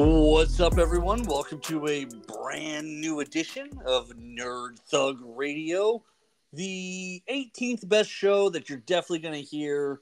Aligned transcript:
What's 0.00 0.60
up, 0.60 0.78
everyone? 0.78 1.24
Welcome 1.24 1.58
to 1.62 1.88
a 1.88 2.04
brand 2.04 3.00
new 3.00 3.18
edition 3.18 3.68
of 3.84 4.10
Nerd 4.10 4.78
Thug 4.88 5.18
Radio, 5.24 6.04
the 6.52 7.20
18th 7.28 7.88
best 7.88 8.08
show 8.08 8.48
that 8.50 8.68
you're 8.68 8.78
definitely 8.78 9.18
going 9.18 9.34
to 9.34 9.40
hear 9.40 10.00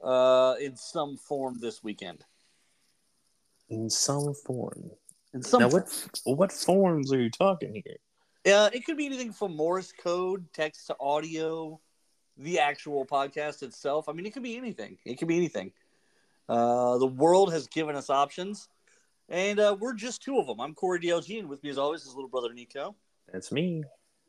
uh, 0.00 0.54
in 0.60 0.76
some 0.76 1.16
form 1.16 1.58
this 1.60 1.82
weekend. 1.82 2.24
In 3.68 3.90
some 3.90 4.32
form. 4.32 4.92
In 5.34 5.42
some 5.42 5.62
now, 5.62 5.70
form. 5.70 5.82
what 6.24 6.36
what 6.36 6.52
forms 6.52 7.12
are 7.12 7.20
you 7.20 7.28
talking 7.28 7.82
here? 7.84 8.54
Uh, 8.54 8.70
it 8.72 8.86
could 8.86 8.96
be 8.96 9.06
anything 9.06 9.32
from 9.32 9.56
Morse 9.56 9.90
code, 9.90 10.46
text 10.52 10.86
to 10.86 10.96
audio, 11.00 11.80
the 12.36 12.60
actual 12.60 13.04
podcast 13.04 13.64
itself. 13.64 14.08
I 14.08 14.12
mean, 14.12 14.24
it 14.24 14.34
could 14.34 14.44
be 14.44 14.56
anything. 14.56 14.98
It 15.04 15.18
could 15.18 15.26
be 15.26 15.36
anything. 15.36 15.72
Uh, 16.48 16.98
the 16.98 17.06
world 17.08 17.52
has 17.52 17.66
given 17.66 17.96
us 17.96 18.08
options, 18.08 18.68
and 19.32 19.58
uh, 19.58 19.74
we're 19.80 19.94
just 19.94 20.22
two 20.22 20.38
of 20.38 20.46
them. 20.46 20.60
I'm 20.60 20.74
Corey 20.74 21.00
DLG, 21.00 21.40
and 21.40 21.48
with 21.48 21.62
me, 21.64 21.70
as 21.70 21.78
always, 21.78 22.02
is 22.02 22.14
little 22.14 22.28
brother 22.28 22.52
Nico. 22.52 22.94
That's 23.32 23.50
me. 23.50 23.82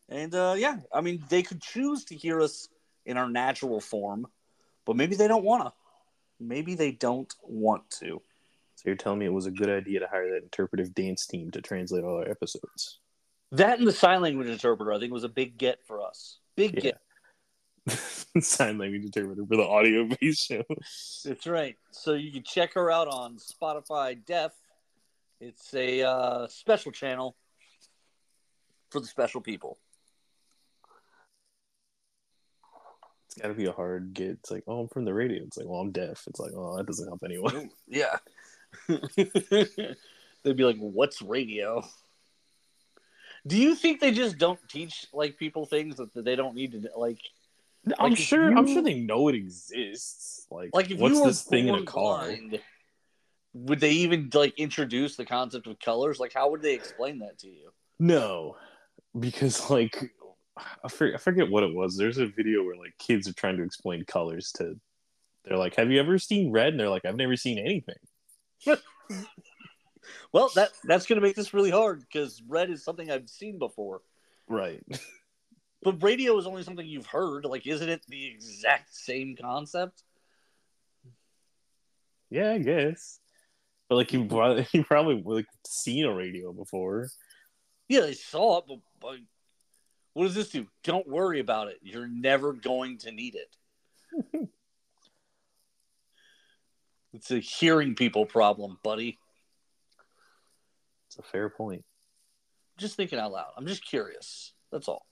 And 0.10 0.34
uh, 0.34 0.56
yeah, 0.58 0.78
I 0.94 1.02
mean, 1.02 1.24
they 1.30 1.44
could 1.44 1.62
choose 1.62 2.06
to 2.06 2.16
hear 2.16 2.42
us 2.42 2.70
in 3.06 3.18
our 3.18 3.30
natural 3.30 3.82
form, 3.82 4.26
but 4.86 4.96
maybe 4.96 5.16
they 5.16 5.28
don't 5.28 5.44
want 5.44 5.66
to. 5.66 5.74
Maybe 6.40 6.76
they 6.76 6.92
don't 6.94 7.32
want 7.44 7.90
to. 8.00 8.22
So 8.76 8.84
you're 8.86 8.96
telling 8.96 9.20
me 9.20 9.26
it 9.26 9.34
was 9.34 9.46
a 9.46 9.52
good 9.52 9.70
idea 9.70 10.00
to 10.00 10.08
hire 10.08 10.30
that 10.32 10.44
interpretive 10.44 10.96
dance 10.96 11.28
team 11.28 11.52
to 11.52 11.62
translate 11.62 12.04
all 12.04 12.18
our 12.18 12.30
episodes? 12.30 13.00
That 13.52 13.80
and 13.80 13.88
the 13.88 13.92
sign 13.92 14.22
language 14.22 14.48
interpreter, 14.48 14.94
I 14.94 15.00
think, 15.00 15.12
was 15.12 15.24
a 15.26 15.30
big 15.30 15.58
get 15.58 15.86
for 15.86 16.02
us. 16.02 16.40
Big 16.56 16.76
Yeah. 16.76 16.82
get. 16.82 17.00
Sign 18.44 18.78
language 18.78 19.04
interpreter 19.04 19.46
for 19.46 19.58
the 19.58 19.68
audio 19.68 20.08
based 20.22 20.48
show. 20.48 20.64
That's 21.26 21.46
right. 21.46 21.76
So 21.92 22.14
you 22.14 22.32
can 22.32 22.44
check 22.44 22.74
her 22.74 22.90
out 22.90 23.08
on 23.10 23.38
Spotify 23.38 24.18
Deaf. 24.26 24.54
It's 25.46 25.74
a 25.74 26.04
uh, 26.04 26.48
special 26.48 26.94
channel 26.94 27.36
for 28.92 29.02
the 29.02 29.08
special 29.08 29.42
people. 29.42 29.78
It's 33.26 33.36
got 33.42 33.50
to 33.50 33.54
be 33.54 33.66
a 33.66 33.74
hard 33.74 34.14
get. 34.14 34.30
It's 34.30 34.52
like, 34.52 34.64
oh, 34.68 34.82
I'm 34.82 34.88
from 34.88 35.04
the 35.04 35.14
radio. 35.14 35.44
It's 35.44 35.58
like, 35.58 35.68
well, 35.68 35.82
I'm 35.82 35.92
deaf. 35.92 36.24
It's 36.28 36.40
like, 36.40 36.54
oh, 36.56 36.78
that 36.78 36.86
doesn't 36.86 37.08
help 37.08 37.24
anyone. 37.26 37.72
Yeah. 37.90 38.18
They'd 38.88 40.58
be 40.58 40.64
like, 40.64 40.78
"What's 40.78 41.22
radio?" 41.22 41.86
Do 43.46 43.58
you 43.58 43.76
think 43.76 44.00
they 44.00 44.12
just 44.12 44.38
don't 44.38 44.60
teach 44.70 45.08
like 45.14 45.38
people 45.38 45.66
things 45.66 45.98
that 45.98 46.14
they 46.16 46.36
don't 46.36 46.56
need 46.56 46.72
to 46.72 46.90
like? 46.98 47.20
I'm 48.00 48.12
Like, 48.12 48.20
sure. 48.20 48.58
I'm 48.58 48.66
sure 48.68 48.82
they 48.82 49.00
know 49.00 49.28
it 49.28 49.36
exists. 49.36 50.48
Like, 50.50 50.72
Like 50.74 50.90
if 50.90 51.00
what's 51.00 51.16
you 51.16 51.26
this 51.26 51.44
thing 51.44 51.68
in 51.68 51.76
a 51.76 51.84
car? 51.84 52.26
blind, 52.28 52.60
would 53.54 53.80
they 53.80 53.92
even 53.92 54.30
like 54.34 54.58
introduce 54.58 55.16
the 55.16 55.26
concept 55.26 55.68
of 55.68 55.80
colors? 55.80 56.20
Like, 56.20 56.34
how 56.34 56.50
would 56.52 56.62
they 56.62 56.74
explain 56.74 57.20
that 57.20 57.40
to 57.40 57.48
you? 57.48 57.72
No, 58.00 58.58
because 59.18 59.70
like 59.70 60.12
I 60.84 60.88
forget, 60.88 61.16
I 61.16 61.18
forget 61.20 61.50
what 61.50 61.64
it 61.64 61.74
was. 61.74 61.96
There's 61.96 62.18
a 62.18 62.28
video 62.28 62.64
where 62.64 62.76
like 62.76 62.98
kids 63.00 63.28
are 63.28 63.34
trying 63.34 63.58
to 63.58 63.64
explain 63.64 64.06
colors 64.06 64.52
to. 64.58 64.76
They're 65.46 65.58
like, 65.58 65.76
"Have 65.76 65.92
you 65.92 66.00
ever 66.00 66.18
seen 66.18 66.52
red?" 66.52 66.70
And 66.70 66.80
they're 66.80 66.90
like, 66.90 67.06
"I've 67.06 67.16
never 67.16 67.36
seen 67.36 67.60
anything." 67.60 67.96
Well, 70.32 70.50
that 70.56 70.72
that's 70.84 71.06
going 71.06 71.20
to 71.20 71.26
make 71.26 71.36
this 71.36 71.54
really 71.54 71.70
hard 71.70 72.02
because 72.02 72.42
red 72.48 72.70
is 72.70 72.84
something 72.84 73.10
I've 73.10 73.30
seen 73.30 73.60
before, 73.60 74.02
Right. 74.48 74.84
but 75.84 76.02
radio 76.04 76.38
is 76.38 76.48
only 76.48 76.64
something 76.64 76.86
you've 76.86 77.06
heard. 77.06 77.46
Like, 77.46 77.66
isn't 77.68 77.88
it 77.88 78.04
the 78.08 78.28
exact 78.28 78.94
same 78.94 79.36
concept? 79.40 80.04
Yeah, 82.30 82.52
I 82.54 82.58
guess. 82.58 83.20
But 83.90 83.96
like 83.96 84.14
you, 84.14 84.26
probably, 84.26 84.68
you 84.74 84.84
probably 84.84 85.22
like 85.26 85.48
seen 85.66 86.06
a 86.06 86.14
radio 86.14 86.54
before. 86.54 87.10
Yeah, 87.88 88.02
they 88.02 88.14
saw 88.14 88.60
it, 88.60 88.66
but, 88.68 88.80
but 89.02 89.18
what 90.14 90.26
does 90.26 90.36
this 90.36 90.50
do? 90.50 90.68
Don't 90.84 91.08
worry 91.08 91.40
about 91.40 91.68
it. 91.68 91.80
You're 91.82 92.08
never 92.08 92.54
going 92.54 93.00
to 93.00 93.12
need 93.12 93.36
it. 93.36 93.56
it's 97.14 97.32
a 97.32 97.40
hearing 97.40 97.96
people 97.96 98.26
problem, 98.26 98.78
buddy. 98.84 99.18
It's 101.08 101.18
a 101.18 101.24
fair 101.24 101.50
point. 101.50 101.84
Just 102.78 102.96
thinking 102.96 103.20
out 103.20 103.32
loud. 103.32 103.52
I'm 103.58 103.68
just 103.68 103.86
curious. 103.86 104.54
That's 104.72 104.88
all. 104.88 105.06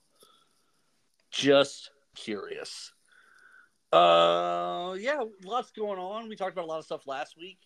Just 1.32 1.92
curious. 2.16 2.92
Uh, 3.92 4.96
yeah, 5.00 5.24
lots 5.44 5.72
going 5.72 6.00
on. 6.00 6.30
We 6.30 6.36
talked 6.36 6.54
about 6.54 6.66
a 6.66 6.68
lot 6.68 6.80
of 6.80 6.86
stuff 6.86 7.06
last 7.06 7.36
week. 7.38 7.60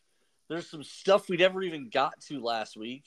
There's 0.47 0.69
some 0.69 0.83
stuff 0.83 1.29
we 1.29 1.38
never 1.38 1.61
even 1.63 1.89
got 1.89 2.19
to 2.28 2.39
last 2.39 2.78
week, 2.78 3.03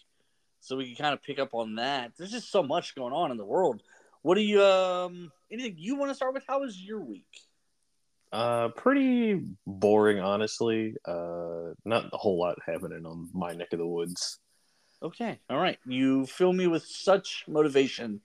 so 0.60 0.76
we 0.76 0.87
can 0.87 0.97
kind 0.97 1.15
of 1.15 1.22
pick 1.22 1.38
up 1.38 1.54
on 1.54 1.76
that. 1.76 2.12
There's 2.16 2.32
just 2.32 2.50
so 2.50 2.62
much 2.62 2.94
going 2.94 3.12
on 3.12 3.31
in 3.31 3.37
the 3.37 3.44
world. 3.44 3.82
What 4.22 4.34
do 4.34 4.41
you 4.41 4.62
um? 4.62 5.31
Anything 5.50 5.76
you 5.78 5.97
want 5.97 6.10
to 6.10 6.15
start 6.15 6.34
with? 6.34 6.44
How 6.47 6.60
was 6.60 6.81
your 6.81 7.00
week? 7.00 7.25
Uh, 8.32 8.69
pretty 8.69 9.43
boring, 9.66 10.19
honestly. 10.19 10.94
Uh, 11.04 11.72
not 11.84 12.06
a 12.12 12.16
whole 12.16 12.38
lot 12.38 12.59
happening 12.66 13.06
on 13.06 13.31
my 13.32 13.53
neck 13.53 13.72
of 13.72 13.78
the 13.78 13.87
woods. 13.87 14.41
Okay, 15.03 15.38
all 15.49 15.59
right. 15.59 15.78
You 15.87 16.26
fill 16.26 16.53
me 16.53 16.66
with 16.66 16.84
such 16.84 17.44
motivation 17.47 18.20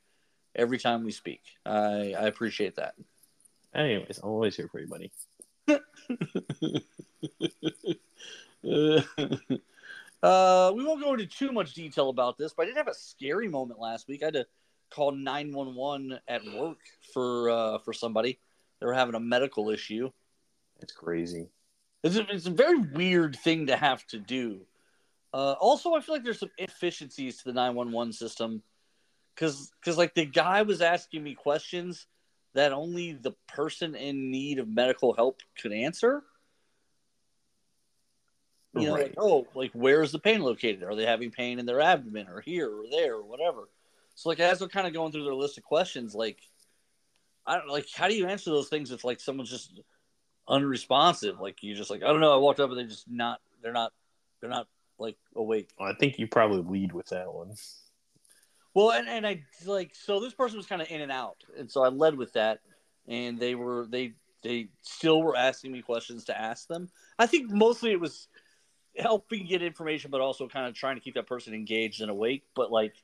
every 0.56 0.80
time 0.80 1.04
we 1.04 1.12
speak. 1.12 1.42
I 1.66 2.14
I 2.18 2.28
appreciate 2.28 2.76
that. 2.78 2.96
Anyways, 3.76 4.20
I'm 4.22 4.30
always 4.30 4.56
here 4.56 4.68
for 4.68 4.80
you, 4.80 4.88
buddy. 4.88 5.12
uh, 10.24 10.72
we 10.76 10.86
won't 10.86 11.02
go 11.02 11.14
into 11.14 11.26
too 11.26 11.52
much 11.52 11.74
detail 11.74 12.10
about 12.10 12.38
this, 12.38 12.54
but 12.54 12.64
I 12.64 12.66
did 12.68 12.78
have 12.78 12.88
a 12.88 12.94
scary 12.94 13.48
moment 13.48 13.80
last 13.80 14.08
week. 14.08 14.24
I 14.24 14.28
had 14.28 14.34
to 14.36 14.46
call 14.90 15.12
nine 15.12 15.52
one 15.52 15.76
one 15.76 16.20
at 16.28 16.44
work 16.46 16.78
for 17.14 17.50
uh, 17.50 17.78
for 17.80 17.94
somebody. 17.94 18.40
They 18.80 18.86
were 18.86 18.94
having 18.94 19.16
a 19.16 19.20
medical 19.20 19.70
issue. 19.70 20.12
It's 20.80 20.94
crazy. 20.94 21.50
It's 22.04 22.16
a, 22.16 22.26
it's 22.30 22.48
a 22.48 22.52
very 22.52 22.80
weird 22.80 23.36
thing 23.36 23.68
to 23.68 23.78
have 23.78 24.06
to 24.08 24.20
do. 24.20 24.62
Uh, 25.34 25.54
also, 25.54 25.94
I 25.94 26.02
feel 26.02 26.16
like 26.16 26.24
there's 26.24 26.40
some 26.40 26.52
inefficiencies 26.58 27.38
to 27.38 27.46
the 27.46 27.54
911 27.54 28.14
system 28.14 28.62
because 29.34 29.72
because 29.80 29.98
like 29.98 30.14
the 30.14 30.26
guy 30.26 30.62
was 30.62 30.82
asking 30.82 31.24
me 31.24 31.34
questions 31.34 32.08
that 32.54 32.72
only 32.72 33.14
the 33.14 33.32
person 33.48 33.96
in 33.96 34.30
need 34.30 34.60
of 34.60 34.68
medical 34.68 35.14
help 35.14 35.40
could 35.60 35.74
answer. 35.74 36.24
You 38.76 38.88
know, 38.88 38.96
Right. 38.96 39.04
like 39.04 39.14
oh, 39.18 39.48
like 39.54 39.72
where's 39.74 40.12
the 40.12 40.20
pain 40.20 40.42
located? 40.42 40.84
Are 40.84 40.96
they 40.96 41.06
having 41.06 41.30
pain 41.32 41.60
in 41.60 41.66
their 41.66 41.82
abdomen 41.82 42.28
or 42.28 42.42
here 42.42 42.70
or 42.70 42.86
there 42.90 43.16
or 43.16 43.24
whatever? 43.24 43.70
So 44.16 44.30
like 44.30 44.40
as 44.40 44.60
they're 44.60 44.68
kind 44.68 44.88
of 44.88 44.94
going 44.94 45.12
through 45.12 45.26
their 45.26 45.36
list 45.36 45.58
of 45.58 45.64
questions, 45.64 46.16
like 46.16 46.40
I 47.46 47.58
don't 47.58 47.70
like 47.70 47.88
how 47.94 48.08
do 48.08 48.16
you 48.16 48.28
answer 48.28 48.50
those 48.50 48.70
things 48.70 48.92
if 48.92 49.04
like 49.04 49.20
someone's 49.20 49.50
just 49.52 49.80
unresponsive? 50.48 51.40
Like 51.40 51.62
you 51.62 51.76
just 51.76 51.90
like 51.90 52.04
I 52.04 52.08
don't 52.08 52.20
know. 52.20 52.34
I 52.34 52.38
walked 52.38 52.60
up 52.60 52.70
and 52.70 52.80
they're 52.80 52.88
just 52.88 53.10
not. 53.10 53.40
They're 53.62 53.74
not. 53.74 53.94
They're 54.42 54.50
not 54.50 54.68
like 54.98 55.18
awake. 55.36 55.70
Well, 55.80 55.90
I 55.90 55.96
think 55.96 56.18
you 56.20 56.28
probably 56.28 56.62
lead 56.80 56.94
with 56.94 57.08
that 57.08 57.32
one. 57.32 57.54
Well, 58.74 58.92
and, 58.92 59.08
and 59.08 59.26
I 59.28 59.44
like 59.66 59.94
so 59.94 60.20
this 60.20 60.34
person 60.34 60.58
was 60.58 60.66
kind 60.66 60.82
of 60.82 60.90
in 60.90 61.02
and 61.02 61.12
out, 61.12 61.38
and 61.58 61.70
so 61.70 61.84
I 61.84 61.90
led 61.90 62.16
with 62.16 62.34
that, 62.34 62.60
and 63.08 63.40
they 63.40 63.54
were 63.56 63.86
they 63.88 64.14
they 64.42 64.70
still 64.82 65.22
were 65.22 65.38
asking 65.38 65.72
me 65.72 65.82
questions 65.82 66.26
to 66.26 66.40
ask 66.40 66.68
them. 66.68 66.90
I 67.20 67.28
think 67.28 67.52
mostly 67.52 67.92
it 67.92 68.00
was 68.00 68.28
helping 68.98 69.46
get 69.46 69.62
information, 69.62 70.12
but 70.12 70.22
also 70.22 70.48
kind 70.48 70.68
of 70.68 70.74
trying 70.74 70.96
to 70.96 71.02
keep 71.02 71.16
that 71.16 71.28
person 71.28 71.54
engaged 71.54 72.02
and 72.02 72.12
awake. 72.12 72.44
But 72.56 72.72
like, 72.72 72.96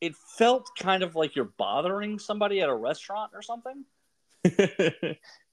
it 0.00 0.16
felt 0.16 0.70
kind 0.78 1.02
of 1.02 1.14
like 1.14 1.36
you're 1.36 1.52
bothering 1.56 2.18
somebody 2.18 2.60
at 2.60 2.68
a 2.68 2.74
restaurant 2.74 3.32
or 3.34 3.42
something. 3.42 3.84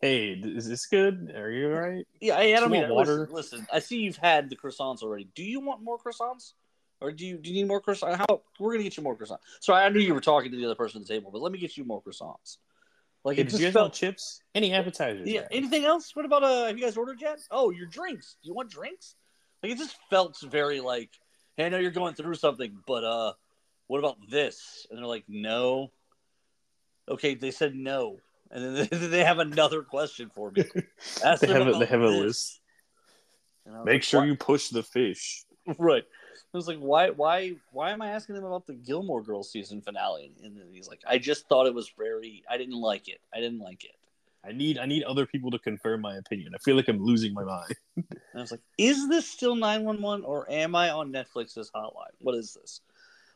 hey, 0.01 0.41
is 0.43 0.67
this 0.67 0.87
good? 0.87 1.31
Are 1.35 1.51
you 1.51 1.71
all 1.71 1.79
right? 1.79 2.07
Yeah, 2.19 2.37
I, 2.37 2.55
I 2.55 2.59
don't 2.59 2.71
mean 2.71 2.89
want 2.89 3.07
listen, 3.07 3.19
water? 3.19 3.29
listen. 3.31 3.67
I 3.71 3.79
see 3.79 3.99
you've 3.99 4.17
had 4.17 4.49
the 4.49 4.55
croissants 4.55 5.03
already. 5.03 5.29
Do 5.35 5.43
you 5.43 5.59
want 5.59 5.83
more 5.83 5.99
croissants, 5.99 6.53
or 6.99 7.11
do 7.11 7.23
you 7.23 7.37
do 7.37 7.51
you 7.51 7.55
need 7.61 7.67
more 7.67 7.81
croissants? 7.81 8.15
How 8.17 8.41
we're 8.59 8.71
gonna 8.71 8.83
get 8.83 8.97
you 8.97 9.03
more 9.03 9.15
croissants? 9.15 9.39
So 9.59 9.73
I 9.73 9.87
knew 9.89 9.99
you 9.99 10.15
were 10.15 10.21
talking 10.21 10.49
to 10.49 10.57
the 10.57 10.65
other 10.65 10.73
person 10.73 11.01
at 11.01 11.07
the 11.07 11.13
table, 11.13 11.29
but 11.31 11.41
let 11.41 11.51
me 11.51 11.59
get 11.59 11.77
you 11.77 11.83
more 11.83 12.01
croissants. 12.01 12.57
Like 13.23 13.35
Hey, 13.35 13.43
it 13.43 13.49
just 13.49 13.59
you 13.59 13.67
guys 13.67 13.73
felt. 13.73 13.83
want 13.83 13.93
chips? 13.93 14.41
Any 14.55 14.73
appetizers? 14.73 15.27
Yeah. 15.27 15.41
guys? 15.41 15.49
Anything 15.51 15.85
else? 15.85 16.15
What 16.15 16.25
about 16.25 16.43
uh? 16.43 16.65
Have 16.65 16.77
you 16.79 16.83
guys 16.83 16.97
ordered 16.97 17.21
yet? 17.21 17.39
Oh, 17.51 17.69
your 17.69 17.85
drinks. 17.85 18.37
Do 18.41 18.47
you 18.47 18.55
want 18.55 18.71
drinks? 18.71 19.13
Like 19.61 19.73
it 19.73 19.77
just 19.77 19.97
felt 20.09 20.37
very 20.41 20.79
like, 20.79 21.09
hey, 21.57 21.65
I 21.65 21.69
know 21.69 21.77
you're 21.77 21.91
going 21.91 22.15
through 22.15 22.35
something, 22.35 22.77
but 22.87 23.03
uh, 23.03 23.33
what 23.87 23.99
about 23.99 24.17
this? 24.29 24.87
And 24.89 24.99
they're 24.99 25.05
like, 25.05 25.25
no. 25.27 25.91
Okay, 27.07 27.33
they 27.33 27.51
said 27.51 27.73
no, 27.73 28.17
and 28.51 28.77
then 28.77 28.87
they, 29.11 29.23
have 29.23 29.39
another 29.39 29.81
question 29.81 30.29
for 30.33 30.51
me. 30.51 30.63
Ask 31.25 31.41
they 31.41 31.47
have 31.47 31.67
a, 31.67 31.71
they 31.73 31.85
have 31.85 32.01
a 32.01 32.07
list. 32.07 32.61
And 33.65 33.75
I 33.75 33.79
was 33.79 33.85
Make 33.85 33.93
like, 33.95 34.03
sure 34.03 34.19
"What?" 34.21 34.27
you 34.27 34.35
push 34.35 34.69
the 34.69 34.83
fish. 34.83 35.43
right. 35.77 36.03
I 36.53 36.57
was 36.57 36.67
like, 36.67 36.79
why, 36.79 37.09
why, 37.09 37.53
why 37.71 37.91
am 37.91 38.01
I 38.01 38.09
asking 38.09 38.35
them 38.35 38.45
about 38.45 38.65
the 38.65 38.73
Gilmore 38.73 39.21
Girls 39.21 39.51
season 39.51 39.81
finale? 39.81 40.31
And 40.43 40.57
then 40.57 40.67
he's 40.71 40.87
like, 40.87 41.01
I 41.07 41.19
just 41.19 41.47
thought 41.47 41.67
it 41.67 41.75
was 41.75 41.91
very, 41.95 42.43
I 42.49 42.57
didn't 42.57 42.79
like 42.79 43.07
it. 43.07 43.19
I 43.33 43.39
didn't 43.39 43.59
like 43.59 43.83
it. 43.83 43.95
I 44.45 44.51
need 44.51 44.77
I 44.77 44.85
need 44.85 45.03
other 45.03 45.25
people 45.25 45.51
to 45.51 45.59
confirm 45.59 46.01
my 46.01 46.15
opinion. 46.15 46.53
I 46.55 46.57
feel 46.59 46.75
like 46.75 46.87
I'm 46.87 47.03
losing 47.03 47.33
my 47.33 47.43
mind. 47.43 47.75
And 48.31 48.39
I 48.39 48.41
was 48.41 48.51
like, 48.51 48.61
is 48.77 49.09
this 49.09 49.27
still 49.27 49.55
911 49.55 50.23
or 50.23 50.49
am 50.51 50.75
I 50.75 50.91
on 50.91 51.11
Netflix's 51.11 51.71
hotline? 51.75 52.13
What 52.19 52.35
is 52.35 52.53
this? 52.53 52.79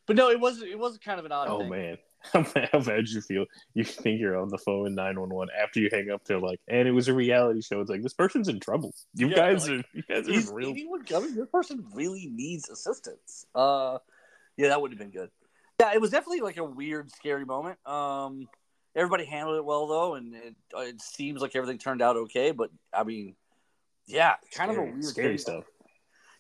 But 0.06 0.16
no, 0.16 0.30
it 0.30 0.40
wasn't. 0.40 0.70
It 0.70 0.78
wasn't 0.78 1.04
kind 1.04 1.20
of 1.20 1.26
an 1.26 1.32
odd 1.32 1.48
Oh 1.50 1.60
thing. 1.60 1.70
man, 1.70 1.98
how 2.72 2.80
bad 2.80 3.08
you 3.08 3.22
feel? 3.22 3.46
You 3.74 3.84
think 3.84 4.20
you're 4.20 4.38
on 4.40 4.50
the 4.50 4.58
phone 4.58 4.96
one 4.96 5.30
one 5.30 5.48
after 5.62 5.80
you 5.80 5.90
hang 5.92 6.10
up. 6.12 6.26
They're 6.26 6.40
like, 6.40 6.60
and 6.68 6.88
it 6.88 6.92
was 6.92 7.08
a 7.08 7.14
reality 7.14 7.62
show. 7.62 7.82
It's 7.82 7.90
like 7.90 8.04
this 8.04 8.14
person's 8.14 8.48
in 8.50 8.60
trouble. 8.60 8.94
You 9.16 9.30
Yeah, 9.30 9.36
guys 9.36 9.68
like, 9.68 9.80
are 9.80 9.84
you 9.94 10.04
guys 10.04 10.28
are 10.50 10.54
real. 10.54 10.76
coming? 11.08 11.36
This 11.36 11.48
person 11.52 11.86
really 11.94 12.28
needs 12.32 12.70
assistance. 12.70 13.46
Uh, 13.56 13.98
yeah, 14.58 14.70
that 14.70 14.82
would 14.82 14.92
have 14.92 15.00
been 15.00 15.12
good. 15.12 15.30
Yeah, 15.80 15.94
it 15.94 16.02
was 16.02 16.12
definitely 16.12 16.42
like 16.42 16.58
a 16.58 16.64
weird, 16.64 17.12
scary 17.12 17.46
moment. 17.46 17.78
Um, 17.88 18.48
everybody 18.96 19.26
handled 19.26 19.58
it 19.58 19.66
well 19.66 19.88
though, 19.88 20.16
and 20.16 20.34
it, 20.36 20.56
it 20.76 21.02
seems 21.02 21.42
like 21.42 21.56
everything 21.56 21.78
turned 21.78 22.02
out 22.02 22.16
okay. 22.18 22.52
But 22.52 22.72
I 22.94 23.04
mean, 23.04 23.36
yeah, 24.08 24.36
kind 24.54 24.72
of 24.72 24.78
a 24.78 24.84
weird, 24.84 25.04
scary 25.04 25.28
thing. 25.30 25.38
stuff. 25.38 25.64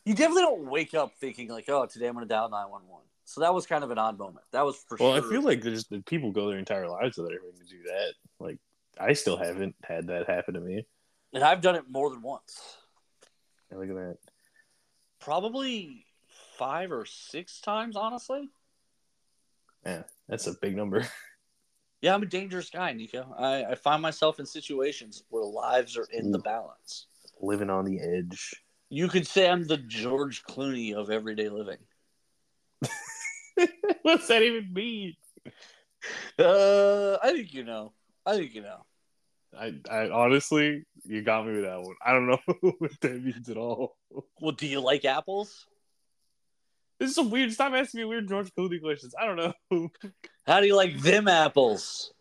You 0.05 0.13
definitely 0.15 0.43
don't 0.43 0.69
wake 0.69 0.93
up 0.93 1.13
thinking 1.19 1.49
like, 1.49 1.65
"Oh, 1.69 1.85
today 1.85 2.07
I'm 2.07 2.13
going 2.13 2.27
to 2.27 2.33
dial 2.33 2.49
911." 2.49 3.05
So 3.25 3.41
that 3.41 3.53
was 3.53 3.65
kind 3.65 3.83
of 3.83 3.91
an 3.91 3.97
odd 3.97 4.17
moment. 4.17 4.45
That 4.51 4.65
was 4.65 4.75
for 4.75 4.97
sure. 4.97 5.07
Well, 5.11 5.21
sure. 5.21 5.29
I 5.29 5.31
feel 5.31 5.43
like 5.43 5.61
there's 5.61 5.85
the 5.85 6.01
people 6.01 6.31
go 6.31 6.49
their 6.49 6.59
entire 6.59 6.89
lives 6.89 7.17
without 7.17 7.31
having 7.31 7.57
to 7.57 7.69
do 7.69 7.83
that. 7.83 8.13
Like 8.39 8.57
I 8.99 9.13
still 9.13 9.37
haven't 9.37 9.75
had 9.83 10.07
that 10.07 10.29
happen 10.29 10.55
to 10.55 10.59
me. 10.59 10.85
and 11.33 11.43
I've 11.43 11.61
done 11.61 11.75
it 11.75 11.85
more 11.89 12.09
than 12.09 12.21
once. 12.21 12.77
And 13.71 13.79
look 13.79 13.89
at 13.89 13.95
that. 13.95 14.17
Probably 15.19 16.05
five 16.57 16.91
or 16.91 17.05
six 17.05 17.61
times, 17.61 17.95
honestly. 17.95 18.49
Yeah, 19.85 20.03
that's 20.27 20.47
a 20.47 20.53
big 20.61 20.75
number. 20.75 21.07
Yeah, 22.03 22.13
I'm 22.13 22.21
a 22.21 22.25
dangerous 22.25 22.69
guy, 22.69 22.91
Nico. 22.91 23.33
I, 23.39 23.63
I 23.63 23.75
find 23.75 24.01
myself 24.01 24.37
in 24.37 24.45
situations 24.45 25.23
where 25.29 25.45
lives 25.45 25.97
are 25.97 26.05
in 26.11 26.33
the 26.33 26.37
balance. 26.37 27.07
Living 27.39 27.69
on 27.69 27.85
the 27.85 27.97
edge. 27.97 28.53
You 28.89 29.07
could 29.07 29.25
say 29.25 29.49
I'm 29.49 29.65
the 29.65 29.77
George 29.77 30.43
Clooney 30.43 30.93
of 30.93 31.09
everyday 31.09 31.47
living. 31.47 31.77
What's 34.01 34.27
that 34.27 34.41
even 34.41 34.73
mean? 34.73 35.13
Uh, 36.37 37.19
I 37.23 37.31
think 37.31 37.53
you 37.53 37.63
know. 37.63 37.93
I 38.25 38.35
think 38.35 38.53
you 38.53 38.63
know. 38.63 38.85
I, 39.57 39.73
I 39.89 40.09
honestly, 40.09 40.83
you 41.05 41.21
got 41.21 41.45
me 41.47 41.53
with 41.53 41.63
that 41.63 41.81
one. 41.81 41.95
I 42.05 42.11
don't 42.11 42.27
know 42.27 42.39
what 42.79 42.99
that 42.99 43.23
means 43.23 43.47
at 43.47 43.55
all. 43.55 43.95
Well, 44.41 44.51
do 44.51 44.67
you 44.67 44.81
like 44.81 45.05
apples? 45.05 45.67
This 46.99 47.11
is 47.11 47.15
some 47.15 47.29
weird. 47.29 47.53
Stop 47.53 47.71
asking 47.71 48.01
me 48.01 48.05
weird 48.07 48.27
George 48.27 48.51
Clooney 48.59 48.81
questions. 48.81 49.15
I 49.17 49.25
don't 49.25 49.37
know. 49.71 49.89
How 50.45 50.59
do 50.59 50.67
you 50.67 50.75
like 50.75 50.99
them 50.99 51.27
apples? 51.27 52.11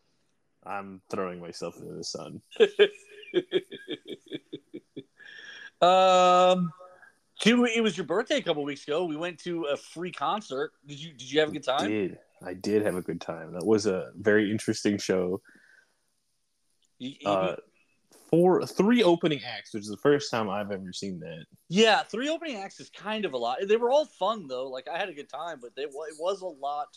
I'm 0.65 1.01
throwing 1.11 1.41
myself 1.41 1.77
into 1.77 1.93
the 1.95 2.05
sun. 2.05 2.41
um, 5.81 6.71
two. 7.41 7.65
It 7.65 7.83
was 7.83 7.97
your 7.97 8.07
birthday 8.07 8.37
a 8.37 8.43
couple 8.43 8.63
weeks 8.63 8.85
ago. 8.87 9.05
We 9.05 9.17
went 9.17 9.39
to 9.41 9.65
a 9.65 9.77
free 9.77 10.13
concert. 10.13 10.73
Did 10.87 11.01
you 11.01 11.13
Did 11.13 11.31
you 11.33 11.41
have 11.41 11.49
a 11.49 11.53
good 11.53 11.69
I 11.69 11.79
time? 11.79 11.91
did. 11.91 12.19
I 12.45 12.55
did 12.55 12.85
have 12.85 12.95
a 12.97 13.03
good 13.03 13.21
time. 13.21 13.53
That 13.55 13.65
was 13.67 13.87
a 13.87 14.13
very 14.17 14.51
interesting 14.51 14.99
show. 14.99 15.41
You- 16.99 17.17
you- 17.21 17.29
Uh, 17.29 17.57
four, 18.31 18.65
three 18.67 19.03
opening 19.03 19.41
acts, 19.45 19.75
which 19.75 19.83
is 19.83 19.89
the 19.89 19.97
first 19.97 20.31
time 20.31 20.49
I've 20.49 20.71
ever 20.71 20.93
seen 20.93 21.21
that. 21.21 21.45
Yeah, 21.69 22.03
three 22.03 22.29
opening 22.29 22.57
acts 22.57 22.81
is 22.81 22.89
kind 22.91 23.25
of 23.25 23.33
a 23.33 23.37
lot. 23.37 23.59
They 23.67 23.77
were 23.77 23.91
all 23.91 24.07
fun 24.07 24.47
though. 24.47 24.69
Like 24.69 24.89
I 24.89 24.97
had 24.99 25.09
a 25.09 25.15
good 25.15 25.29
time, 25.29 25.59
but 25.61 25.75
they, 25.75 25.83
it 25.83 25.91
was 25.93 26.41
a 26.43 26.47
lot. 26.47 26.97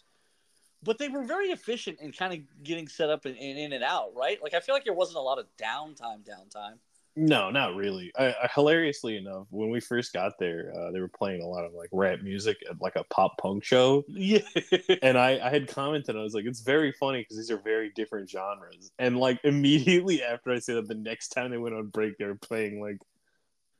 But 0.86 1.00
they 1.00 1.10
were 1.10 1.24
very 1.24 1.48
efficient 1.48 2.00
in 2.00 2.12
kind 2.14 2.34
of 2.34 2.64
getting 2.64 2.88
set 2.88 3.10
up 3.10 3.26
and, 3.26 3.36
and 3.36 3.58
in 3.58 3.74
and 3.74 3.84
out, 3.84 4.12
right? 4.16 4.42
Like 4.42 4.54
I 4.54 4.62
feel 4.62 4.76
like 4.76 4.86
there 4.86 4.94
wasn't 4.94 5.18
a 5.18 5.22
lot 5.22 5.40
of 5.40 5.48
downtime. 5.58 6.24
Downtime. 6.24 6.78
No, 7.18 7.50
not 7.50 7.76
really. 7.76 8.12
I, 8.18 8.28
I, 8.28 8.50
hilariously 8.54 9.16
enough, 9.16 9.48
when 9.50 9.70
we 9.70 9.80
first 9.80 10.12
got 10.12 10.34
there, 10.38 10.74
uh, 10.78 10.92
they 10.92 11.00
were 11.00 11.08
playing 11.08 11.42
a 11.42 11.48
lot 11.48 11.64
of 11.64 11.74
like 11.74 11.90
rap 11.94 12.22
music 12.22 12.58
at 12.70 12.82
like 12.82 12.98
a 12.98 13.06
pop 13.06 13.38
punk 13.38 13.64
show. 13.64 14.04
Yeah. 14.10 14.40
and 15.02 15.18
I, 15.18 15.40
I 15.42 15.50
had 15.50 15.68
commented, 15.70 16.18
I 16.18 16.22
was 16.22 16.34
like, 16.34 16.46
it's 16.46 16.60
very 16.60 16.92
funny 16.92 17.22
because 17.22 17.38
these 17.38 17.52
are 17.52 17.62
very 17.62 17.92
different 17.96 18.30
genres. 18.30 18.92
And 19.00 19.18
like 19.18 19.40
immediately 19.46 20.24
after 20.24 20.52
I 20.52 20.60
said 20.60 20.76
that, 20.76 20.88
the 20.90 20.96
next 20.96 21.30
time 21.30 21.52
they 21.52 21.58
went 21.58 21.74
on 21.74 21.88
break, 21.88 22.18
they 22.18 22.26
were 22.26 22.36
playing 22.36 22.82
like 22.82 22.98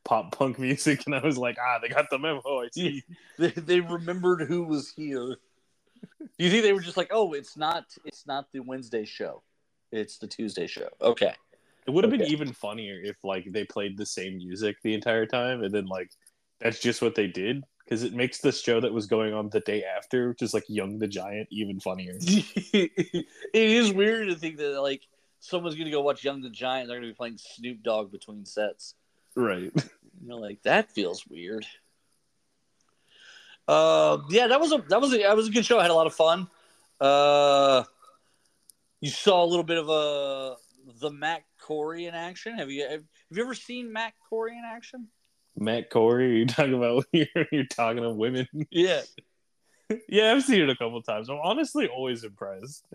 pop 0.06 0.32
punk 0.32 0.58
music, 0.60 1.04
and 1.06 1.14
I 1.14 1.20
was 1.20 1.38
like, 1.38 1.58
ah, 1.60 1.80
they 1.82 1.90
got 1.90 2.10
the 2.10 2.18
memo. 2.18 2.42
I 2.46 2.70
see. 2.72 3.04
they, 3.38 3.50
they 3.50 3.82
remembered 3.82 4.48
who 4.48 4.64
was 4.64 4.94
here. 4.96 5.36
Do 6.20 6.28
you 6.38 6.50
think 6.50 6.64
they 6.64 6.74
were 6.74 6.82
just 6.82 6.98
like, 6.98 7.10
oh, 7.12 7.34
it's 7.34 7.58
not, 7.58 7.86
it's 8.06 8.26
not 8.26 8.52
the 8.52 8.62
Wednesday 8.62 9.06
show, 9.06 9.44
it's 9.92 10.18
the 10.18 10.28
Tuesday 10.28 10.68
show? 10.68 10.90
Okay. 11.02 11.34
It 11.88 11.92
would 11.92 12.04
have 12.04 12.12
been 12.12 12.24
even 12.24 12.52
funnier 12.52 13.00
if 13.04 13.24
like 13.24 13.52
they 13.52 13.64
played 13.64 13.98
the 13.98 14.06
same 14.06 14.38
music 14.38 14.78
the 14.82 14.94
entire 14.94 15.26
time, 15.26 15.64
and 15.64 15.74
then 15.74 15.86
like 15.86 16.10
that's 16.60 16.80
just 16.80 17.02
what 17.02 17.14
they 17.14 17.28
did 17.28 17.64
because 17.84 18.04
it 18.04 18.14
makes 18.14 18.40
the 18.40 18.52
show 18.52 18.80
that 18.80 18.92
was 18.92 19.06
going 19.06 19.34
on 19.34 19.50
the 19.50 19.60
day 19.60 19.84
after, 19.84 20.30
which 20.30 20.42
is 20.42 20.54
like 20.54 20.66
Young 20.68 20.98
the 20.98 21.08
Giant, 21.08 21.48
even 21.52 21.80
funnier. 21.80 22.18
it 22.20 23.28
is 23.54 23.94
weird 23.94 24.30
to 24.30 24.36
think 24.36 24.58
that 24.58 24.82
like 24.82 25.04
someone's 25.40 25.76
gonna 25.76 25.92
go 25.92 26.02
watch 26.02 26.24
Young 26.24 26.42
the 26.42 26.50
Giant. 26.50 26.88
They're 26.88 26.98
gonna 26.98 27.12
be 27.12 27.16
playing 27.16 27.38
Snoop 27.38 27.84
Dogg 27.84 28.12
between 28.12 28.46
sets. 28.46 28.96
Right. 29.36 29.72
You 30.22 30.30
know, 30.30 30.38
like 30.38 30.64
that 30.64 30.92
feels 30.92 31.28
weird. 31.28 31.68
Uh, 33.68 34.20
yeah, 34.30 34.48
that 34.48 34.60
was 34.60 34.72
a 34.72 34.84
that 34.90 35.02
was 35.02 35.14
a 35.14 35.18
that 35.18 35.36
was 35.36 35.48
a 35.48 35.52
good 35.52 35.66
show. 35.66 35.80
I 35.80 35.84
had 35.84 35.92
a 35.92 35.96
lot 35.96 36.08
of 36.08 36.14
fun. 36.14 36.48
Uh, 37.00 37.84
you 39.02 39.10
saw 39.10 39.44
a 39.44 39.48
little 39.48 39.64
bit 39.64 39.78
of 39.78 39.90
a 39.90 40.56
the 41.00 41.12
Matt 41.12 41.44
Corey 41.62 42.06
in 42.06 42.14
action. 42.14 42.58
Have 42.58 42.70
you 42.70 42.84
have, 42.84 42.92
have 42.92 43.04
you 43.32 43.44
ever 43.44 43.56
seen 43.56 43.92
Matt 43.92 44.14
Corey 44.30 44.58
in 44.58 44.64
action? 44.66 45.08
Matt 45.58 45.90
Corey, 45.90 46.38
you 46.40 46.46
talking 46.46 46.76
about 46.76 47.06
you're, 47.12 47.28
you're 47.52 47.66
talking 47.66 48.04
to 48.04 48.12
women? 48.12 48.48
Yeah, 48.70 49.02
yeah, 50.10 50.32
I've 50.32 50.44
seen 50.44 50.62
it 50.62 50.70
a 50.70 50.76
couple 50.76 51.02
times. 51.02 51.30
I'm 51.30 51.40
honestly 51.42 51.88
always 51.88 52.24
impressed. 52.24 52.86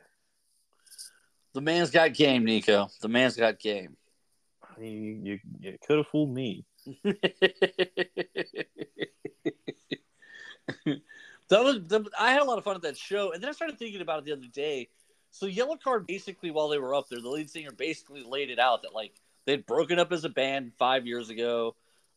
the 1.52 1.60
man's 1.60 1.90
got 1.90 2.14
game, 2.14 2.44
Nico. 2.44 2.88
The 3.00 3.08
man's 3.08 3.36
got 3.36 3.58
game. 3.58 3.96
I 4.62 4.80
mean, 4.80 5.26
you, 5.26 5.38
you 5.58 5.76
could 5.86 5.98
have 5.98 6.06
fooled 6.06 6.32
me. 6.32 6.64
that 11.48 11.64
was 11.64 11.78
I 12.18 12.32
had 12.32 12.42
a 12.42 12.44
lot 12.44 12.58
of 12.58 12.64
fun 12.64 12.76
at 12.76 12.82
that 12.82 12.96
show, 12.96 13.32
and 13.32 13.42
then 13.42 13.48
I 13.48 13.52
started 13.52 13.78
thinking 13.78 14.00
about 14.00 14.20
it 14.20 14.24
the 14.24 14.32
other 14.32 14.48
day. 14.52 14.88
So 15.30 15.46
Yellowcard 15.46 16.06
basically, 16.06 16.50
while 16.50 16.68
they 16.68 16.78
were 16.78 16.94
up 16.94 17.08
there, 17.08 17.20
the 17.20 17.28
lead 17.28 17.50
singer 17.50 17.70
basically 17.70 18.22
laid 18.22 18.50
it 18.50 18.58
out 18.58 18.82
that 18.82 18.94
like 18.94 19.12
they'd 19.46 19.66
broken 19.66 19.98
up 19.98 20.12
as 20.12 20.24
a 20.24 20.28
band 20.28 20.72
five 20.78 21.06
years 21.06 21.30
ago. 21.30 21.76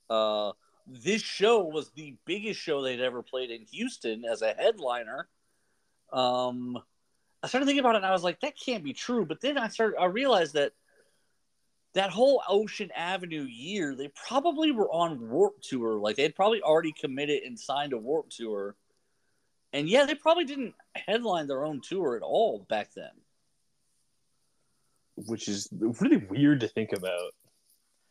Uh, 0.10 0.52
this 0.88 1.22
show 1.22 1.64
was 1.64 1.92
the 1.92 2.16
biggest 2.26 2.60
show 2.60 2.82
they'd 2.82 3.00
ever 3.00 3.22
played 3.22 3.52
in 3.52 3.62
Houston 3.72 4.26
as 4.26 4.42
a 4.42 4.54
headliner. 4.54 5.28
Um, 6.12 6.78
I 7.42 7.48
started 7.48 7.66
thinking 7.66 7.80
about 7.80 7.96
it, 7.96 7.98
and 7.98 8.06
I 8.06 8.12
was 8.12 8.24
like, 8.24 8.40
that 8.42 8.58
can't 8.58 8.84
be 8.84 8.94
true. 8.94 9.26
But 9.26 9.42
then 9.42 9.58
I 9.58 9.68
started, 9.68 10.00
I 10.00 10.06
realized 10.06 10.54
that 10.54 10.74
that 11.94 12.10
whole 12.12 12.42
Ocean 12.50 12.92
Avenue 12.96 13.44
year, 13.44 13.96
they 13.96 14.10
probably 14.28 14.72
were 14.72 14.90
on 14.92 15.30
Warped 15.30 15.64
Tour. 15.64 16.00
Like 16.00 16.16
they'd 16.18 16.36
probably 16.36 16.62
already 16.62 16.92
committed 16.94 17.44
and 17.44 17.60
signed 17.60 17.94
a 17.94 17.98
Warped 17.98 18.36
Tour. 18.38 18.76
And 19.74 19.90
yeah, 19.90 20.06
they 20.06 20.16
probably 20.16 20.46
didn't 20.46 20.76
headline 20.96 21.48
their 21.48 21.66
own 21.66 21.82
tour 21.82 22.16
at 22.16 22.24
all 22.24 22.66
back 22.70 22.94
then. 22.96 23.12
which 25.16 25.48
is 25.48 25.68
really 25.72 26.18
weird 26.18 26.62
to 26.62 26.68
think 26.68 26.94
about. 26.94 27.34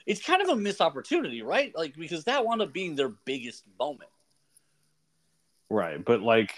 It's 0.07 0.25
kind 0.25 0.43
of 0.43 0.49
a 0.49 0.57
missed 0.57 0.81
opportunity, 0.81 1.43
right? 1.43 1.73
Like 1.77 1.95
because 1.97 2.25
that 2.25 2.45
wound 2.45 2.62
up 2.62 2.73
being 2.73 2.97
their 2.97 3.11
biggest 3.25 3.65
moment. 3.79 4.11
Right, 5.71 6.05
but 6.05 6.21
like 6.23 6.53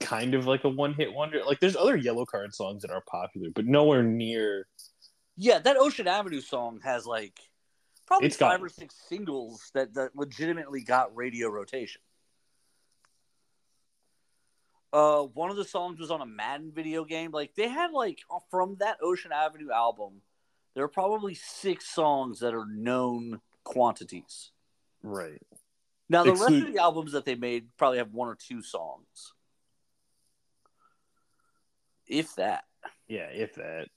kind 0.00 0.34
of 0.34 0.46
like 0.46 0.64
a 0.64 0.68
one 0.68 0.94
hit 0.94 1.12
wonder. 1.12 1.42
Like 1.44 1.60
there's 1.60 1.76
other 1.76 1.98
Yellowcard 1.98 2.52
songs 2.54 2.82
that 2.82 2.90
are 2.90 3.02
popular, 3.06 3.48
but 3.54 3.66
nowhere 3.66 4.02
near 4.02 4.66
Yeah, 5.42 5.58
that 5.58 5.76
Ocean 5.76 6.06
Avenue 6.06 6.40
song 6.40 6.78
has 6.84 7.04
like 7.04 7.36
probably 8.06 8.28
It's 8.28 8.36
five 8.36 8.62
or 8.62 8.68
six 8.68 8.94
singles 9.08 9.72
that, 9.74 9.92
that 9.94 10.14
legitimately 10.14 10.84
got 10.84 11.16
radio 11.16 11.48
rotation. 11.48 12.00
Uh, 14.92 15.22
one 15.22 15.50
of 15.50 15.56
the 15.56 15.64
songs 15.64 15.98
was 15.98 16.12
on 16.12 16.20
a 16.20 16.26
Madden 16.26 16.70
video 16.72 17.04
game. 17.04 17.32
Like 17.32 17.56
they 17.56 17.66
had 17.66 17.90
like 17.90 18.20
from 18.52 18.76
that 18.78 18.98
Ocean 19.02 19.32
Avenue 19.32 19.72
album, 19.72 20.22
there 20.76 20.84
are 20.84 20.88
probably 20.88 21.34
six 21.34 21.88
songs 21.88 22.38
that 22.38 22.54
are 22.54 22.66
known 22.66 23.40
quantities. 23.64 24.52
right. 25.02 25.42
Now 26.08 26.22
the 26.22 26.34
rest 26.34 26.52
of 26.52 26.72
the 26.72 26.78
albums 26.78 27.12
that 27.12 27.24
they 27.24 27.34
made 27.34 27.66
probably 27.76 27.98
have 27.98 28.12
one 28.12 28.28
or 28.28 28.36
two 28.36 28.62
songs, 28.62 29.32
if 32.06 32.32
that. 32.36 32.62
Yeah, 33.08 33.26
if 33.32 33.56
that. 33.56 33.88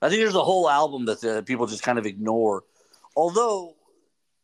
I 0.00 0.08
think 0.08 0.20
there's 0.20 0.34
a 0.34 0.44
whole 0.44 0.68
album 0.68 1.06
that 1.06 1.24
uh, 1.24 1.42
people 1.42 1.66
just 1.66 1.82
kind 1.82 1.98
of 1.98 2.06
ignore. 2.06 2.64
Although 3.16 3.74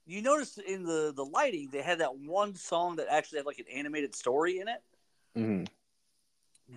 you 0.07 0.23
notice 0.23 0.59
in 0.59 0.85
the 0.85 1.13
the 1.15 1.25
lighting, 1.25 1.69
they 1.71 1.83
had 1.83 2.01
that 2.01 2.17
one 2.17 2.55
song 2.55 2.97
that 2.97 3.07
actually 3.11 3.39
had 3.39 3.47
like 3.47 3.59
an 3.59 3.67
animated 3.73 4.15
story 4.15 4.59
in 4.59 4.69
it. 4.69 4.83
hmm 5.35 5.65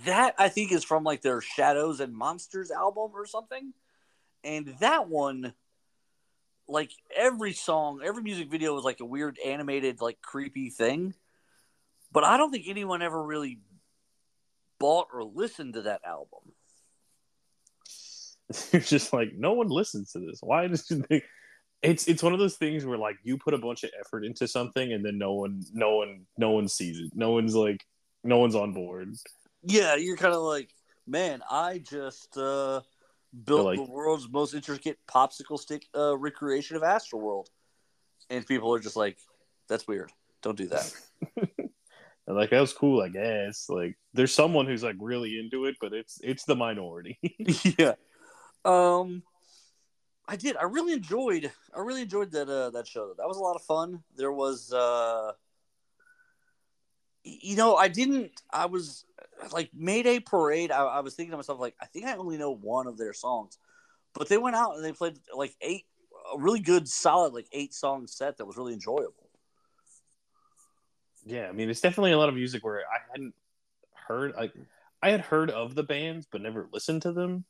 That 0.06 0.36
I 0.38 0.50
think 0.50 0.72
is 0.72 0.84
from 0.84 1.04
like 1.04 1.22
their 1.22 1.42
Shadows 1.42 2.00
and 2.00 2.14
Monsters 2.14 2.72
album 2.72 3.12
or 3.14 3.26
something. 3.26 3.74
And 4.44 4.76
that 4.80 5.10
one 5.10 5.54
like 6.68 6.92
every 7.16 7.54
song, 7.54 8.02
every 8.04 8.22
music 8.22 8.50
video 8.50 8.76
was 8.76 8.84
like 8.84 9.00
a 9.00 9.06
weird 9.06 9.38
animated, 9.44 10.02
like 10.02 10.22
creepy 10.22 10.70
thing. 10.70 11.14
But 12.12 12.24
I 12.24 12.38
don't 12.38 12.52
think 12.52 12.66
anyone 12.68 13.02
ever 13.02 13.22
really 13.22 13.60
bought 14.80 15.08
or 15.14 15.24
listened 15.24 15.74
to 15.74 15.84
that 15.84 16.02
album. 16.06 16.54
It's 18.74 18.90
just 18.90 19.14
like 19.14 19.34
no 19.36 19.54
one 19.54 19.68
listens 19.68 20.12
to 20.14 20.20
this. 20.20 20.40
Why 20.42 20.68
does 20.68 20.88
they? 20.88 21.24
It's 21.84 22.08
it's 22.08 22.24
one 22.24 22.34
of 22.34 22.40
those 22.40 22.58
things 22.58 22.86
where 22.86 22.98
like 22.98 23.18
you 23.24 23.38
put 23.38 23.54
a 23.54 23.60
bunch 23.60 23.84
of 23.84 23.92
effort 24.00 24.26
into 24.26 24.48
something 24.48 24.94
and 24.94 25.06
then 25.06 25.20
no 25.20 25.34
one 25.34 25.62
no 25.74 25.98
one 25.98 26.26
no 26.36 26.50
one 26.50 26.68
sees 26.68 26.98
it. 27.00 27.12
No 27.14 27.34
one's 27.34 27.54
like 27.54 27.86
no 28.24 28.40
one's 28.40 28.56
on 28.56 28.74
board. 28.74 29.14
Yeah, 29.62 29.96
you're 29.96 30.18
kind 30.18 30.34
of 30.34 30.42
like, 30.42 30.72
man, 31.06 31.44
I 31.52 31.78
just 31.78 32.36
uh, 32.36 32.82
built 33.46 33.66
like- 33.66 33.78
the 33.78 33.84
world's 33.92 34.28
most 34.28 34.56
intricate 34.56 34.98
popsicle 35.08 35.60
stick 35.60 35.86
uh, 35.96 36.18
recreation 36.18 36.78
of 36.78 36.82
Astroworld, 36.82 37.46
and 38.32 38.44
people 38.44 38.74
are 38.74 38.80
just 38.80 38.96
like, 38.96 39.20
that's 39.70 39.88
weird. 39.88 40.12
Don't 40.42 40.58
do 40.58 40.70
that. 40.70 40.92
And 42.28 42.36
like 42.36 42.50
that 42.50 42.60
was 42.60 42.74
cool, 42.74 43.02
I 43.02 43.08
guess. 43.08 43.68
Like 43.70 43.98
there's 44.14 44.34
someone 44.34 44.66
who's 44.66 44.84
like 44.84 44.98
really 45.00 45.40
into 45.40 45.66
it, 45.66 45.78
but 45.80 45.94
it's 45.94 46.20
it's 46.22 46.44
the 46.44 46.56
minority. 46.56 47.18
yeah. 47.80 47.94
Um 48.68 49.24
I 50.28 50.36
did. 50.36 50.58
I 50.58 50.64
really 50.64 50.94
enjoyed 50.94 51.52
I 51.76 51.80
really 51.80 52.02
enjoyed 52.02 52.32
that 52.32 52.50
uh 52.50 52.70
that 52.72 52.88
show. 52.88 53.14
That 53.18 53.28
was 53.28 53.38
a 53.38 53.42
lot 53.42 53.56
of 53.56 53.64
fun. 53.64 54.04
There 54.16 54.32
was 54.32 54.74
uh 54.74 55.32
you 57.24 57.56
know, 57.56 57.76
I 57.76 57.88
didn't 57.88 58.42
I 58.52 58.66
was 58.66 59.06
like 59.52 59.70
Mayday 59.74 60.20
Parade, 60.20 60.72
I, 60.72 60.84
I 60.84 61.00
was 61.00 61.16
thinking 61.16 61.32
to 61.32 61.38
myself 61.38 61.60
like 61.60 61.76
I 61.82 61.86
think 61.86 62.06
I 62.06 62.16
only 62.16 62.38
know 62.38 62.52
one 62.52 62.88
of 62.88 62.98
their 62.98 63.14
songs. 63.14 63.58
But 64.14 64.30
they 64.30 64.38
went 64.38 64.56
out 64.56 64.76
and 64.76 64.84
they 64.84 64.94
played 64.94 65.20
like 65.36 65.56
eight 65.62 65.86
a 66.34 66.38
really 66.38 66.60
good 66.60 66.90
solid 66.90 67.34
like 67.34 67.48
eight 67.54 67.74
song 67.74 68.08
set 68.08 68.38
that 68.38 68.46
was 68.46 68.58
really 68.58 68.74
enjoyable. 68.74 69.30
yeah, 71.26 71.48
I 71.48 71.52
mean 71.52 71.70
it's 71.70 71.82
definitely 71.82 72.12
a 72.12 72.18
lot 72.18 72.30
of 72.30 72.36
music 72.36 72.66
where 72.66 72.80
I 72.80 73.00
hadn't 73.12 73.34
heard 73.94 74.34
like 74.36 74.54
I 75.02 75.12
had 75.12 75.22
heard 75.22 75.52
of 75.52 75.76
the 75.76 75.84
bands 75.84 76.28
but 76.30 76.42
never 76.42 76.68
listened 76.74 77.04
to 77.04 77.14
them. 77.14 77.46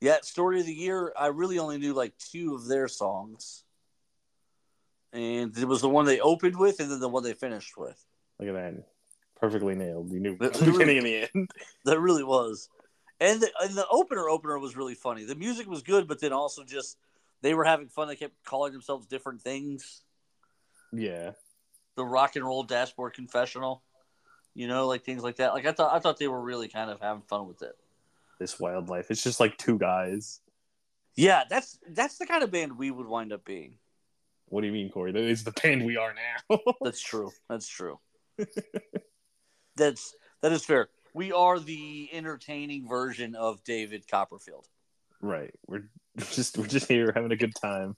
Yeah, 0.00 0.18
story 0.22 0.60
of 0.60 0.66
the 0.66 0.74
year. 0.74 1.12
I 1.18 1.26
really 1.26 1.58
only 1.58 1.78
knew 1.78 1.92
like 1.92 2.16
two 2.18 2.54
of 2.54 2.66
their 2.66 2.86
songs, 2.86 3.64
and 5.12 5.56
it 5.56 5.66
was 5.66 5.80
the 5.80 5.88
one 5.88 6.06
they 6.06 6.20
opened 6.20 6.56
with, 6.56 6.80
and 6.80 6.90
then 6.90 7.00
the 7.00 7.08
one 7.08 7.24
they 7.24 7.32
finished 7.32 7.76
with. 7.76 8.00
Look 8.38 8.48
at 8.48 8.54
that. 8.54 8.84
Perfectly 9.40 9.74
nailed. 9.74 10.12
You 10.12 10.20
knew 10.20 10.36
the 10.36 10.50
beginning 10.50 10.98
and 10.98 11.06
the 11.06 11.28
end. 11.34 11.50
That 11.84 12.00
really 12.00 12.24
was, 12.24 12.68
and 13.20 13.40
the, 13.40 13.50
and 13.60 13.74
the 13.74 13.86
opener 13.90 14.28
opener 14.28 14.58
was 14.58 14.76
really 14.76 14.94
funny. 14.94 15.24
The 15.24 15.34
music 15.34 15.66
was 15.68 15.82
good, 15.82 16.06
but 16.06 16.20
then 16.20 16.32
also 16.32 16.64
just 16.64 16.96
they 17.42 17.54
were 17.54 17.64
having 17.64 17.88
fun. 17.88 18.08
They 18.08 18.16
kept 18.16 18.44
calling 18.44 18.72
themselves 18.72 19.06
different 19.06 19.42
things. 19.42 20.02
Yeah. 20.92 21.32
The 21.96 22.04
rock 22.04 22.36
and 22.36 22.44
roll 22.44 22.62
dashboard 22.62 23.14
confessional, 23.14 23.82
you 24.54 24.68
know, 24.68 24.86
like 24.86 25.04
things 25.04 25.22
like 25.22 25.36
that. 25.36 25.54
Like 25.54 25.66
I 25.66 25.72
thought, 25.72 25.92
I 25.92 25.98
thought 25.98 26.18
they 26.18 26.28
were 26.28 26.40
really 26.40 26.68
kind 26.68 26.90
of 26.90 27.00
having 27.00 27.22
fun 27.22 27.48
with 27.48 27.62
it. 27.62 27.76
This 28.38 28.58
Wild 28.58 28.88
Life. 28.88 29.10
It's 29.10 29.22
just 29.22 29.40
like 29.40 29.56
two 29.56 29.78
guys. 29.78 30.40
Yeah, 31.16 31.42
that's 31.50 31.78
that's 31.90 32.18
the 32.18 32.26
kind 32.26 32.44
of 32.44 32.50
band 32.52 32.78
we 32.78 32.90
would 32.90 33.06
wind 33.06 33.32
up 33.32 33.44
being. 33.44 33.74
What 34.46 34.60
do 34.60 34.66
you 34.66 34.72
mean, 34.72 34.90
Corey? 34.90 35.12
That 35.12 35.24
is 35.24 35.44
the 35.44 35.50
band 35.50 35.84
we 35.84 35.96
are 35.96 36.14
now. 36.14 36.58
That's 36.80 37.00
true. 37.00 37.30
That's 37.50 37.68
true. 37.68 37.98
That's 39.76 40.14
that 40.42 40.52
is 40.52 40.64
fair. 40.64 40.88
We 41.12 41.32
are 41.32 41.58
the 41.58 42.08
entertaining 42.12 42.88
version 42.88 43.34
of 43.34 43.62
David 43.64 44.06
Copperfield. 44.08 44.66
right. 45.20 45.52
We're 45.66 45.90
just 46.16 46.56
we're 46.56 46.66
just 46.66 46.88
here 46.88 47.12
having 47.14 47.32
a 47.32 47.36
good 47.36 47.54
time. 47.54 47.96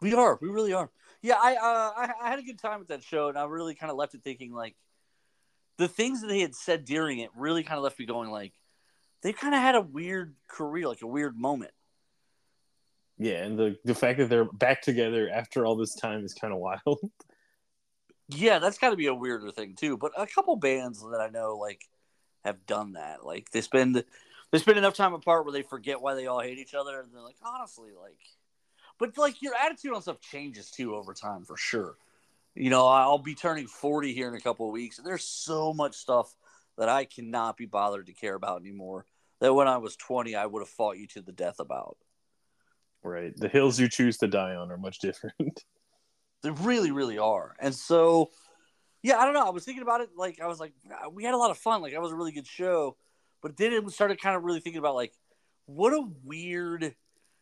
We 0.00 0.14
are. 0.14 0.38
We 0.40 0.48
really 0.48 0.72
are. 0.72 0.90
Yeah, 1.20 1.36
I 1.42 1.56
uh, 1.56 1.92
I, 1.96 2.12
I 2.22 2.30
had 2.30 2.38
a 2.38 2.42
good 2.42 2.58
time 2.58 2.78
with 2.78 2.88
that 2.88 3.02
show, 3.02 3.28
and 3.28 3.36
I 3.36 3.44
really 3.44 3.74
kind 3.74 3.90
of 3.90 3.98
left 3.98 4.14
it 4.14 4.22
thinking 4.22 4.52
like 4.52 4.74
the 5.80 5.88
things 5.88 6.20
that 6.20 6.26
they 6.26 6.40
had 6.40 6.54
said 6.54 6.84
during 6.84 7.20
it 7.20 7.30
really 7.34 7.62
kind 7.62 7.78
of 7.78 7.82
left 7.82 7.98
me 7.98 8.04
going 8.04 8.30
like 8.30 8.52
they 9.22 9.32
kind 9.32 9.54
of 9.54 9.62
had 9.62 9.74
a 9.74 9.80
weird 9.80 10.34
career, 10.46 10.86
like 10.86 11.00
a 11.00 11.06
weird 11.06 11.38
moment. 11.38 11.72
Yeah, 13.18 13.44
and 13.44 13.58
the 13.58 13.78
the 13.84 13.94
fact 13.94 14.18
that 14.18 14.28
they're 14.28 14.44
back 14.44 14.82
together 14.82 15.30
after 15.32 15.64
all 15.64 15.76
this 15.76 15.94
time 15.94 16.22
is 16.22 16.34
kind 16.34 16.52
of 16.52 16.58
wild. 16.86 16.98
Yeah, 18.28 18.58
that's 18.58 18.76
got 18.76 18.90
to 18.90 18.96
be 18.96 19.06
a 19.06 19.14
weirder 19.14 19.50
thing 19.52 19.74
too. 19.74 19.96
But 19.96 20.12
a 20.18 20.26
couple 20.26 20.54
bands 20.56 21.00
that 21.00 21.20
I 21.20 21.30
know 21.30 21.56
like 21.56 21.88
have 22.44 22.66
done 22.66 22.92
that. 22.92 23.24
Like 23.24 23.50
they 23.50 23.62
spend 23.62 24.04
they 24.50 24.58
spend 24.58 24.76
enough 24.76 24.94
time 24.94 25.14
apart 25.14 25.46
where 25.46 25.52
they 25.52 25.62
forget 25.62 26.02
why 26.02 26.14
they 26.14 26.26
all 26.26 26.40
hate 26.40 26.58
each 26.58 26.74
other, 26.74 27.00
and 27.00 27.10
they're 27.10 27.22
like, 27.22 27.38
honestly, 27.42 27.90
like. 27.98 28.20
But 28.98 29.16
like 29.16 29.40
your 29.40 29.54
attitude 29.54 29.94
on 29.94 30.02
stuff 30.02 30.20
changes 30.20 30.70
too 30.70 30.94
over 30.94 31.14
time 31.14 31.46
for 31.46 31.56
sure. 31.56 31.96
You 32.60 32.68
know, 32.68 32.86
I'll 32.86 33.18
be 33.18 33.34
turning 33.34 33.66
forty 33.66 34.12
here 34.12 34.28
in 34.28 34.34
a 34.34 34.40
couple 34.40 34.66
of 34.66 34.72
weeks, 34.72 34.98
and 34.98 35.06
there's 35.06 35.24
so 35.24 35.72
much 35.72 35.94
stuff 35.96 36.34
that 36.76 36.90
I 36.90 37.06
cannot 37.06 37.56
be 37.56 37.64
bothered 37.64 38.06
to 38.06 38.12
care 38.12 38.34
about 38.34 38.60
anymore. 38.60 39.06
That 39.40 39.54
when 39.54 39.66
I 39.66 39.78
was 39.78 39.96
twenty, 39.96 40.34
I 40.34 40.44
would 40.44 40.60
have 40.60 40.68
fought 40.68 40.98
you 40.98 41.06
to 41.08 41.22
the 41.22 41.32
death 41.32 41.58
about. 41.58 41.96
right. 43.02 43.32
The 43.34 43.48
hills 43.48 43.80
you 43.80 43.88
choose 43.88 44.18
to 44.18 44.28
die 44.28 44.54
on 44.54 44.70
are 44.70 44.76
much 44.76 44.98
different. 44.98 45.64
They 46.42 46.50
really, 46.50 46.90
really 46.90 47.18
are. 47.18 47.54
And 47.60 47.74
so, 47.74 48.30
yeah, 49.02 49.18
I 49.18 49.26
don't 49.26 49.34
know. 49.34 49.46
I 49.46 49.50
was 49.50 49.62
thinking 49.64 49.82
about 49.82 50.00
it. 50.00 50.08
Like, 50.16 50.40
I 50.40 50.46
was 50.46 50.58
like, 50.58 50.72
"Ah, 50.90 51.10
we 51.10 51.22
had 51.22 51.34
a 51.34 51.36
lot 51.36 51.50
of 51.50 51.58
fun. 51.58 51.82
Like, 51.82 51.92
that 51.92 52.00
was 52.00 52.12
a 52.12 52.16
really 52.16 52.32
good 52.32 52.46
show. 52.46 52.96
But 53.42 53.58
then 53.58 53.74
it 53.74 53.90
started 53.90 54.18
kind 54.22 54.34
of 54.34 54.42
really 54.42 54.60
thinking 54.60 54.78
about, 54.78 54.94
like, 54.94 55.12
what 55.66 55.92
a 55.92 56.02
weird. 56.24 56.94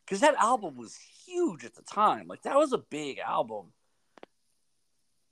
Because 0.05 0.19
that 0.19 0.35
album 0.35 0.77
was 0.77 0.99
huge 1.27 1.65
at 1.65 1.77
the 1.77 1.83
time. 1.83 2.27
Like, 2.27 2.43
that 2.43 2.57
was 2.57 2.73
a 2.73 2.79
big 2.79 3.21
album. 3.21 3.73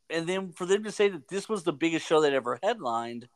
And 0.08 0.28
then 0.28 0.52
for 0.52 0.66
them 0.66 0.84
to 0.84 0.92
say 0.92 1.08
that 1.08 1.28
this 1.28 1.48
was 1.48 1.64
the 1.64 1.72
biggest 1.72 2.06
show 2.06 2.20
they'd 2.20 2.32
ever 2.32 2.58
headlined, 2.62 3.28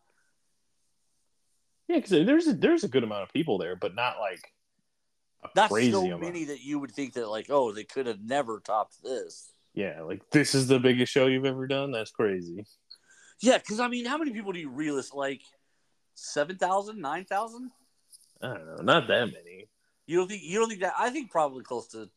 yeah, 1.90 1.96
because 1.96 2.10
there's 2.10 2.46
a, 2.46 2.52
there's 2.52 2.84
a 2.84 2.88
good 2.88 3.02
amount 3.02 3.24
of 3.24 3.32
people 3.32 3.58
there, 3.58 3.74
but 3.74 3.96
not 3.96 4.20
like 4.20 4.52
not 5.56 5.70
so 5.70 6.04
amount. 6.04 6.20
many 6.20 6.44
that 6.44 6.60
you 6.60 6.78
would 6.78 6.92
think 6.92 7.14
that, 7.14 7.28
like, 7.28 7.46
oh, 7.50 7.72
they 7.72 7.82
could 7.82 8.06
have 8.06 8.20
never 8.22 8.60
topped 8.60 9.02
this. 9.02 9.52
Yeah, 9.74 10.02
like 10.02 10.22
this 10.30 10.54
is 10.54 10.68
the 10.68 10.78
biggest 10.78 11.12
show 11.12 11.26
you've 11.26 11.46
ever 11.46 11.66
done. 11.66 11.90
That's 11.90 12.12
crazy. 12.12 12.64
Yeah, 13.40 13.58
because, 13.58 13.80
I 13.80 13.88
mean, 13.88 14.04
how 14.04 14.18
many 14.18 14.32
people 14.32 14.52
do 14.52 14.60
you 14.60 14.68
realist? 14.68 15.14
Like, 15.14 15.40
7,000, 16.14 17.00
9,000? 17.00 17.70
I 18.42 18.46
don't 18.46 18.66
know, 18.66 18.82
not 18.82 19.08
that 19.08 19.26
many. 19.32 19.66
You 20.06 20.18
don't 20.18 20.28
think 20.28 20.42
you 20.44 20.60
don't 20.60 20.68
think 20.68 20.82
that? 20.82 20.94
I 20.96 21.10
think 21.10 21.32
probably 21.32 21.64
close 21.64 21.88
to. 21.88 22.08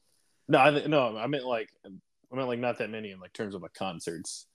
No, 0.47 0.59
I 0.59 0.69
th- 0.69 0.87
no, 0.87 1.17
I 1.17 1.25
meant 1.25 1.45
like 1.45 1.69
I 2.33 2.35
meant 2.35 2.47
like 2.49 2.59
not 2.59 2.79
that 2.79 2.89
many 2.89 3.11
in 3.11 3.19
like 3.19 3.31
terms 3.33 3.53
of 3.53 3.61
like 3.61 3.73
concerts. 3.75 4.47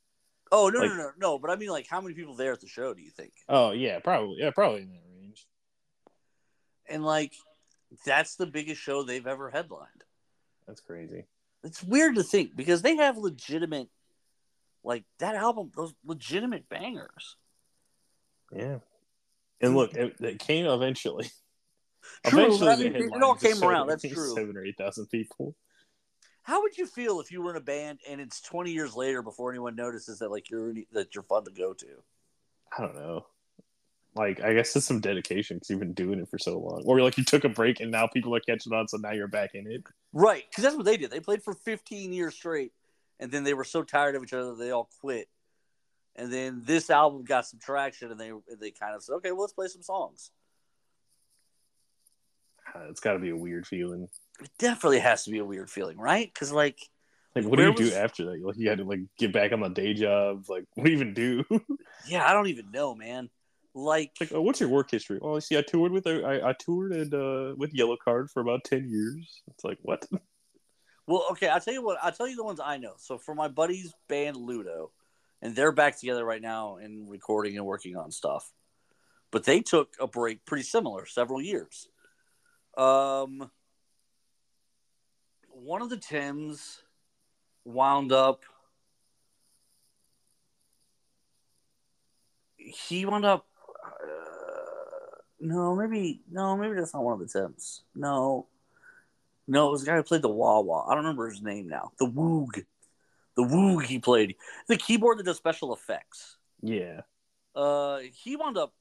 Oh 0.50 0.68
no 0.68 0.80
Like- 0.80 0.90
no 0.90 0.96
no 0.96 1.10
no! 1.18 1.38
But 1.38 1.50
I 1.50 1.56
mean, 1.56 1.68
like, 1.68 1.86
how 1.86 2.00
many 2.00 2.14
people 2.14 2.34
there 2.34 2.52
at 2.52 2.60
the 2.60 2.66
show? 2.66 2.92
Do 2.92 3.00
you 3.02 3.10
think? 3.10 3.32
Oh 3.48 3.70
yeah, 3.70 4.00
probably 4.00 4.36
yeah, 4.40 4.50
probably 4.50 4.82
in 4.82 4.88
that 4.90 5.02
range. 5.20 5.46
And 6.88 7.04
like, 7.04 7.34
that's 8.04 8.36
the 8.36 8.46
biggest 8.46 8.80
show 8.80 9.02
they've 9.02 9.26
ever 9.26 9.50
headlined. 9.50 10.04
That's 10.66 10.80
crazy. 10.80 11.26
It's 11.62 11.82
weird 11.82 12.14
to 12.16 12.22
think 12.22 12.56
because 12.56 12.82
they 12.82 12.96
have 12.96 13.16
legitimate, 13.18 13.88
like 14.82 15.04
that 15.18 15.34
album, 15.34 15.70
those 15.76 15.92
legitimate 16.04 16.68
bangers. 16.68 17.36
Yeah. 18.52 18.78
And 19.60 19.74
look, 19.76 19.94
it, 19.94 20.14
it 20.20 20.38
came 20.38 20.66
eventually. 20.66 21.30
True, 22.26 22.44
eventually, 22.46 22.68
I 22.70 22.76
mean, 22.76 22.94
it- 22.96 23.02
it 23.14 23.22
all 23.22 23.34
came 23.34 23.62
around, 23.62 23.88
that's 23.88 24.02
true. 24.02 24.34
Seven 24.34 24.56
or 24.56 24.64
eight 24.64 24.76
thousand 24.78 25.06
people. 25.08 25.54
How 26.48 26.62
would 26.62 26.78
you 26.78 26.86
feel 26.86 27.20
if 27.20 27.30
you 27.30 27.42
were 27.42 27.50
in 27.50 27.58
a 27.58 27.60
band 27.60 27.98
and 28.08 28.22
it's 28.22 28.40
twenty 28.40 28.72
years 28.72 28.96
later 28.96 29.20
before 29.20 29.50
anyone 29.50 29.76
notices 29.76 30.18
that 30.20 30.30
like 30.30 30.48
you're 30.48 30.72
that 30.92 31.14
you're 31.14 31.22
fun 31.24 31.44
to 31.44 31.50
go 31.50 31.74
to? 31.74 31.86
I 32.76 32.80
don't 32.80 32.94
know. 32.94 33.26
Like, 34.14 34.40
I 34.40 34.54
guess 34.54 34.74
it's 34.74 34.86
some 34.86 35.00
dedication 35.00 35.56
because 35.56 35.68
you've 35.68 35.78
been 35.78 35.92
doing 35.92 36.18
it 36.20 36.30
for 36.30 36.38
so 36.38 36.58
long, 36.58 36.84
or 36.86 37.02
like 37.02 37.18
you 37.18 37.24
took 37.24 37.44
a 37.44 37.50
break 37.50 37.80
and 37.80 37.90
now 37.90 38.06
people 38.06 38.34
are 38.34 38.40
catching 38.40 38.72
on, 38.72 38.88
so 38.88 38.96
now 38.96 39.12
you're 39.12 39.28
back 39.28 39.50
in 39.54 39.70
it. 39.70 39.82
Right, 40.14 40.44
because 40.48 40.64
that's 40.64 40.74
what 40.74 40.86
they 40.86 40.96
did. 40.96 41.10
They 41.10 41.20
played 41.20 41.42
for 41.42 41.52
15 41.52 42.14
years 42.14 42.34
straight, 42.34 42.72
and 43.20 43.30
then 43.30 43.44
they 43.44 43.52
were 43.52 43.62
so 43.62 43.82
tired 43.82 44.14
of 44.14 44.22
each 44.22 44.32
other 44.32 44.54
they 44.54 44.70
all 44.70 44.88
quit. 45.02 45.28
And 46.16 46.32
then 46.32 46.62
this 46.64 46.88
album 46.88 47.24
got 47.24 47.46
some 47.46 47.60
traction, 47.60 48.10
and 48.10 48.18
they 48.18 48.32
they 48.58 48.70
kind 48.70 48.94
of 48.94 49.02
said, 49.02 49.12
"Okay, 49.16 49.32
well, 49.32 49.42
let's 49.42 49.52
play 49.52 49.68
some 49.68 49.82
songs." 49.82 50.30
Uh, 52.74 52.86
It's 52.88 53.00
got 53.00 53.12
to 53.12 53.18
be 53.18 53.28
a 53.28 53.36
weird 53.36 53.66
feeling. 53.66 54.08
It 54.40 54.50
definitely 54.58 55.00
has 55.00 55.24
to 55.24 55.30
be 55.30 55.38
a 55.38 55.44
weird 55.44 55.70
feeling, 55.70 55.98
right? 55.98 56.30
Because 56.32 56.52
like, 56.52 56.78
Like, 57.34 57.44
what 57.44 57.56
do 57.56 57.64
you 57.64 57.72
was- 57.72 57.90
do 57.90 57.96
after 57.96 58.24
that? 58.26 58.44
Like, 58.44 58.56
you 58.56 58.68
had 58.68 58.78
to 58.78 58.84
like 58.84 59.00
get 59.18 59.32
back 59.32 59.52
on 59.52 59.60
the 59.60 59.68
day 59.68 59.94
job. 59.94 60.44
Like, 60.48 60.64
what 60.74 60.84
do 60.84 60.90
you 60.90 60.96
even 60.96 61.14
do? 61.14 61.44
yeah, 62.08 62.28
I 62.28 62.32
don't 62.32 62.48
even 62.48 62.70
know, 62.70 62.94
man. 62.94 63.30
Like, 63.74 64.12
like, 64.20 64.32
oh, 64.32 64.40
what's 64.42 64.60
your 64.60 64.70
work 64.70 64.90
history? 64.90 65.18
Oh, 65.22 65.36
I 65.36 65.38
see. 65.40 65.56
I 65.56 65.62
toured 65.62 65.92
with 65.92 66.06
I, 66.06 66.40
I 66.48 66.54
toured 66.58 66.92
and 66.92 67.12
uh, 67.14 67.54
with 67.56 67.72
Yellowcard 67.74 68.30
for 68.30 68.40
about 68.40 68.64
ten 68.64 68.88
years. 68.88 69.42
It's 69.48 69.62
like 69.62 69.78
what? 69.82 70.06
well, 71.06 71.26
okay, 71.32 71.48
I'll 71.48 71.60
tell 71.60 71.74
you 71.74 71.82
what. 71.84 71.98
I'll 72.02 72.12
tell 72.12 72.26
you 72.26 72.34
the 72.36 72.44
ones 72.44 72.60
I 72.64 72.78
know. 72.78 72.94
So 72.96 73.18
for 73.18 73.34
my 73.34 73.46
buddy's 73.48 73.92
band 74.08 74.36
Ludo, 74.36 74.90
and 75.42 75.54
they're 75.54 75.70
back 75.70 75.98
together 75.98 76.24
right 76.24 76.42
now 76.42 76.76
and 76.76 77.08
recording 77.08 77.56
and 77.56 77.66
working 77.66 77.96
on 77.96 78.10
stuff. 78.10 78.50
But 79.30 79.44
they 79.44 79.60
took 79.60 79.94
a 80.00 80.06
break, 80.06 80.44
pretty 80.46 80.64
similar, 80.64 81.06
several 81.06 81.40
years. 81.40 81.88
Um, 82.76 83.50
one 85.62 85.82
of 85.82 85.90
the 85.90 85.96
Tims 85.96 86.82
wound 87.64 88.12
up. 88.12 88.42
He 92.56 93.04
wound 93.06 93.24
up. 93.24 93.46
Uh, 93.84 95.16
no, 95.40 95.74
maybe 95.74 96.22
no, 96.30 96.56
maybe 96.56 96.74
that's 96.74 96.94
not 96.94 97.02
one 97.02 97.14
of 97.14 97.20
the 97.20 97.26
Tims. 97.26 97.82
No, 97.94 98.46
no, 99.46 99.68
it 99.68 99.70
was 99.70 99.80
the 99.80 99.86
guy 99.86 99.96
who 99.96 100.02
played 100.02 100.22
the 100.22 100.28
wah. 100.28 100.86
I 100.86 100.94
don't 100.94 101.04
remember 101.04 101.28
his 101.28 101.42
name 101.42 101.68
now. 101.68 101.92
The 101.98 102.06
Moog, 102.06 102.64
the 103.36 103.42
Moog 103.42 103.84
he 103.84 103.98
played. 103.98 104.36
The 104.68 104.76
keyboard 104.76 105.18
that 105.18 105.24
does 105.24 105.36
special 105.36 105.72
effects. 105.72 106.36
Yeah. 106.62 107.02
Uh, 107.54 108.00
he 108.12 108.36
wound 108.36 108.58
up 108.58 108.74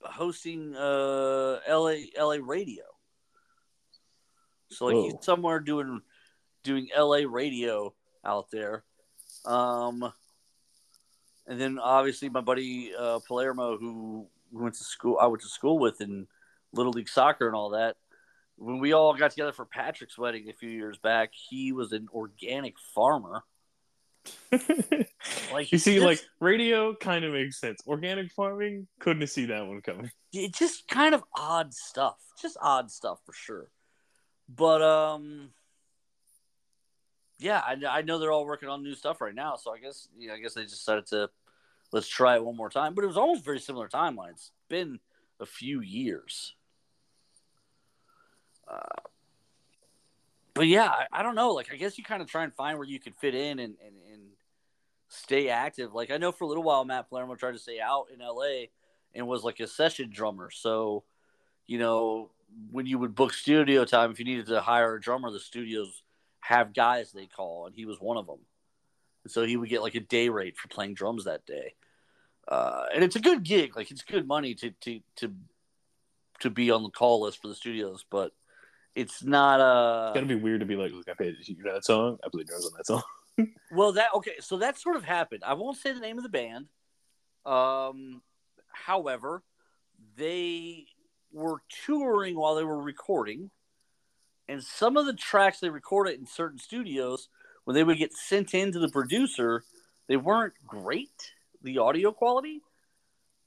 hosting 0.00 0.74
uh 0.76 1.58
LA 1.68 1.94
LA 2.18 2.38
radio. 2.42 2.84
So 4.70 4.86
like 4.86 4.96
he's 4.96 5.14
somewhere 5.22 5.60
doing 5.60 6.02
doing 6.62 6.88
LA 6.96 7.20
radio 7.28 7.94
out 8.24 8.50
there. 8.50 8.84
Um 9.44 10.12
and 11.46 11.60
then 11.60 11.78
obviously 11.78 12.28
my 12.28 12.40
buddy 12.40 12.92
uh 12.98 13.20
Palermo 13.26 13.78
who 13.78 14.26
went 14.52 14.74
to 14.74 14.84
school 14.84 15.18
I 15.20 15.26
went 15.26 15.42
to 15.42 15.48
school 15.48 15.78
with 15.78 16.00
in 16.00 16.26
Little 16.72 16.92
League 16.92 17.08
Soccer 17.08 17.46
and 17.46 17.56
all 17.56 17.70
that. 17.70 17.96
When 18.56 18.80
we 18.80 18.92
all 18.92 19.14
got 19.14 19.30
together 19.30 19.52
for 19.52 19.64
Patrick's 19.64 20.18
wedding 20.18 20.48
a 20.50 20.52
few 20.52 20.68
years 20.70 20.98
back, 20.98 21.30
he 21.32 21.72
was 21.72 21.92
an 21.92 22.08
organic 22.12 22.74
farmer. 22.94 23.42
Like 25.52 25.72
you 25.72 25.78
see, 25.78 25.98
like 26.00 26.20
radio 26.40 26.94
kind 26.94 27.24
of 27.24 27.32
makes 27.32 27.58
sense. 27.58 27.80
Organic 27.86 28.30
farming 28.32 28.86
couldn't 29.00 29.26
see 29.28 29.46
that 29.46 29.66
one 29.66 29.80
coming. 29.80 30.10
it's 30.32 30.58
just 30.58 30.86
kind 30.88 31.14
of 31.14 31.24
odd 31.36 31.72
stuff 31.72 32.16
just 32.40 32.56
odd 32.60 32.90
stuff 32.90 33.18
for 33.26 33.32
sure 33.32 33.68
but 34.48 34.82
um 34.82 35.50
yeah 37.38 37.62
I, 37.64 37.76
I 37.98 38.02
know 38.02 38.18
they're 38.18 38.32
all 38.32 38.46
working 38.46 38.68
on 38.68 38.82
new 38.82 38.94
stuff 38.94 39.20
right 39.20 39.34
now 39.34 39.56
so 39.56 39.72
i 39.72 39.78
guess 39.78 40.08
yeah, 40.18 40.34
i 40.34 40.38
guess 40.38 40.54
they 40.54 40.64
decided 40.64 41.06
to 41.06 41.30
let's 41.92 42.08
try 42.08 42.36
it 42.36 42.44
one 42.44 42.56
more 42.56 42.70
time 42.70 42.94
but 42.94 43.04
it 43.04 43.06
was 43.06 43.16
almost 43.16 43.44
very 43.44 43.60
similar 43.60 43.88
timeline 43.88 44.30
it's 44.30 44.52
been 44.68 44.98
a 45.40 45.46
few 45.46 45.80
years 45.80 46.54
uh, 48.70 49.02
but 50.54 50.66
yeah 50.66 50.88
I, 50.88 51.20
I 51.20 51.22
don't 51.22 51.34
know 51.34 51.52
like 51.52 51.72
i 51.72 51.76
guess 51.76 51.96
you 51.96 52.04
kind 52.04 52.22
of 52.22 52.28
try 52.28 52.44
and 52.44 52.54
find 52.54 52.78
where 52.78 52.86
you 52.86 53.00
can 53.00 53.12
fit 53.12 53.34
in 53.34 53.58
and, 53.58 53.76
and, 53.84 53.94
and 54.12 54.22
stay 55.08 55.48
active 55.48 55.94
like 55.94 56.10
i 56.10 56.18
know 56.18 56.32
for 56.32 56.44
a 56.44 56.48
little 56.48 56.62
while 56.62 56.84
matt 56.84 57.08
palermo 57.08 57.34
tried 57.34 57.52
to 57.52 57.58
stay 57.58 57.80
out 57.80 58.06
in 58.12 58.20
la 58.20 58.66
and 59.14 59.26
was 59.26 59.44
like 59.44 59.60
a 59.60 59.66
session 59.66 60.10
drummer. 60.10 60.50
So, 60.50 61.04
you 61.66 61.78
know, 61.78 62.30
when 62.70 62.86
you 62.86 62.98
would 62.98 63.14
book 63.14 63.32
studio 63.32 63.84
time, 63.84 64.10
if 64.10 64.18
you 64.18 64.24
needed 64.24 64.46
to 64.46 64.60
hire 64.60 64.94
a 64.94 65.00
drummer, 65.00 65.30
the 65.30 65.40
studios 65.40 66.02
have 66.48 66.72
guys 66.72 67.12
they 67.12 67.26
call, 67.26 67.66
and 67.66 67.74
he 67.74 67.84
was 67.84 68.00
one 68.00 68.16
of 68.16 68.26
them. 68.26 68.38
And 69.22 69.30
so 69.30 69.44
he 69.44 69.58
would 69.58 69.68
get 69.68 69.82
like 69.82 69.94
a 69.94 70.00
day 70.00 70.30
rate 70.30 70.56
for 70.56 70.68
playing 70.68 70.94
drums 70.94 71.26
that 71.26 71.44
day. 71.44 71.74
Uh, 72.46 72.86
and 72.94 73.04
it's 73.04 73.16
a 73.16 73.20
good 73.20 73.42
gig, 73.42 73.76
like 73.76 73.90
it's 73.90 74.02
good 74.02 74.26
money 74.26 74.54
to 74.54 74.70
to 74.80 75.00
to 75.16 75.34
to 76.40 76.48
be 76.48 76.70
on 76.70 76.82
the 76.82 76.88
call 76.88 77.20
list 77.20 77.42
for 77.42 77.48
the 77.48 77.54
studios, 77.54 78.06
but 78.10 78.32
it's 78.94 79.22
not 79.22 79.60
uh 79.60 80.06
It's 80.08 80.14
gotta 80.14 80.26
be 80.26 80.42
weird 80.42 80.60
to 80.60 80.66
be 80.66 80.76
like, 80.76 80.92
look, 80.92 81.06
I 81.06 81.12
paid 81.12 81.36
you 81.42 81.62
know 81.62 81.74
that 81.74 81.84
song. 81.84 82.16
I 82.24 82.28
played 82.30 82.46
drums 82.46 82.64
on 82.64 82.72
that 82.78 82.86
song. 82.86 83.02
Well, 83.70 83.92
that 83.92 84.08
okay. 84.16 84.32
So 84.40 84.56
that 84.56 84.80
sort 84.80 84.96
of 84.96 85.04
happened. 85.04 85.44
I 85.46 85.54
won't 85.54 85.76
say 85.76 85.92
the 85.92 86.00
name 86.00 86.16
of 86.16 86.24
the 86.24 86.28
band. 86.28 86.66
Um, 87.46 88.20
however, 88.72 89.44
they 90.16 90.86
were 91.30 91.62
touring 91.84 92.36
while 92.36 92.56
they 92.56 92.64
were 92.64 92.82
recording, 92.82 93.50
and 94.48 94.62
some 94.62 94.96
of 94.96 95.06
the 95.06 95.12
tracks 95.12 95.60
they 95.60 95.70
recorded 95.70 96.18
in 96.18 96.26
certain 96.26 96.58
studios, 96.58 97.28
when 97.64 97.74
they 97.74 97.84
would 97.84 97.98
get 97.98 98.12
sent 98.12 98.54
in 98.54 98.72
to 98.72 98.78
the 98.78 98.88
producer, 98.88 99.62
they 100.06 100.16
weren't 100.16 100.54
great. 100.66 101.32
The 101.62 101.78
audio 101.78 102.12
quality, 102.12 102.62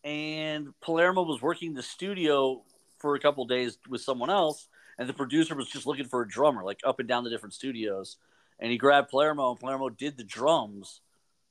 and 0.04 0.74
Palermo 0.82 1.24
was 1.24 1.42
working 1.42 1.74
the 1.74 1.84
studio 1.84 2.64
for 3.00 3.16
a 3.16 3.20
couple 3.20 3.46
days 3.46 3.78
with 3.90 4.02
someone 4.02 4.30
else, 4.30 4.68
and 4.98 5.08
the 5.08 5.14
producer 5.14 5.56
was 5.56 5.70
just 5.70 5.88
looking 5.88 6.08
for 6.08 6.22
a 6.22 6.28
drummer, 6.28 6.64
like 6.64 6.82
up 6.86 7.00
and 7.00 7.08
down 7.08 7.24
the 7.24 7.30
different 7.30 7.54
studios 7.54 8.18
and 8.62 8.72
he 8.72 8.78
grabbed 8.78 9.10
Palermo, 9.10 9.50
and 9.50 9.60
Palermo 9.60 9.90
did 9.90 10.16
the 10.16 10.24
drums 10.24 11.02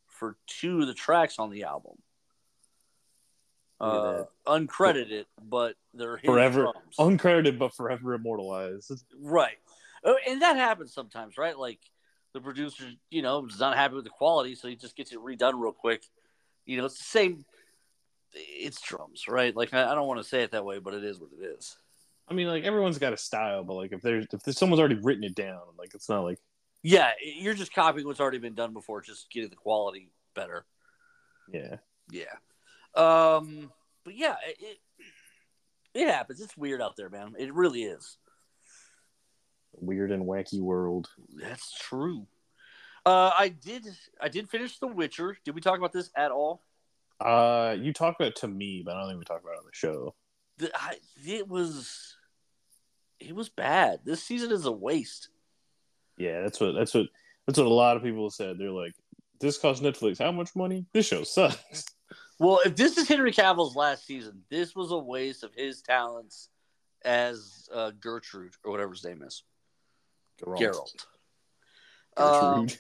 for 0.06 0.36
two 0.46 0.80
of 0.80 0.86
the 0.86 0.94
tracks 0.94 1.38
on 1.38 1.50
the 1.50 1.64
album. 1.64 1.98
Look 3.80 4.28
Uh, 4.46 4.52
uncredited, 4.58 5.24
but 5.42 5.76
they're 5.94 6.18
Forever 6.18 6.62
drums. 6.72 6.96
uncredited 6.98 7.58
but 7.58 7.74
forever 7.74 8.14
immortalized. 8.14 8.92
right. 9.18 9.56
Oh, 10.04 10.16
and 10.28 10.42
that 10.42 10.56
happens 10.56 10.92
sometimes, 10.92 11.38
right? 11.38 11.58
Like 11.58 11.80
the 12.32 12.40
producer, 12.40 12.90
you 13.10 13.22
know, 13.22 13.46
is 13.46 13.58
not 13.58 13.76
happy 13.76 13.94
with 13.94 14.04
the 14.04 14.10
quality, 14.10 14.54
so 14.54 14.68
he 14.68 14.76
just 14.76 14.96
gets 14.96 15.12
it 15.12 15.18
redone 15.18 15.54
real 15.60 15.72
quick. 15.72 16.04
You 16.66 16.76
know, 16.78 16.84
it's 16.86 16.98
the 16.98 17.04
same. 17.04 17.44
It's 18.32 18.80
drums, 18.80 19.26
right? 19.28 19.54
Like 19.56 19.74
I, 19.74 19.90
I 19.90 19.94
don't 19.94 20.06
want 20.06 20.20
to 20.22 20.28
say 20.28 20.42
it 20.42 20.52
that 20.52 20.64
way, 20.64 20.78
but 20.78 20.94
it 20.94 21.04
is 21.04 21.18
what 21.20 21.30
it 21.38 21.44
is. 21.44 21.76
I 22.28 22.34
mean, 22.34 22.46
like 22.46 22.64
everyone's 22.64 22.98
got 22.98 23.12
a 23.12 23.16
style, 23.16 23.64
but 23.64 23.74
like 23.74 23.92
if 23.92 24.02
there's 24.02 24.26
if 24.32 24.42
there's, 24.42 24.58
someone's 24.58 24.78
already 24.78 25.00
written 25.02 25.24
it 25.24 25.34
down, 25.34 25.60
like 25.78 25.94
it's 25.94 26.08
not 26.08 26.20
like 26.20 26.38
Yeah, 26.82 27.12
you're 27.22 27.54
just 27.54 27.74
copying 27.74 28.06
what's 28.06 28.20
already 28.20 28.38
been 28.38 28.54
done 28.54 28.72
before, 28.72 29.00
just 29.00 29.30
getting 29.30 29.50
the 29.50 29.56
quality 29.56 30.10
better. 30.34 30.64
yeah. 31.52 31.76
Yeah. 32.10 32.24
Um, 32.94 33.70
but 34.05 34.16
yeah, 34.16 34.37
it, 34.46 34.79
it 35.94 36.09
happens. 36.09 36.40
It's 36.40 36.57
weird 36.57 36.81
out 36.81 36.96
there, 36.96 37.11
man. 37.11 37.35
It 37.38 37.53
really 37.55 37.83
is. 37.85 38.16
Weird 39.72 40.11
and 40.11 40.24
wacky 40.24 40.61
world. 40.61 41.09
That's 41.40 41.72
true. 41.79 42.26
Uh, 43.07 43.31
I 43.37 43.48
did. 43.48 43.87
I 44.20 44.29
did 44.29 44.50
finish 44.50 44.79
The 44.79 44.87
Witcher. 44.87 45.37
Did 45.44 45.55
we 45.55 45.61
talk 45.61 45.79
about 45.79 45.92
this 45.92 46.11
at 46.16 46.31
all? 46.31 46.62
Uh, 47.20 47.76
you 47.79 47.92
talked 47.92 48.20
about 48.20 48.29
it 48.29 48.37
to 48.37 48.48
me, 48.48 48.83
but 48.85 48.96
I 48.96 49.00
don't 49.00 49.09
think 49.11 49.18
we 49.18 49.24
talked 49.24 49.44
about 49.44 49.55
it 49.55 49.59
on 49.59 49.64
the 49.64 49.70
show. 49.72 50.14
The, 50.59 50.70
I, 50.74 50.96
it 51.24 51.48
was. 51.48 52.16
It 53.18 53.35
was 53.35 53.48
bad. 53.48 54.00
This 54.05 54.22
season 54.22 54.50
is 54.50 54.64
a 54.64 54.72
waste. 54.72 55.29
Yeah, 56.16 56.42
that's 56.42 56.61
what 56.61 56.72
that's 56.72 56.94
what 56.94 57.07
that's 57.46 57.59
what 57.59 57.66
a 57.66 57.70
lot 57.70 57.96
of 57.96 58.03
people 58.03 58.31
said. 58.31 58.59
They're 58.59 58.70
like, 58.70 58.94
"This 59.40 59.59
cost 59.59 59.83
Netflix 59.83 60.18
how 60.18 60.33
much 60.33 60.55
money? 60.57 60.87
This 60.92 61.07
show 61.07 61.24
sucks." 61.24 61.85
Well, 62.40 62.61
if 62.64 62.74
this 62.74 62.96
is 62.96 63.07
Henry 63.07 63.33
Cavill's 63.33 63.76
last 63.76 64.07
season, 64.07 64.40
this 64.48 64.74
was 64.74 64.92
a 64.92 64.98
waste 64.98 65.44
of 65.44 65.53
his 65.55 65.83
talents 65.83 66.48
as 67.05 67.68
uh, 67.72 67.90
Gertrude 68.00 68.55
or 68.64 68.72
whatever 68.72 68.92
his 68.92 69.05
name 69.05 69.22
is, 69.22 69.44
Geralt. 70.42 71.07
Um, 72.16 72.66
Gertrude. 72.66 72.79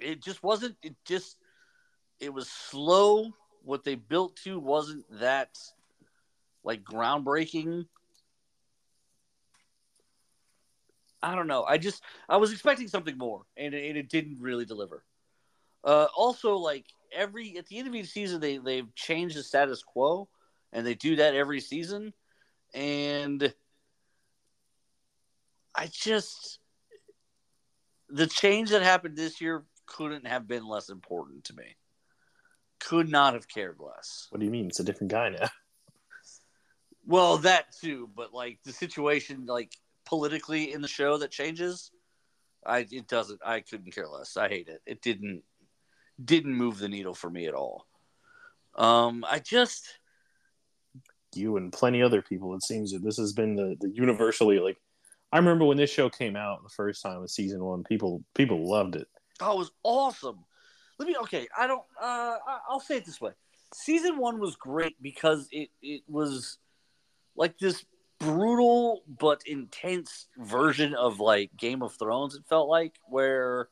it 0.00 0.22
just 0.24 0.42
wasn't 0.42 0.74
it 0.82 0.96
just 1.04 1.36
it 2.18 2.34
was 2.34 2.50
slow. 2.50 3.30
What 3.62 3.84
they 3.84 3.94
built 3.94 4.34
to 4.42 4.58
wasn't 4.58 5.04
that 5.20 5.56
like 6.64 6.82
groundbreaking. 6.82 7.86
I 11.22 11.36
don't 11.36 11.46
know. 11.46 11.62
I 11.62 11.78
just 11.78 12.02
i 12.28 12.38
was 12.38 12.50
expecting 12.52 12.88
something 12.88 13.16
more 13.16 13.42
and 13.56 13.72
it, 13.72 13.88
and 13.88 13.96
it 13.96 14.08
didn't 14.08 14.38
really 14.40 14.64
deliver 14.64 15.04
uh 15.84 16.06
also 16.16 16.56
like 16.56 16.86
every 17.12 17.56
at 17.56 17.66
the 17.66 17.78
end 17.78 17.88
of 17.88 17.94
each 17.94 18.08
season 18.08 18.40
they 18.40 18.58
they've 18.58 18.94
changed 18.94 19.36
the 19.36 19.42
status 19.42 19.82
quo 19.82 20.28
and 20.72 20.86
they 20.86 20.94
do 20.94 21.16
that 21.16 21.34
every 21.34 21.60
season 21.60 22.12
and 22.74 23.54
i 25.74 25.88
just 25.90 26.58
the 28.08 28.26
change 28.26 28.70
that 28.70 28.82
happened 28.82 29.16
this 29.16 29.40
year 29.40 29.64
couldn't 29.86 30.26
have 30.26 30.46
been 30.46 30.66
less 30.66 30.88
important 30.88 31.44
to 31.44 31.54
me. 31.54 31.76
Could 32.80 33.08
not 33.08 33.34
have 33.34 33.48
cared 33.48 33.78
less. 33.78 34.26
what 34.30 34.38
do 34.38 34.44
you 34.44 34.52
mean? 34.52 34.66
It's 34.66 34.80
a 34.80 34.84
different 34.84 35.10
guy 35.10 35.30
now. 35.30 35.48
Well, 37.08 37.38
that 37.38 37.66
too, 37.80 38.10
but 38.16 38.34
like 38.34 38.58
the 38.64 38.72
situation, 38.72 39.46
like 39.46 39.72
politically 40.04 40.72
in 40.72 40.82
the 40.82 40.88
show 40.88 41.18
that 41.18 41.30
changes, 41.30 41.92
I 42.66 42.80
it 42.90 43.06
doesn't. 43.06 43.40
I 43.46 43.60
couldn't 43.60 43.94
care 43.94 44.08
less. 44.08 44.36
I 44.36 44.48
hate 44.48 44.68
it. 44.68 44.82
It 44.86 45.02
didn't 45.02 45.44
didn't 46.22 46.54
move 46.54 46.78
the 46.78 46.88
needle 46.88 47.14
for 47.14 47.30
me 47.30 47.46
at 47.46 47.54
all. 47.54 47.86
Um, 48.74 49.24
I 49.28 49.38
just 49.38 49.98
You 51.34 51.56
and 51.56 51.72
plenty 51.72 52.02
other 52.02 52.22
people. 52.22 52.54
It 52.54 52.64
seems 52.64 52.92
that 52.92 53.02
this 53.02 53.16
has 53.16 53.32
been 53.32 53.56
the, 53.56 53.76
the 53.80 53.90
universally 53.90 54.58
like. 54.58 54.76
I 55.32 55.38
remember 55.38 55.64
when 55.64 55.76
this 55.76 55.90
show 55.90 56.08
came 56.08 56.36
out 56.36 56.62
the 56.62 56.68
first 56.70 57.02
time 57.02 57.20
with 57.20 57.30
season 57.30 57.62
one. 57.62 57.84
People 57.84 58.22
people 58.34 58.68
loved 58.68 58.96
it. 58.96 59.08
Oh, 59.40 59.54
it 59.54 59.58
was 59.58 59.72
awesome. 59.82 60.44
Let 60.98 61.08
me 61.08 61.16
okay. 61.22 61.48
I 61.58 61.66
don't. 61.66 61.82
Uh, 62.00 62.36
I'll 62.68 62.80
say 62.80 62.96
it 62.98 63.04
this 63.04 63.20
way: 63.20 63.32
season 63.74 64.18
one 64.18 64.38
was 64.38 64.56
great 64.56 64.96
because 65.02 65.48
it 65.50 65.70
it 65.82 66.02
was 66.08 66.58
like 67.36 67.58
this 67.58 67.84
brutal 68.18 69.02
but 69.06 69.42
intense 69.46 70.28
version 70.38 70.94
of 70.94 71.20
like 71.20 71.50
Game 71.56 71.82
of 71.82 71.94
Thrones. 71.98 72.34
It 72.34 72.44
felt 72.48 72.68
like 72.68 72.94
where 73.08 73.68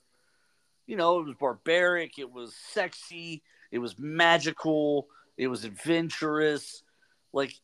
you 0.86 0.96
know 0.96 1.20
it 1.20 1.26
was 1.26 1.36
barbaric, 1.38 2.18
it 2.18 2.30
was 2.30 2.54
sexy, 2.72 3.42
it 3.70 3.78
was 3.78 3.98
magical, 3.98 5.08
it 5.36 5.48
was 5.48 5.64
adventurous. 5.64 6.82
Like 7.32 7.54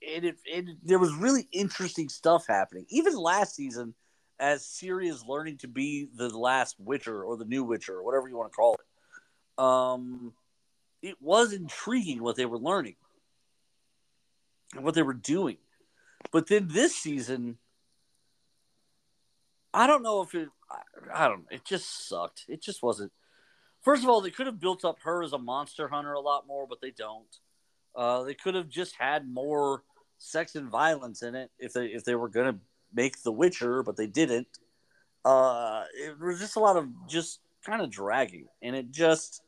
it, 0.00 0.24
it, 0.24 0.36
it, 0.44 0.64
there 0.82 0.98
was 0.98 1.12
really 1.12 1.48
interesting 1.52 2.08
stuff 2.08 2.46
happening. 2.48 2.86
Even 2.88 3.14
last 3.14 3.54
season, 3.54 3.94
as 4.40 4.62
Ciri 4.62 5.10
is 5.10 5.24
learning 5.26 5.58
to 5.58 5.68
be 5.68 6.08
the 6.14 6.28
last 6.36 6.76
Witcher 6.78 7.22
or 7.22 7.36
the 7.36 7.44
new 7.44 7.64
Witcher 7.64 7.94
or 7.94 8.02
whatever 8.02 8.28
you 8.28 8.36
want 8.36 8.52
to 8.52 8.56
call 8.56 8.74
it, 8.74 9.62
um, 9.62 10.32
it 11.02 11.16
was 11.20 11.52
intriguing 11.52 12.22
what 12.22 12.36
they 12.36 12.46
were 12.46 12.58
learning 12.58 12.96
and 14.74 14.84
what 14.84 14.94
they 14.94 15.02
were 15.02 15.14
doing. 15.14 15.58
But 16.32 16.48
then 16.48 16.68
this 16.68 16.94
season, 16.94 17.58
I 19.72 19.86
don't 19.86 20.02
know 20.02 20.22
if 20.22 20.34
it. 20.34 20.48
I, 21.14 21.28
don't. 21.28 21.46
It 21.50 21.64
just 21.64 22.08
sucked. 22.08 22.44
It 22.48 22.62
just 22.62 22.82
wasn't. 22.82 23.12
First 23.82 24.02
of 24.02 24.08
all, 24.08 24.20
they 24.20 24.30
could 24.30 24.46
have 24.46 24.60
built 24.60 24.84
up 24.84 24.98
her 25.02 25.22
as 25.22 25.32
a 25.32 25.38
monster 25.38 25.88
hunter 25.88 26.12
a 26.12 26.20
lot 26.20 26.46
more, 26.46 26.66
but 26.66 26.80
they 26.80 26.90
don't. 26.90 27.38
Uh, 27.94 28.22
they 28.24 28.34
could 28.34 28.54
have 28.54 28.68
just 28.68 28.94
had 28.96 29.28
more 29.28 29.82
sex 30.18 30.56
and 30.56 30.68
violence 30.68 31.22
in 31.22 31.34
it 31.34 31.50
if 31.58 31.72
they 31.72 31.86
if 31.86 32.04
they 32.04 32.14
were 32.14 32.28
going 32.28 32.52
to 32.52 32.60
make 32.92 33.22
The 33.22 33.32
Witcher, 33.32 33.82
but 33.82 33.96
they 33.96 34.06
didn't. 34.06 34.48
Uh, 35.24 35.84
it 35.94 36.18
was 36.18 36.38
just 36.38 36.56
a 36.56 36.60
lot 36.60 36.76
of 36.76 36.88
just 37.08 37.40
kind 37.64 37.82
of 37.82 37.90
dragging, 37.90 38.46
and 38.62 38.76
it 38.76 38.90
just 38.90 39.42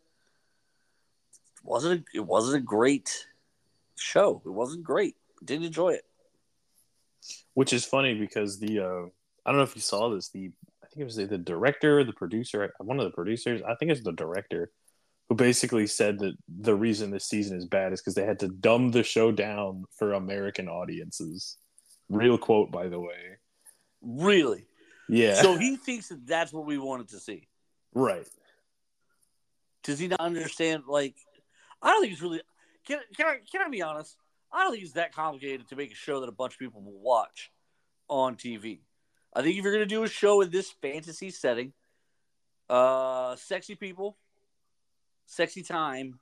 wasn't. 1.62 2.00
A, 2.00 2.18
it 2.18 2.26
wasn't 2.26 2.62
a 2.62 2.64
great 2.64 3.26
show. 3.96 4.42
It 4.44 4.50
wasn't 4.50 4.84
great. 4.84 5.16
Didn't 5.44 5.66
enjoy 5.66 5.90
it. 5.90 6.04
Which 7.54 7.72
is 7.72 7.84
funny 7.84 8.14
because 8.14 8.58
the 8.58 8.80
uh, 8.80 9.06
I 9.44 9.50
don't 9.50 9.56
know 9.56 9.62
if 9.62 9.76
you 9.76 9.82
saw 9.82 10.10
this. 10.10 10.28
The 10.28 10.50
think 10.90 11.02
it 11.02 11.04
was 11.04 11.16
the, 11.16 11.26
the 11.26 11.38
director, 11.38 12.04
the 12.04 12.12
producer, 12.12 12.72
one 12.78 12.98
of 12.98 13.04
the 13.04 13.12
producers. 13.12 13.62
I 13.66 13.74
think 13.74 13.90
it's 13.90 14.02
the 14.02 14.12
director 14.12 14.70
who 15.28 15.36
basically 15.36 15.86
said 15.86 16.18
that 16.18 16.34
the 16.48 16.74
reason 16.74 17.10
this 17.10 17.28
season 17.28 17.56
is 17.56 17.66
bad 17.66 17.92
is 17.92 18.00
because 18.00 18.14
they 18.14 18.26
had 18.26 18.40
to 18.40 18.48
dumb 18.48 18.90
the 18.90 19.02
show 19.02 19.30
down 19.30 19.84
for 19.96 20.12
American 20.12 20.68
audiences. 20.68 21.56
Real 22.08 22.36
quote, 22.36 22.72
by 22.72 22.88
the 22.88 22.98
way. 22.98 23.38
Really? 24.02 24.66
Yeah. 25.08 25.34
So 25.34 25.56
he 25.56 25.76
thinks 25.76 26.08
that 26.08 26.26
that's 26.26 26.52
what 26.52 26.66
we 26.66 26.78
wanted 26.78 27.08
to 27.10 27.20
see. 27.20 27.46
Right. 27.94 28.26
Does 29.84 29.98
he 29.98 30.08
not 30.08 30.20
understand? 30.20 30.84
Like, 30.88 31.14
I 31.80 31.90
don't 31.90 32.02
think 32.02 32.12
it's 32.12 32.22
really. 32.22 32.42
Can, 32.86 32.98
can 33.16 33.26
I 33.26 33.38
can 33.50 33.62
I 33.62 33.68
be 33.68 33.82
honest? 33.82 34.16
I 34.52 34.64
don't 34.64 34.72
think 34.72 34.84
it's 34.84 34.94
that 34.94 35.14
complicated 35.14 35.68
to 35.68 35.76
make 35.76 35.92
a 35.92 35.96
show 35.96 36.20
that 36.20 36.28
a 36.28 36.32
bunch 36.32 36.54
of 36.54 36.58
people 36.58 36.82
will 36.82 36.98
watch 36.98 37.50
on 38.08 38.34
TV. 38.36 38.80
I 39.32 39.42
think 39.42 39.56
if 39.56 39.64
you're 39.64 39.72
going 39.72 39.86
to 39.88 39.94
do 39.94 40.02
a 40.02 40.08
show 40.08 40.40
in 40.40 40.50
this 40.50 40.70
fantasy 40.82 41.30
setting, 41.30 41.72
uh, 42.68 43.36
sexy 43.36 43.74
people, 43.74 44.16
sexy 45.26 45.62
time, 45.62 46.18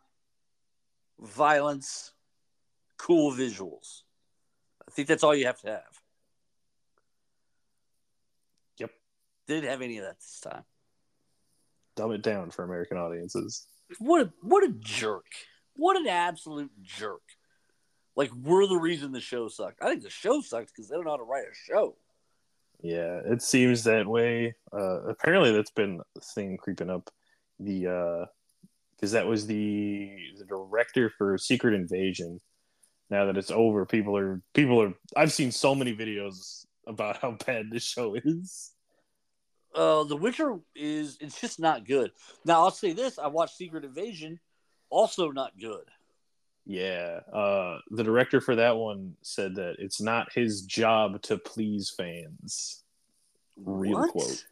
violence, 1.18 2.12
cool 2.99 3.33
visuals. 3.33 4.03
I 4.87 4.90
think 4.90 5.09
that's 5.09 5.23
all 5.23 5.35
you 5.35 5.47
have 5.47 5.61
to 5.61 5.68
have. 5.68 6.03
Yep. 8.79 8.90
Didn't 9.47 9.71
have 9.71 9.83
any 9.83 9.99
of 9.99 10.05
that 10.05 10.18
this 10.18 10.40
time. 10.40 10.64
Dumb 11.97 12.12
it 12.12 12.23
down 12.23 12.51
for 12.51 12.64
American 12.64 12.97
audiences. 12.97 13.66
What 13.99 14.23
a 14.23 14.33
what 14.42 14.64
a 14.64 14.73
jerk. 14.79 15.27
What 15.77 15.97
an 15.97 16.07
absolute 16.07 16.71
jerk. 16.83 17.23
Like 18.14 18.31
we're 18.35 18.66
the 18.66 18.77
reason 18.77 19.12
the 19.12 19.21
show 19.21 19.49
sucked. 19.49 19.83
I 19.83 19.88
think 19.88 20.03
the 20.03 20.11
show 20.11 20.40
sucks 20.40 20.71
because 20.71 20.88
they 20.88 20.94
don't 20.97 21.05
know 21.05 21.12
how 21.12 21.16
to 21.16 21.23
write 21.23 21.44
a 21.44 21.55
show. 21.55 21.97
Yeah, 22.81 23.21
it 23.25 23.43
seems 23.43 23.85
that 23.85 24.07
way. 24.07 24.55
Uh, 24.73 25.03
apparently, 25.09 25.53
that's 25.53 25.73
been 25.73 26.01
a 26.17 26.21
thing 26.21 26.57
creeping 26.57 26.91
up. 26.91 27.11
The 27.59 27.87
uh, 27.88 28.27
because 28.95 29.12
that 29.12 29.27
was 29.27 29.47
the 29.47 30.17
the 30.38 30.45
director 30.45 31.11
for 31.17 31.38
Secret 31.38 31.75
Invasion. 31.75 32.41
Now 33.11 33.25
that 33.27 33.37
it's 33.37 33.51
over, 33.51 33.87
people 33.87 34.17
are 34.17 34.43
people 34.55 34.81
are. 34.83 34.95
I've 35.17 35.33
seen 35.33 35.51
so 35.51 35.75
many 35.75 35.95
videos 35.95 36.67
about 36.87 37.19
how 37.19 37.37
bad 37.47 37.67
this 37.71 37.85
show 37.85 38.14
is. 38.14 38.73
Uh, 39.75 40.05
The 40.05 40.17
Witcher 40.17 40.59
is 40.75 41.19
it's 41.21 41.41
just 41.41 41.61
not 41.61 41.87
good. 41.87 42.12
Now 42.45 42.62
I'll 42.62 42.71
say 42.71 42.93
this: 42.93 43.19
I 43.19 43.27
watched 43.27 43.57
Secret 43.57 43.85
Invasion, 43.85 44.41
also 44.91 45.31
not 45.31 45.59
good. 45.59 45.85
Yeah, 46.70 47.20
uh, 47.33 47.78
the 47.90 48.04
director 48.04 48.42
for 48.42 48.57
that 48.57 48.76
one 48.76 49.16
said 49.22 49.54
that 49.54 49.76
it's 49.78 50.02
not 50.02 50.31
his 50.35 50.61
job 50.61 51.22
to 51.22 51.38
please 51.38 51.88
fans. 51.88 52.85
Real 53.57 54.00
What? 54.00 54.11
quote. 54.11 54.44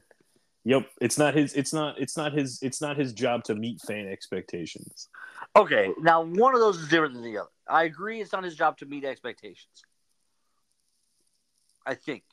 Yep, 0.65 0.89
it's 1.03 1.19
not 1.19 1.35
his. 1.35 1.53
It's 1.53 1.75
not. 1.75 2.01
It's 2.01 2.17
not 2.17 2.33
his. 2.33 2.59
It's 2.63 2.81
not 2.81 2.97
his 2.97 3.13
job 3.13 3.45
to 3.45 3.55
meet 3.55 3.83
fan 3.83 4.09
expectations. 4.09 5.11
Okay, 5.55 5.91
now 6.01 6.23
one 6.23 6.55
of 6.55 6.61
those 6.61 6.79
is 6.79 6.89
different 6.89 7.13
than 7.13 7.23
the 7.23 7.37
other. 7.37 7.51
I 7.69 7.85
agree; 7.85 8.23
it's 8.23 8.33
not 8.33 8.45
his 8.45 8.57
job 8.57 8.79
to 8.79 8.87
meet 8.87 9.05
expectations. 9.05 9.85
I 11.85 11.95
think 11.95 12.25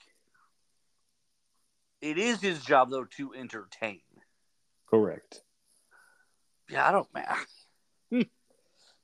it 2.01 2.17
is 2.17 2.39
his 2.39 2.63
job, 2.63 2.89
though, 2.89 3.05
to 3.17 3.33
entertain. 3.33 3.99
Correct. 4.89 5.41
Yeah, 6.69 6.87
I 6.87 6.93
don't 6.93 7.13
man. 7.13 7.25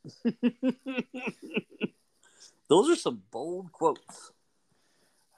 Those 2.69 2.89
are 2.89 2.95
some 2.95 3.23
bold 3.31 3.71
quotes. 3.71 4.31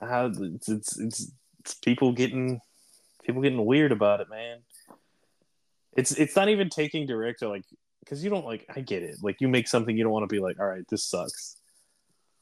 How 0.00 0.26
it's, 0.26 0.68
it's 0.68 0.98
it's 0.98 1.32
it's 1.60 1.74
people 1.74 2.12
getting 2.12 2.60
people 3.24 3.42
getting 3.42 3.64
weird 3.64 3.92
about 3.92 4.20
it, 4.20 4.28
man. 4.28 4.58
It's 5.96 6.12
it's 6.12 6.36
not 6.36 6.48
even 6.48 6.68
taking 6.68 7.06
director 7.06 7.48
like 7.48 7.64
because 8.00 8.22
you 8.24 8.30
don't 8.30 8.44
like 8.44 8.66
I 8.74 8.80
get 8.80 9.02
it 9.02 9.16
like 9.22 9.40
you 9.40 9.48
make 9.48 9.68
something 9.68 9.96
you 9.96 10.02
don't 10.02 10.12
want 10.12 10.28
to 10.28 10.34
be 10.34 10.40
like 10.40 10.58
all 10.58 10.66
right 10.66 10.84
this 10.88 11.04
sucks, 11.04 11.56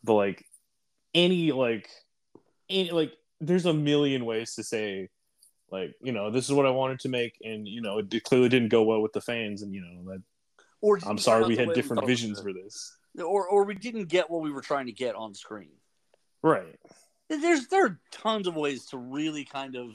but 0.02 0.14
like 0.14 0.44
any 1.14 1.52
like 1.52 1.88
any 2.68 2.90
like 2.90 3.12
there's 3.40 3.66
a 3.66 3.74
million 3.74 4.24
ways 4.24 4.54
to 4.54 4.62
say 4.62 5.08
like 5.70 5.94
you 6.00 6.12
know 6.12 6.30
this 6.30 6.46
is 6.46 6.52
what 6.52 6.66
I 6.66 6.70
wanted 6.70 7.00
to 7.00 7.08
make 7.08 7.34
and 7.42 7.66
you 7.66 7.80
know 7.80 7.98
it 7.98 8.24
clearly 8.24 8.48
didn't 8.48 8.70
go 8.70 8.82
well 8.82 9.02
with 9.02 9.12
the 9.12 9.20
fans 9.20 9.62
and 9.62 9.74
you 9.74 9.80
know 9.80 10.12
that 10.12 10.22
Or 10.80 10.98
I'm 11.06 11.18
sorry 11.18 11.44
we 11.44 11.56
had 11.56 11.74
different 11.74 12.02
it 12.02 12.06
visions 12.06 12.40
for 12.40 12.52
this. 12.52 12.96
or 13.22 13.46
or 13.46 13.64
we 13.64 13.74
didn't 13.74 14.08
get 14.08 14.30
what 14.30 14.40
we 14.42 14.50
were 14.50 14.62
trying 14.62 14.86
to 14.86 14.92
get 14.92 15.14
on 15.14 15.34
screen. 15.34 15.72
Right. 16.42 16.78
There's 17.28 17.68
there 17.68 17.86
are 17.86 18.00
tons 18.10 18.46
of 18.46 18.56
ways 18.56 18.86
to 18.86 18.98
really 18.98 19.44
kind 19.44 19.76
of, 19.76 19.90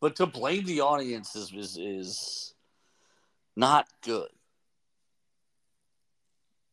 but 0.00 0.16
to 0.16 0.26
blame 0.26 0.64
the 0.64 0.82
audience 0.82 1.34
is 1.34 1.52
is, 1.52 1.76
is 1.76 2.54
not 3.56 3.88
good. 4.02 4.28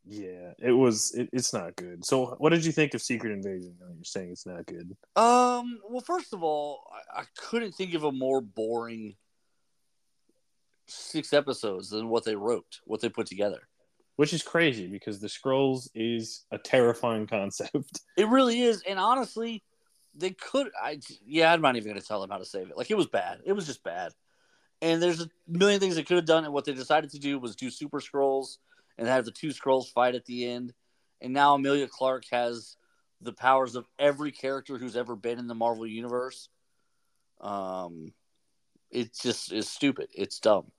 Yeah, 0.10 0.54
it 0.60 0.72
was. 0.72 1.14
It, 1.16 1.30
it's 1.34 1.54
not 1.54 1.76
good. 1.76 2.06
So, 2.06 2.36
what 2.38 2.52
did 2.52 2.64
you 2.64 2.72
think 2.72 2.94
of 2.94 3.02
Secret 3.02 3.34
Invasion? 3.34 3.76
You're 3.80 4.04
saying 4.04 4.32
it's 4.32 4.46
not 4.46 4.66
good. 4.66 4.96
Um. 5.16 5.80
Well, 5.90 6.02
first 6.02 6.34
of 6.34 6.44
all, 6.44 6.84
I, 7.14 7.22
I 7.22 7.24
couldn't 7.38 7.74
think 7.74 7.94
of 7.94 8.04
a 8.04 8.12
more 8.12 8.40
boring 8.40 9.16
six 10.88 11.34
episodes 11.34 11.90
than 11.90 12.10
what 12.10 12.24
they 12.26 12.36
wrote, 12.36 12.80
what 12.86 13.02
they 13.02 13.10
put 13.10 13.28
together. 13.28 13.68
which 14.16 14.34
is 14.34 14.42
crazy 14.42 14.88
because 14.88 15.20
the 15.20 15.28
Skrulls 15.28 15.90
is 15.94 16.46
a 16.52 16.58
terrifying 16.58 17.28
concept. 17.38 18.02
It 18.18 18.28
really 18.28 18.62
is, 18.62 18.84
and 18.88 19.00
honestly, 19.00 19.64
they 20.16 20.32
could. 20.32 20.70
I 20.82 21.00
yeah, 21.26 21.54
I'm 21.54 21.62
not 21.62 21.76
even 21.76 21.92
going 21.92 22.02
to 22.02 22.08
tell 22.08 22.22
them 22.22 22.30
how 22.32 22.38
to 22.40 22.46
save 22.46 22.70
it. 22.70 22.78
Like 22.78 22.90
it 22.92 22.98
was 22.98 23.08
bad. 23.08 23.40
It 23.46 23.54
was 23.54 23.68
just 23.68 23.84
bad. 23.84 24.14
And 24.82 25.02
there's 25.02 25.22
a 25.22 25.30
million 25.48 25.80
things 25.80 25.96
they 25.96 26.04
could 26.04 26.18
have 26.18 26.26
done, 26.26 26.46
and 26.46 26.54
what 26.54 26.66
they 26.66 26.74
decided 26.74 27.10
to 27.12 27.20
do 27.20 27.40
was 27.40 27.56
do 27.56 27.70
super 27.70 28.00
Skrulls 28.00 28.58
and 28.98 29.08
have 29.08 29.26
the 29.26 29.32
two 29.32 29.50
Skrulls 29.50 29.92
fight 29.92 30.16
at 30.16 30.26
the 30.26 30.48
end. 30.50 30.74
And 31.22 31.34
now 31.34 31.56
Emilia 31.56 31.88
Clarke 31.88 32.26
has 32.32 32.78
the 33.22 33.34
powers 33.34 33.76
of 33.76 33.88
every 33.98 34.32
character 34.32 34.78
who's 34.78 34.96
ever 34.96 35.16
been 35.16 35.40
in 35.40 35.48
the 35.48 35.56
Marvel 35.56 35.88
universe. 35.88 36.50
Um, 37.42 38.14
it 38.92 39.16
just 39.20 39.52
is 39.52 39.68
stupid. 39.68 40.10
It's 40.16 40.40
dumb. 40.40 40.72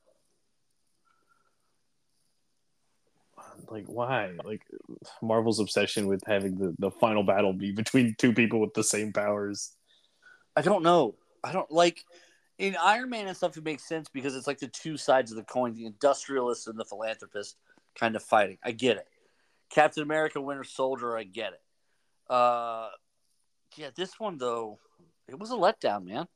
Like, 3.70 3.86
why? 3.86 4.34
Like, 4.44 4.62
Marvel's 5.20 5.60
obsession 5.60 6.06
with 6.06 6.22
having 6.26 6.56
the, 6.56 6.74
the 6.78 6.90
final 6.90 7.22
battle 7.22 7.52
be 7.52 7.72
between 7.72 8.14
two 8.18 8.32
people 8.32 8.60
with 8.60 8.74
the 8.74 8.84
same 8.84 9.12
powers. 9.12 9.72
I 10.56 10.62
don't 10.62 10.82
know. 10.82 11.14
I 11.44 11.52
don't 11.52 11.70
like 11.70 12.04
in 12.58 12.76
Iron 12.80 13.10
Man 13.10 13.28
and 13.28 13.36
stuff. 13.36 13.56
It 13.56 13.64
makes 13.64 13.86
sense 13.86 14.08
because 14.08 14.34
it's 14.34 14.46
like 14.46 14.58
the 14.58 14.68
two 14.68 14.96
sides 14.96 15.30
of 15.30 15.36
the 15.36 15.44
coin: 15.44 15.74
the 15.74 15.86
industrialist 15.86 16.66
and 16.66 16.78
the 16.78 16.84
philanthropist 16.84 17.56
kind 17.94 18.16
of 18.16 18.22
fighting. 18.22 18.58
I 18.64 18.72
get 18.72 18.96
it. 18.96 19.06
Captain 19.70 20.02
America, 20.02 20.40
Winter 20.40 20.64
Soldier. 20.64 21.16
I 21.16 21.24
get 21.24 21.52
it. 21.52 22.32
Uh, 22.32 22.88
yeah, 23.76 23.90
this 23.94 24.18
one 24.18 24.38
though, 24.38 24.78
it 25.28 25.38
was 25.38 25.50
a 25.50 25.54
letdown, 25.54 26.04
man. 26.04 26.26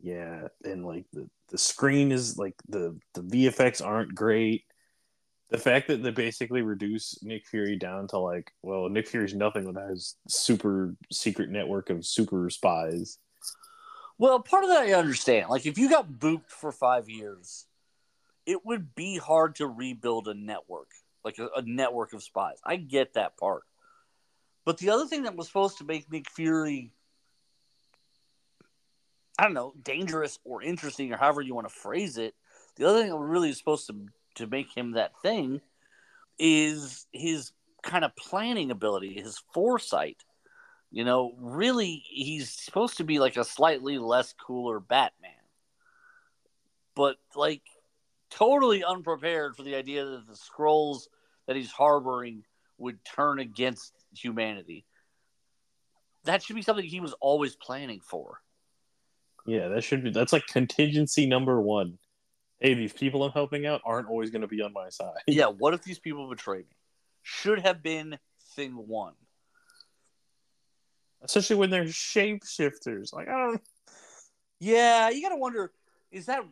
Yeah, 0.00 0.48
and 0.64 0.86
like 0.86 1.06
the, 1.12 1.28
the 1.48 1.58
screen 1.58 2.12
is 2.12 2.38
like 2.38 2.54
the 2.68 2.98
the 3.14 3.22
VFX 3.22 3.84
aren't 3.84 4.14
great. 4.14 4.64
The 5.50 5.58
fact 5.58 5.88
that 5.88 6.02
they 6.02 6.10
basically 6.10 6.62
reduce 6.62 7.22
Nick 7.22 7.46
Fury 7.46 7.76
down 7.76 8.06
to 8.08 8.18
like, 8.18 8.52
well, 8.62 8.88
Nick 8.88 9.08
Fury's 9.08 9.34
nothing 9.34 9.64
without 9.66 9.88
his 9.90 10.14
super 10.28 10.94
secret 11.10 11.48
network 11.48 11.88
of 11.90 12.04
super 12.04 12.50
spies. 12.50 13.18
Well, 14.18 14.40
part 14.40 14.64
of 14.64 14.70
that 14.70 14.82
I 14.82 14.92
understand. 14.92 15.48
Like, 15.48 15.64
if 15.64 15.78
you 15.78 15.88
got 15.88 16.10
booped 16.10 16.50
for 16.50 16.70
five 16.70 17.08
years, 17.08 17.66
it 18.46 18.64
would 18.66 18.94
be 18.94 19.16
hard 19.16 19.56
to 19.56 19.66
rebuild 19.66 20.28
a 20.28 20.34
network. 20.34 20.90
like 21.24 21.38
a, 21.38 21.48
a 21.56 21.62
network 21.62 22.12
of 22.12 22.22
spies. 22.22 22.58
I 22.64 22.76
get 22.76 23.14
that 23.14 23.36
part. 23.36 23.62
But 24.64 24.78
the 24.78 24.90
other 24.90 25.06
thing 25.06 25.22
that 25.22 25.36
was 25.36 25.46
supposed 25.46 25.78
to 25.78 25.84
make 25.84 26.10
Nick 26.12 26.28
Fury, 26.30 26.92
I 29.38 29.44
don't 29.44 29.54
know, 29.54 29.72
dangerous 29.82 30.38
or 30.44 30.62
interesting 30.62 31.12
or 31.12 31.16
however 31.16 31.40
you 31.40 31.54
want 31.54 31.68
to 31.68 31.74
phrase 31.74 32.18
it, 32.18 32.34
the 32.76 32.88
other 32.88 33.02
thing 33.02 33.10
that 33.10 33.18
really 33.18 33.50
is 33.50 33.58
supposed 33.58 33.86
to 33.86 34.06
to 34.34 34.46
make 34.46 34.76
him 34.76 34.92
that 34.92 35.20
thing 35.20 35.60
is 36.38 37.06
his 37.12 37.52
kind 37.82 38.04
of 38.04 38.14
planning 38.16 38.70
ability, 38.70 39.14
his 39.14 39.42
foresight. 39.52 40.22
You 40.90 41.04
know, 41.04 41.34
really, 41.38 42.02
he's 42.08 42.50
supposed 42.50 42.96
to 42.98 43.04
be 43.04 43.18
like 43.18 43.36
a 43.36 43.44
slightly 43.44 43.98
less 43.98 44.32
cooler 44.32 44.80
Batman, 44.80 45.30
but 46.94 47.16
like 47.36 47.62
totally 48.30 48.84
unprepared 48.84 49.56
for 49.56 49.62
the 49.62 49.74
idea 49.74 50.04
that 50.04 50.26
the 50.26 50.34
Skrulls 50.34 51.08
that 51.46 51.56
he's 51.56 51.70
harboring 51.70 52.44
would 52.78 53.04
turn 53.04 53.38
against 53.38 53.92
humanity. 54.16 54.86
That 56.24 56.42
should 56.42 56.56
be 56.56 56.62
something 56.62 56.84
he 56.84 57.00
was 57.00 57.14
always 57.20 57.56
planning 57.56 58.00
for. 58.00 58.40
Yeah, 59.48 59.68
that 59.68 59.82
should 59.82 60.04
be 60.04 60.10
that's 60.10 60.34
like 60.34 60.46
contingency 60.46 61.24
number 61.24 61.58
one. 61.58 61.96
Hey, 62.60 62.74
these 62.74 62.92
people 62.92 63.24
I'm 63.24 63.32
helping 63.32 63.64
out 63.64 63.80
aren't 63.82 64.06
always 64.06 64.28
going 64.28 64.42
to 64.42 64.46
be 64.46 64.60
on 64.60 64.74
my 64.74 64.90
side. 64.90 65.14
Yeah, 65.26 65.46
what 65.58 65.72
if 65.72 65.82
these 65.82 65.98
people 65.98 66.28
betray 66.28 66.58
me? 66.58 66.76
Should 67.22 67.60
have 67.60 67.82
been 67.82 68.18
thing 68.54 68.72
one. 68.72 69.14
Especially 71.22 71.56
when 71.56 71.70
they're 71.70 71.84
shapeshifters. 71.84 73.14
Like 73.14 73.28
I 73.28 73.38
don't. 73.38 73.62
Yeah, 74.60 75.08
you 75.08 75.22
got 75.22 75.30
to 75.30 75.36
wonder: 75.36 75.72
is 76.12 76.26
that 76.26 76.44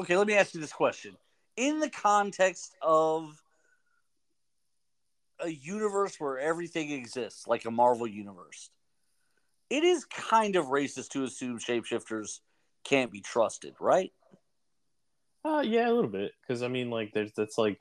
okay? 0.00 0.16
Let 0.16 0.26
me 0.26 0.34
ask 0.34 0.52
you 0.52 0.60
this 0.60 0.72
question: 0.72 1.16
in 1.56 1.78
the 1.78 1.90
context 1.90 2.74
of 2.82 3.40
a 5.38 5.48
universe 5.48 6.16
where 6.18 6.40
everything 6.40 6.90
exists, 6.90 7.46
like 7.46 7.66
a 7.66 7.70
Marvel 7.70 8.08
universe, 8.08 8.70
it 9.72 9.84
is 9.84 10.04
kind 10.04 10.54
of 10.56 10.66
racist 10.66 11.08
to 11.12 11.24
assume 11.24 11.58
shapeshifters 11.58 12.40
can't 12.84 13.10
be 13.10 13.22
trusted, 13.22 13.74
right? 13.80 14.12
Uh, 15.42 15.62
yeah, 15.64 15.88
a 15.88 15.94
little 15.94 16.10
bit. 16.10 16.32
Because 16.42 16.62
I 16.62 16.68
mean, 16.68 16.90
like, 16.90 17.12
there's 17.14 17.32
that's 17.34 17.56
like, 17.56 17.78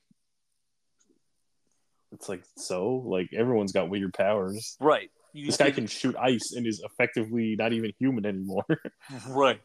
it's 2.14 2.30
like 2.30 2.44
so 2.58 3.04
like 3.06 3.34
everyone's 3.34 3.74
got 3.74 3.90
weird 3.90 4.14
powers. 4.14 4.78
Right. 4.80 5.12
You 5.34 5.48
this 5.48 5.58
guy 5.58 5.72
can 5.72 5.86
shoot 5.88 6.16
ice 6.16 6.54
and 6.54 6.66
is 6.66 6.82
effectively 6.82 7.58
not 7.58 7.74
even 7.74 7.92
human 8.00 8.26
anymore. 8.26 8.66
right. 9.28 9.60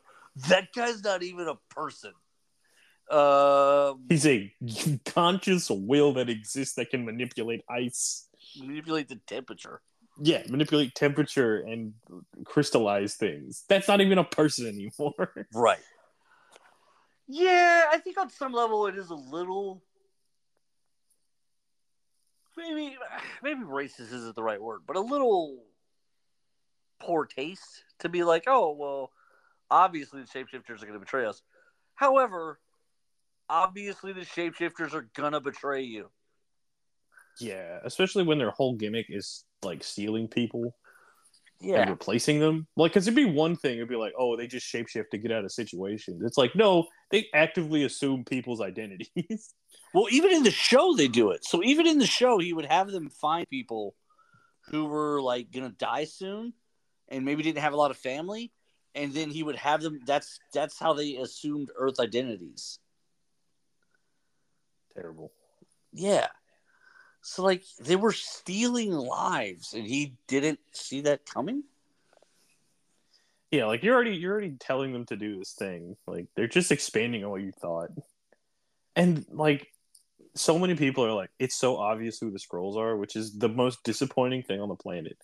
That 0.49 0.73
guy's 0.75 1.05
not 1.05 1.23
even 1.23 1.47
a 1.47 1.55
person. 1.71 2.13
Um, 3.09 4.05
He's 4.09 4.27
a 4.27 4.53
conscious 5.07 5.71
will 5.71 6.15
that 6.15 6.29
exists 6.29 6.75
that 6.75 6.91
can 6.91 7.05
manipulate 7.05 7.63
ice, 7.71 8.29
manipulate 8.59 9.09
the 9.09 9.21
temperature. 9.29 9.81
Yeah, 10.21 10.43
manipulate 10.49 10.95
temperature 10.95 11.59
and 11.59 11.95
crystallize 12.45 13.15
things. 13.15 13.65
That's 13.69 13.89
not 13.89 14.01
even 14.01 14.19
a 14.19 14.25
person 14.25 14.67
anymore. 14.67 15.47
Right. 15.53 15.79
Yeah, 17.29 17.87
I 17.91 17.99
think 17.99 18.19
on 18.19 18.31
some 18.31 18.53
level 18.53 18.87
it 18.87 18.97
is 18.97 19.11
a 19.11 19.15
little 19.15 19.83
maybe 22.57 22.97
maybe 23.43 23.61
racist 23.63 24.13
isn't 24.13 24.37
the 24.37 24.43
right 24.43 24.63
word, 24.63 24.83
but 24.87 24.97
a 24.97 25.01
little 25.01 25.65
poor 27.01 27.27
taste 27.27 27.83
to 27.99 28.09
be 28.09 28.23
like, 28.23 28.45
oh 28.47 28.77
well, 28.79 29.11
obviously 29.71 30.23
the 30.23 30.29
shapeshifters 30.29 30.83
are 30.83 30.87
going 30.87 30.93
to 30.93 31.01
betray 31.01 31.27
us. 31.27 31.43
However, 31.97 32.61
obviously 33.49 34.13
the 34.13 34.21
shapeshifters 34.21 34.95
are 34.95 35.09
gonna 35.15 35.41
betray 35.41 35.83
you. 35.83 36.11
Yeah, 37.41 37.81
especially 37.85 38.25
when 38.25 38.39
their 38.39 38.51
whole 38.51 38.75
gimmick 38.75 39.07
is 39.09 39.45
like 39.67 39.85
stealing 39.85 40.29
people. 40.29 40.75
Yeah. 41.59 41.81
And 41.81 41.91
replacing 41.91 42.39
them. 42.39 42.67
Like, 42.77 42.93
because 42.93 43.07
it'd 43.07 43.17
be 43.17 43.25
one 43.25 43.57
thing, 43.57 43.77
it'd 43.77 43.89
be 43.89 43.97
like, 43.97 44.13
oh, 44.19 44.37
they 44.37 44.47
just 44.47 44.71
shapeshift 44.71 45.09
to 45.13 45.19
get 45.19 45.33
out 45.33 45.45
of 45.45 45.51
situations. 45.51 46.23
It's 46.23 46.37
like, 46.37 46.55
no, 46.55 46.87
they 47.11 47.29
actively 47.33 47.85
assume 47.85 48.25
people's 48.25 48.61
identities. 48.61 49.09
Well, 49.95 50.09
even 50.11 50.31
in 50.31 50.43
the 50.43 50.51
show, 50.51 50.95
they 50.95 51.09
do 51.09 51.31
it. 51.31 51.43
So 51.43 51.63
even 51.63 51.87
in 51.87 51.99
the 51.99 52.07
show, 52.07 52.39
he 52.39 52.53
would 52.53 52.67
have 52.67 52.91
them 52.91 53.09
find 53.09 53.49
people 53.49 53.95
who 54.69 54.85
were 54.85 55.23
like 55.23 55.51
gonna 55.51 55.71
die 55.71 56.05
soon, 56.05 56.53
and 57.09 57.25
maybe 57.25 57.43
didn't 57.43 57.63
have 57.63 57.73
a 57.73 57.77
lot 57.77 57.91
of 57.91 57.97
family, 57.97 58.53
and 58.95 59.15
then 59.15 59.31
he 59.31 59.43
would 59.43 59.57
have 59.57 59.81
them. 59.81 60.01
That's 60.07 60.39
that's 60.53 60.79
how 60.79 60.93
they 60.93 61.17
assumed 61.17 61.71
Earth 61.79 61.99
identities. 61.99 62.79
Terrible. 64.95 65.33
Yeah. 65.93 66.29
So 67.27 67.43
like 67.43 67.65
they 67.81 67.97
were 67.97 68.13
stealing 68.13 68.93
lives, 68.93 69.75
and 69.75 69.85
he 69.85 70.15
didn't 70.29 70.61
see 70.71 71.01
that 71.03 71.27
coming. 71.27 71.65
Yeah, 73.51 73.67
like 73.67 73.83
you're 73.83 73.97
already 73.97 74.17
you're 74.17 74.31
already 74.31 74.55
telling 74.61 74.93
them 74.93 75.07
to 75.07 75.17
do 75.17 75.37
this 75.37 75.53
thing. 75.53 75.97
Like 76.07 76.27
they're 76.37 76.47
just 76.47 76.71
expanding 76.71 77.25
on 77.25 77.31
what 77.31 77.43
you 77.43 77.51
thought, 77.51 77.91
and 78.95 79.27
like 79.29 79.67
so 80.37 80.57
many 80.57 80.77
people 80.77 81.05
are 81.05 81.13
like, 81.13 81.31
it's 81.41 81.57
so 81.57 81.77
obvious 81.79 82.17
who 82.21 82.31
the 82.31 82.39
Skrulls 82.39 82.77
are, 82.77 82.97
which 82.97 83.17
is 83.17 83.37
the 83.37 83.49
most 83.49 83.83
disappointing 83.83 84.45
thing 84.45 84.61
on 84.61 84.69
the 84.69 84.77
planet. 84.77 85.17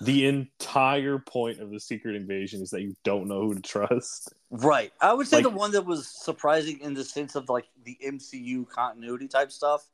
The 0.00 0.26
entire 0.26 1.18
point 1.18 1.60
of 1.60 1.70
the 1.70 1.80
secret 1.80 2.14
invasion 2.14 2.62
is 2.62 2.70
that 2.70 2.82
you 2.82 2.94
don't 3.02 3.26
know 3.26 3.40
who 3.40 3.54
to 3.54 3.62
trust. 3.62 4.32
Right. 4.50 4.92
I 5.00 5.12
would 5.12 5.26
say 5.26 5.38
Like- 5.38 5.44
the 5.44 5.50
one 5.50 5.72
that 5.72 5.86
was 5.86 6.06
surprising 6.06 6.80
in 6.80 6.94
the 6.94 7.04
sense 7.04 7.34
of 7.34 7.48
like 7.48 7.64
the 7.84 7.98
MCU 8.04 8.68
continuity 8.68 9.26
type 9.26 9.50
stuff 9.50 9.88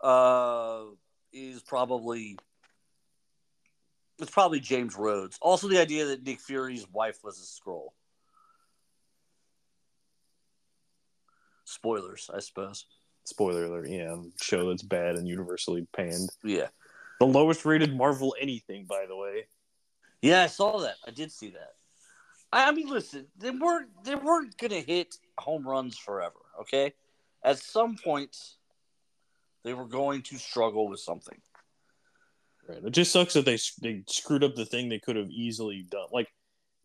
uh 0.00 0.84
is 1.32 1.62
probably 1.62 2.36
it's 4.18 4.30
probably 4.30 4.60
James 4.60 4.96
Rhodes. 4.96 5.38
Also 5.42 5.68
the 5.68 5.80
idea 5.80 6.06
that 6.06 6.24
Nick 6.24 6.40
Fury's 6.40 6.86
wife 6.90 7.18
was 7.22 7.38
a 7.38 7.42
Skrull. 7.42 7.88
Spoilers, 11.64 12.30
I 12.32 12.40
suppose. 12.40 12.86
Spoiler 13.24 13.64
alert, 13.64 13.88
yeah, 13.88 14.16
show 14.40 14.68
that's 14.68 14.82
bad 14.82 15.16
and 15.16 15.26
universally 15.26 15.86
panned. 15.94 16.30
Yeah. 16.44 16.68
The 17.18 17.26
lowest 17.26 17.64
rated 17.64 17.94
Marvel 17.94 18.36
anything, 18.40 18.86
by 18.86 19.04
the 19.08 19.16
way. 19.16 19.48
Yeah, 20.22 20.42
I 20.42 20.46
saw 20.46 20.78
that. 20.80 20.96
I 21.06 21.10
did 21.10 21.32
see 21.32 21.50
that. 21.50 21.72
I, 22.52 22.70
mean, 22.72 22.88
listen, 22.88 23.26
they 23.36 23.50
weren't 23.50 23.88
they 24.04 24.14
weren't 24.14 24.56
gonna 24.56 24.80
hit 24.80 25.16
home 25.38 25.66
runs 25.66 25.98
forever. 25.98 26.38
Okay, 26.60 26.94
at 27.42 27.58
some 27.58 27.96
point, 28.02 28.36
they 29.66 29.74
were 29.74 29.84
going 29.84 30.22
to 30.22 30.38
struggle 30.38 30.88
with 30.88 31.00
something. 31.00 31.36
Right. 32.68 32.84
It 32.84 32.90
just 32.90 33.12
sucks 33.12 33.34
that 33.34 33.44
they 33.44 33.58
they 33.82 34.04
screwed 34.08 34.44
up 34.44 34.54
the 34.54 34.64
thing 34.64 34.88
they 34.88 35.00
could 35.00 35.16
have 35.16 35.28
easily 35.28 35.84
done. 35.90 36.06
Like 36.12 36.28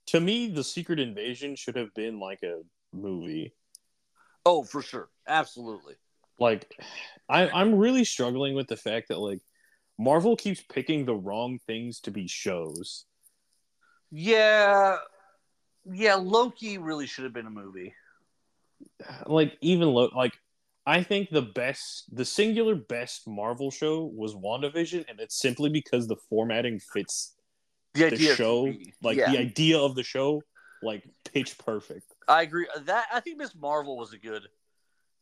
to 0.08 0.20
me, 0.20 0.50
the 0.50 0.64
Secret 0.64 1.00
Invasion 1.00 1.56
should 1.56 1.76
have 1.76 1.94
been 1.94 2.20
like 2.20 2.40
a 2.44 2.62
movie. 2.92 3.54
Oh, 4.46 4.64
for 4.64 4.82
sure, 4.82 5.10
absolutely. 5.28 5.94
Like 6.40 6.74
I 7.30 7.50
I'm 7.50 7.76
really 7.76 8.04
struggling 8.04 8.56
with 8.56 8.68
the 8.68 8.78
fact 8.78 9.10
that 9.10 9.20
like 9.20 9.42
Marvel 10.00 10.36
keeps 10.36 10.62
picking 10.62 11.06
the 11.06 11.16
wrong 11.16 11.60
things 11.68 12.00
to 12.02 12.12
be 12.12 12.28
shows. 12.28 13.06
Yeah, 14.10 14.98
yeah. 15.86 16.16
Loki 16.16 16.80
really 16.80 17.06
should 17.06 17.26
have 17.26 17.34
been 17.34 17.46
a 17.46 17.52
movie. 17.52 17.94
Like 19.28 19.56
even 19.62 19.90
lo- 19.90 20.12
like 20.16 20.34
I 20.86 21.04
think 21.04 21.30
the 21.30 21.44
best 21.44 22.06
the 22.16 22.26
singular 22.26 22.76
best 22.76 23.28
Marvel 23.28 23.70
show 23.72 24.12
was 24.16 24.34
WandaVision 24.34 25.06
and 25.10 25.20
it's 25.20 25.40
simply 25.40 25.70
because 25.70 26.08
the 26.08 26.16
formatting 26.16 26.80
fits 26.80 27.36
The 27.94 28.10
the 28.10 28.30
of 28.32 28.38
show 28.38 28.74
like 29.04 29.18
yeah, 29.18 29.32
the 29.32 29.38
idea 29.38 29.80
of 29.80 29.96
the 29.96 30.04
show 30.04 30.42
like 30.82 31.04
pitch 31.32 31.58
perfect. 31.58 32.14
I 32.28 32.42
agree. 32.42 32.68
That 32.86 33.06
I 33.14 33.20
think 33.20 33.38
Miss 33.38 33.54
Marvel 33.54 33.98
was 33.98 34.14
a 34.14 34.18
good 34.18 34.48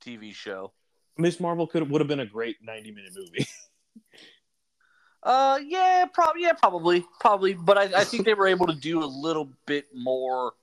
TV 0.04 0.34
show. 0.34 0.72
Miss 1.18 1.40
Marvel 1.40 1.68
could 1.68 1.90
would 1.90 2.00
have 2.00 2.08
been 2.08 2.22
a 2.22 2.26
great 2.26 2.58
90 2.64 2.92
minute 2.92 3.12
movie. 3.16 3.48
Uh, 5.22 5.60
yeah, 5.66 6.06
probably, 6.14 6.44
yeah, 6.44 6.54
probably, 6.54 7.06
probably. 7.20 7.54
But 7.54 7.78
I, 7.78 8.00
I 8.00 8.04
think 8.06 8.26
they 8.26 8.34
were 8.34 8.48
able 8.48 8.68
to 8.68 8.74
do 8.74 9.04
a 9.04 9.06
little 9.06 9.50
bit 9.66 9.88
more 9.94 10.54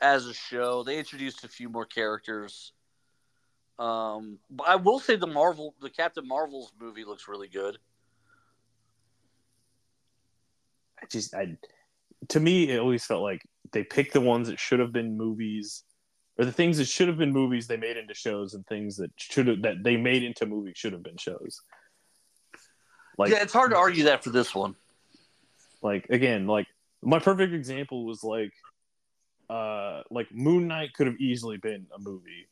as 0.00 0.26
a 0.26 0.34
show. 0.34 0.84
They 0.84 0.98
introduced 0.98 1.42
a 1.44 1.48
few 1.48 1.68
more 1.68 1.84
characters. 1.84 2.72
Um, 3.82 4.38
but 4.48 4.68
I 4.68 4.76
will 4.76 5.00
say 5.00 5.16
the 5.16 5.26
Marvel, 5.26 5.74
the 5.80 5.90
Captain 5.90 6.26
Marvel's 6.26 6.72
movie 6.80 7.04
looks 7.04 7.26
really 7.26 7.48
good. 7.48 7.78
I 11.02 11.06
just 11.10 11.34
I 11.34 11.56
to 12.28 12.38
me 12.38 12.70
it 12.70 12.78
always 12.78 13.04
felt 13.04 13.22
like 13.22 13.42
they 13.72 13.82
picked 13.82 14.12
the 14.12 14.20
ones 14.20 14.46
that 14.46 14.60
should 14.60 14.78
have 14.78 14.92
been 14.92 15.16
movies 15.16 15.82
or 16.38 16.44
the 16.44 16.52
things 16.52 16.78
that 16.78 16.84
should 16.84 17.08
have 17.08 17.18
been 17.18 17.32
movies 17.32 17.66
they 17.66 17.76
made 17.76 17.96
into 17.96 18.14
shows 18.14 18.54
and 18.54 18.64
things 18.68 18.98
that 18.98 19.10
should 19.16 19.48
have 19.48 19.62
that 19.62 19.82
they 19.82 19.96
made 19.96 20.22
into 20.22 20.46
movies 20.46 20.74
should 20.76 20.92
have 20.92 21.02
been 21.02 21.16
shows. 21.16 21.60
Like 23.18 23.32
yeah, 23.32 23.42
it's 23.42 23.52
hard 23.52 23.72
to 23.72 23.76
argue 23.76 24.04
that 24.04 24.22
for 24.22 24.30
this 24.30 24.54
one. 24.54 24.76
like 25.82 26.06
again, 26.08 26.46
like 26.46 26.68
my 27.02 27.18
perfect 27.18 27.52
example 27.52 28.06
was 28.06 28.22
like 28.22 28.52
uh 29.50 30.02
like 30.08 30.28
Moon 30.30 30.68
Knight 30.68 30.92
could 30.94 31.08
have 31.08 31.18
easily 31.18 31.56
been 31.56 31.88
a 31.92 31.98
movie. 31.98 32.46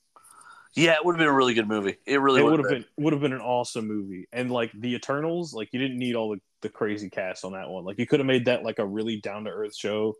Yeah, 0.75 0.93
it 0.93 1.05
would 1.05 1.15
have 1.15 1.19
been 1.19 1.29
a 1.29 1.37
really 1.37 1.55
good 1.55 1.67
movie. 1.67 1.97
It 2.07 2.21
really 2.21 2.41
it 2.41 2.45
would 2.45 2.61
have 2.61 2.69
been 2.69 2.85
would 2.97 3.13
have 3.13 3.23
been 3.23 3.33
an 3.33 3.41
awesome 3.41 3.89
movie. 3.89 4.29
And 4.33 4.51
like 4.51 4.71
the 4.73 4.95
Eternals, 4.95 5.53
like 5.53 5.71
you 5.73 5.81
didn't 5.81 5.99
need 5.99 6.15
all 6.15 6.31
the, 6.31 6.41
the 6.61 6.69
crazy 6.69 7.11
cast 7.11 7.45
on 7.45 7.53
that 7.53 7.69
one. 7.69 7.85
Like 7.85 7.99
you 7.99 8.07
could 8.07 8.21
have 8.21 8.27
made 8.27 8.45
that 8.45 8.63
like 8.63 8.79
a 8.79 8.87
really 8.87 9.21
down 9.21 9.45
to 9.45 9.51
earth 9.51 9.75
show. 9.77 10.15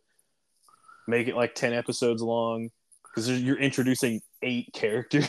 Make 1.07 1.29
it 1.29 1.37
like 1.37 1.55
ten 1.55 1.73
episodes 1.73 2.21
long 2.21 2.71
because 3.05 3.41
you're 3.41 3.59
introducing 3.59 4.21
eight 4.43 4.71
characters. 4.73 5.29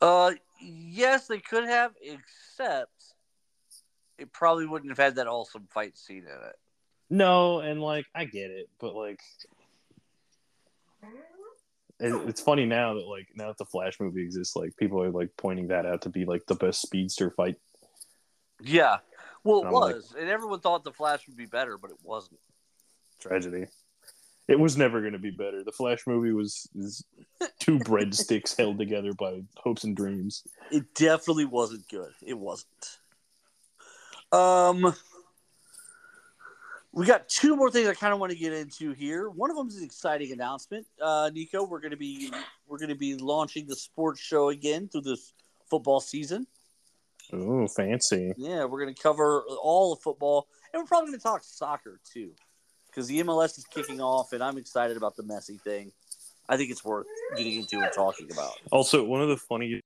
Uh, 0.00 0.32
yes, 0.62 1.26
they 1.26 1.38
could 1.38 1.64
have, 1.64 1.92
except 2.00 2.90
it 4.18 4.32
probably 4.32 4.66
wouldn't 4.66 4.90
have 4.90 4.98
had 4.98 5.16
that 5.16 5.26
awesome 5.26 5.66
fight 5.70 5.96
scene 5.98 6.24
in 6.24 6.48
it. 6.48 6.56
no, 7.10 7.60
and 7.60 7.82
like 7.82 8.06
I 8.14 8.24
get 8.24 8.50
it, 8.50 8.70
but 8.78 8.94
like 8.94 9.20
it's 12.00 12.40
funny 12.40 12.66
now 12.66 12.94
that 12.94 13.06
like 13.06 13.28
now 13.34 13.48
that 13.48 13.58
the 13.58 13.64
Flash 13.64 14.00
movie 14.00 14.22
exists, 14.22 14.56
like 14.56 14.76
people 14.76 15.02
are 15.02 15.10
like 15.10 15.30
pointing 15.36 15.68
that 15.68 15.86
out 15.86 16.02
to 16.02 16.08
be 16.08 16.24
like 16.24 16.46
the 16.46 16.54
best 16.54 16.82
speedster 16.82 17.30
fight. 17.30 17.56
Yeah, 18.62 18.98
well, 19.44 19.62
it 19.62 19.66
I'm 19.66 19.72
like- 19.72 19.94
was, 19.96 20.14
and 20.18 20.28
everyone 20.28 20.60
thought 20.60 20.84
the 20.84 20.92
Flash 20.92 21.26
would 21.26 21.36
be 21.36 21.46
better, 21.46 21.78
but 21.78 21.90
it 21.90 21.98
wasn't. 22.02 22.40
Tragedy. 23.20 23.66
It 24.48 24.58
was 24.58 24.76
never 24.76 25.00
going 25.00 25.12
to 25.12 25.18
be 25.20 25.30
better. 25.30 25.62
The 25.62 25.70
Flash 25.70 26.06
movie 26.06 26.32
was 26.32 26.68
is 26.74 27.04
two 27.60 27.78
breadsticks 27.78 28.56
held 28.56 28.78
together 28.78 29.12
by 29.12 29.42
hopes 29.56 29.84
and 29.84 29.96
dreams. 29.96 30.42
It 30.72 30.92
definitely 30.94 31.44
wasn't 31.44 31.88
good. 31.88 32.10
It 32.26 32.36
wasn't. 32.36 32.98
Um, 34.32 34.94
we 36.92 37.06
got 37.06 37.28
two 37.28 37.54
more 37.56 37.70
things 37.70 37.88
I 37.88 37.94
kind 37.94 38.12
of 38.12 38.18
want 38.18 38.32
to 38.32 38.38
get 38.38 38.52
into 38.52 38.92
here. 38.92 39.28
One 39.30 39.50
of 39.50 39.56
them 39.56 39.68
is 39.68 39.78
an 39.78 39.84
exciting 39.84 40.32
announcement. 40.32 40.86
Uh, 41.00 41.30
Nico, 41.32 41.64
we're 41.64 41.80
gonna 41.80 41.96
be 41.96 42.32
we're 42.66 42.78
gonna 42.78 42.96
be 42.96 43.14
launching 43.14 43.66
the 43.66 43.76
sports 43.76 44.20
show 44.20 44.48
again 44.48 44.88
through 44.88 45.02
this 45.02 45.32
football 45.68 46.00
season. 46.00 46.46
Oh, 47.32 47.68
fancy. 47.68 48.32
Yeah, 48.36 48.64
we're 48.64 48.80
gonna 48.80 48.94
cover 48.94 49.44
all 49.62 49.92
of 49.92 50.00
football, 50.00 50.48
and 50.72 50.82
we're 50.82 50.86
probably 50.86 51.10
gonna 51.10 51.18
talk 51.18 51.42
soccer 51.44 52.00
too, 52.12 52.32
because 52.88 53.06
the 53.06 53.20
MLS 53.20 53.56
is 53.56 53.64
kicking 53.70 54.00
off, 54.00 54.32
and 54.32 54.42
I'm 54.42 54.58
excited 54.58 54.96
about 54.96 55.16
the 55.16 55.22
Messi 55.22 55.60
thing. 55.60 55.92
I 56.48 56.56
think 56.56 56.72
it's 56.72 56.84
worth 56.84 57.06
getting 57.36 57.60
into 57.60 57.78
and 57.78 57.92
talking 57.92 58.28
about. 58.32 58.54
Also, 58.72 59.04
one 59.04 59.22
of 59.22 59.28
the 59.28 59.36
funny 59.36 59.80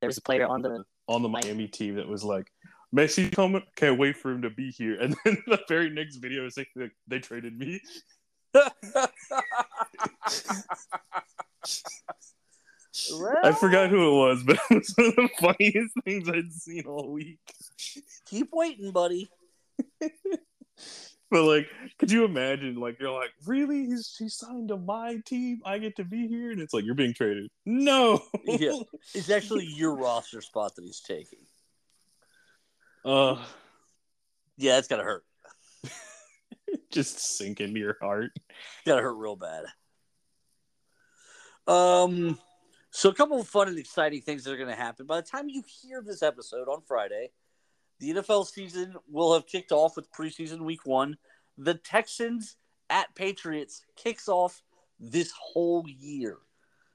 There 0.00 0.06
was 0.06 0.18
a 0.18 0.22
player 0.22 0.46
on 0.46 0.62
the 0.62 0.84
on 1.08 1.22
the 1.22 1.28
Miami 1.28 1.66
team 1.66 1.96
that 1.96 2.06
was 2.06 2.22
like, 2.22 2.46
Messi 2.94 3.34
coming, 3.34 3.62
can't 3.76 3.98
wait 3.98 4.16
for 4.16 4.30
him 4.30 4.42
to 4.42 4.50
be 4.50 4.70
here. 4.70 5.00
And 5.00 5.16
then 5.24 5.38
the 5.46 5.60
very 5.68 5.90
next 5.90 6.16
video 6.16 6.46
is 6.46 6.56
like, 6.56 6.68
they 7.08 7.18
traded 7.18 7.58
me. 7.58 7.80
I 8.54 8.70
forgot 13.52 13.88
who 13.88 14.08
it 14.08 14.16
was, 14.18 14.42
but 14.42 14.58
it 14.70 14.74
was 14.74 14.92
one 14.96 15.06
of 15.06 15.16
the 15.16 15.30
funniest 15.40 15.94
things 16.04 16.28
I'd 16.28 16.52
seen 16.52 16.84
all 16.86 17.10
week. 17.10 17.38
Keep 18.26 18.48
waiting, 18.52 18.92
buddy. 18.92 19.30
But 21.32 21.44
like, 21.44 21.66
could 21.98 22.10
you 22.10 22.26
imagine? 22.26 22.76
Like, 22.76 23.00
you're 23.00 23.10
like, 23.10 23.30
really? 23.46 23.86
He's 23.86 24.14
he 24.18 24.28
signed 24.28 24.68
to 24.68 24.76
my 24.76 25.16
team. 25.24 25.62
I 25.64 25.78
get 25.78 25.96
to 25.96 26.04
be 26.04 26.28
here, 26.28 26.50
and 26.50 26.60
it's 26.60 26.74
like 26.74 26.84
you're 26.84 26.94
being 26.94 27.14
traded. 27.14 27.50
No. 27.64 28.22
Yeah. 28.44 28.74
It's 29.14 29.30
actually 29.30 29.64
your 29.64 29.96
roster 29.96 30.42
spot 30.42 30.76
that 30.76 30.84
he's 30.84 31.00
taking. 31.00 31.38
Uh, 33.04 33.42
Yeah, 34.56 34.78
it's 34.78 34.88
gotta 34.88 35.02
hurt. 35.02 35.24
just 36.92 37.18
sink 37.20 37.60
into 37.60 37.80
your 37.80 37.96
heart. 38.00 38.32
It's 38.36 38.86
gotta 38.86 39.02
hurt 39.02 39.14
real 39.14 39.36
bad. 39.36 39.64
Um, 41.66 42.38
so 42.90 43.08
a 43.08 43.14
couple 43.14 43.40
of 43.40 43.48
fun 43.48 43.68
and 43.68 43.78
exciting 43.78 44.20
things 44.20 44.44
that 44.44 44.52
are 44.52 44.58
gonna 44.58 44.74
happen. 44.74 45.06
By 45.06 45.20
the 45.20 45.26
time 45.26 45.48
you 45.48 45.62
hear 45.82 46.02
this 46.02 46.22
episode 46.22 46.68
on 46.68 46.82
Friday, 46.86 47.30
the 47.98 48.14
NFL 48.14 48.46
season 48.46 48.96
will 49.10 49.32
have 49.34 49.46
kicked 49.46 49.72
off 49.72 49.96
with 49.96 50.12
preseason 50.12 50.62
week 50.62 50.84
one. 50.84 51.16
The 51.56 51.74
Texans 51.74 52.56
at 52.90 53.14
Patriots 53.14 53.84
kicks 53.96 54.28
off 54.28 54.62
this 54.98 55.32
whole 55.38 55.84
year. 55.88 56.38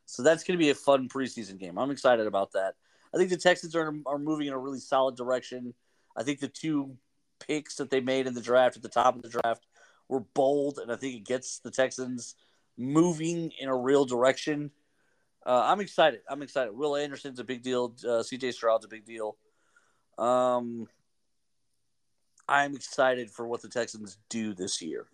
So 0.06 0.24
that's 0.24 0.44
going 0.44 0.58
to 0.58 0.64
be 0.64 0.70
a 0.70 0.76
fun 0.76 1.10
preseason 1.10 1.60
game. 1.60 1.78
I'm 1.78 1.92
excited 1.92 2.28
about 2.28 2.54
that. 2.54 2.76
I 3.14 3.18
think 3.18 3.30
the 3.30 3.38
Texans 3.38 3.76
are, 3.76 3.94
are 4.06 4.20
moving 4.20 4.48
in 4.48 4.54
a 4.54 4.58
really 4.58 4.80
solid 4.80 5.16
direction. 5.16 5.74
I 6.18 6.24
think 6.24 6.40
the 6.40 6.48
two 6.48 6.98
picks 7.40 7.76
that 7.76 7.90
they 7.90 8.02
made 8.02 8.28
in 8.28 8.34
the 8.34 8.42
draft 8.42 8.76
at 8.76 8.82
the 8.82 8.90
top 8.90 9.16
of 9.16 9.22
the 9.22 9.30
draft 9.30 9.66
were 10.10 10.22
bold, 10.22 10.80
and 10.80 10.92
I 10.92 10.96
think 10.96 11.16
it 11.16 11.26
gets 11.26 11.60
the 11.60 11.72
Texans 11.72 12.36
moving 12.78 13.52
in 13.60 13.70
a 13.70 13.76
real 13.76 14.06
direction. 14.06 14.72
Uh, 15.46 15.62
I'm 15.66 15.80
excited. 15.80 16.22
I'm 16.28 16.42
excited. 16.42 16.76
Will 16.76 16.96
Anderson's 16.96 17.40
a 17.40 17.44
big 17.44 17.62
deal. 17.62 17.94
Uh, 18.04 18.24
CJ 18.24 18.54
Stroud's 18.54 18.86
a 18.86 18.90
big 18.90 19.06
deal. 19.06 19.38
Um, 20.18 20.88
I'm 22.50 22.76
excited 22.76 23.30
for 23.30 23.48
what 23.48 23.62
the 23.62 23.70
Texans 23.70 24.18
do 24.30 24.54
this 24.54 24.82
year. 24.82 25.06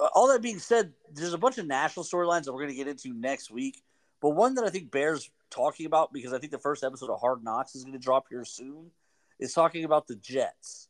Uh, 0.00 0.08
all 0.14 0.28
that 0.28 0.42
being 0.42 0.58
said, 0.58 0.92
there's 1.12 1.32
a 1.32 1.38
bunch 1.38 1.58
of 1.58 1.66
national 1.66 2.04
storylines 2.04 2.44
that 2.44 2.52
we're 2.52 2.62
going 2.62 2.72
to 2.72 2.76
get 2.76 2.88
into 2.88 3.12
next 3.14 3.50
week. 3.50 3.82
But 4.20 4.30
one 4.30 4.54
that 4.56 4.64
I 4.64 4.70
think 4.70 4.90
bears 4.90 5.30
talking 5.50 5.86
about 5.86 6.12
because 6.12 6.32
I 6.32 6.38
think 6.38 6.50
the 6.50 6.58
first 6.58 6.82
episode 6.82 7.10
of 7.10 7.20
Hard 7.20 7.44
Knocks 7.44 7.74
is 7.74 7.84
going 7.84 7.92
to 7.92 7.98
drop 7.98 8.26
here 8.28 8.44
soon 8.44 8.90
is 9.38 9.52
talking 9.52 9.84
about 9.84 10.06
the 10.06 10.16
Jets. 10.16 10.88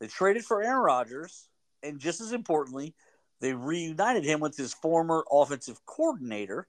They 0.00 0.06
traded 0.06 0.44
for 0.44 0.62
Aaron 0.62 0.82
Rodgers, 0.82 1.48
and 1.82 1.98
just 1.98 2.20
as 2.20 2.32
importantly, 2.32 2.94
they 3.40 3.52
reunited 3.54 4.24
him 4.24 4.40
with 4.40 4.56
his 4.56 4.74
former 4.74 5.24
offensive 5.30 5.84
coordinator, 5.86 6.66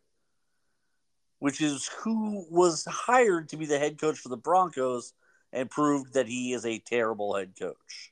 which 1.39 1.61
is 1.61 1.89
who 2.01 2.45
was 2.49 2.85
hired 2.85 3.49
to 3.49 3.57
be 3.57 3.65
the 3.65 3.79
head 3.79 3.99
coach 3.99 4.17
for 4.17 4.29
the 4.29 4.37
Broncos 4.37 5.13
and 5.53 5.69
proved 5.69 6.13
that 6.13 6.27
he 6.27 6.53
is 6.53 6.65
a 6.65 6.79
terrible 6.79 7.35
head 7.35 7.53
coach. 7.57 8.11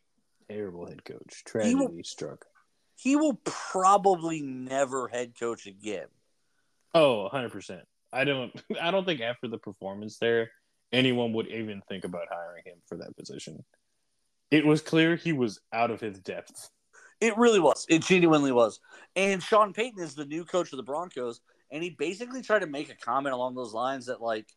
Terrible 0.50 0.88
head 0.88 1.04
coach. 1.04 1.20
He 1.30 1.44
Tragedy 1.46 1.76
will- 1.76 2.04
struck. 2.04 2.46
He 2.98 3.18
will 3.18 3.40
probably 3.44 4.42
never 4.42 5.10
head 5.10 5.34
coach 5.38 5.66
again. 5.66 6.08
Oh, 6.94 7.30
100%. 7.32 7.82
I 8.14 8.24
don't 8.24 8.54
I 8.82 8.92
don't 8.92 9.06
think 9.06 9.20
after 9.22 9.50
the 9.50 9.58
performance 9.58 10.18
there 10.18 10.50
anyone 10.96 11.34
would 11.34 11.48
even 11.48 11.82
think 11.88 12.06
about 12.06 12.28
hiring 12.32 12.64
him 12.66 12.78
for 12.88 12.98
that 12.98 13.16
position. 13.18 13.64
It 14.52 14.66
was 14.66 14.82
clear 14.82 15.16
he 15.16 15.34
was 15.34 15.60
out 15.74 15.92
of 15.92 16.00
his 16.00 16.20
depth. 16.20 16.70
It 17.20 17.38
really 17.38 17.60
was. 17.60 17.86
It 17.90 18.04
genuinely 18.04 18.52
was. 18.52 18.80
And 19.16 19.42
Sean 19.42 19.74
Payton 19.74 20.02
is 20.02 20.16
the 20.16 20.26
new 20.26 20.46
coach 20.46 20.72
of 20.72 20.78
the 20.78 20.84
Broncos, 20.84 21.42
and 21.72 21.84
he 21.84 21.90
basically 21.90 22.42
tried 22.42 22.60
to 22.60 22.68
make 22.68 22.90
a 22.90 22.96
comment 22.96 23.34
along 23.34 23.56
those 23.56 23.74
lines 23.74 24.06
that, 24.06 24.22
like, 24.22 24.48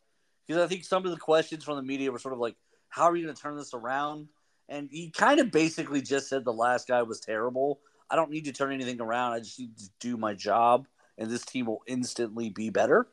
because 0.45 0.61
I 0.63 0.67
think 0.67 0.83
some 0.83 1.05
of 1.05 1.11
the 1.11 1.17
questions 1.17 1.63
from 1.63 1.77
the 1.77 1.83
media 1.83 2.11
were 2.11 2.19
sort 2.19 2.33
of 2.33 2.39
like, 2.39 2.55
"How 2.89 3.03
are 3.09 3.15
you 3.15 3.25
going 3.25 3.35
to 3.35 3.41
turn 3.41 3.57
this 3.57 3.73
around?" 3.73 4.29
And 4.67 4.89
he 4.91 5.09
kind 5.11 5.39
of 5.39 5.51
basically 5.51 6.01
just 6.01 6.29
said 6.29 6.43
the 6.43 6.53
last 6.53 6.87
guy 6.87 7.01
was 7.01 7.19
terrible. 7.19 7.81
I 8.09 8.15
don't 8.15 8.31
need 8.31 8.45
to 8.45 8.51
turn 8.51 8.73
anything 8.73 9.01
around. 9.01 9.33
I 9.33 9.39
just 9.39 9.59
need 9.59 9.77
to 9.77 9.89
do 9.99 10.17
my 10.17 10.33
job, 10.33 10.87
and 11.17 11.29
this 11.29 11.45
team 11.45 11.65
will 11.65 11.83
instantly 11.87 12.49
be 12.49 12.69
better. 12.69 13.07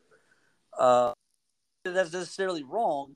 Uh, 0.77 1.13
that's 1.93 2.13
necessarily 2.13 2.63
wrong. 2.63 3.15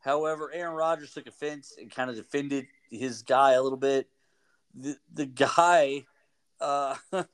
However, 0.00 0.50
Aaron 0.52 0.74
Rodgers 0.74 1.12
took 1.12 1.26
offense 1.26 1.74
and 1.80 1.90
kind 1.90 2.10
of 2.10 2.16
defended 2.16 2.66
his 2.90 3.22
guy 3.22 3.52
a 3.52 3.62
little 3.62 3.78
bit. 3.78 4.08
The 4.74 4.96
the 5.12 5.26
guy, 5.26 6.04
uh, 6.60 6.96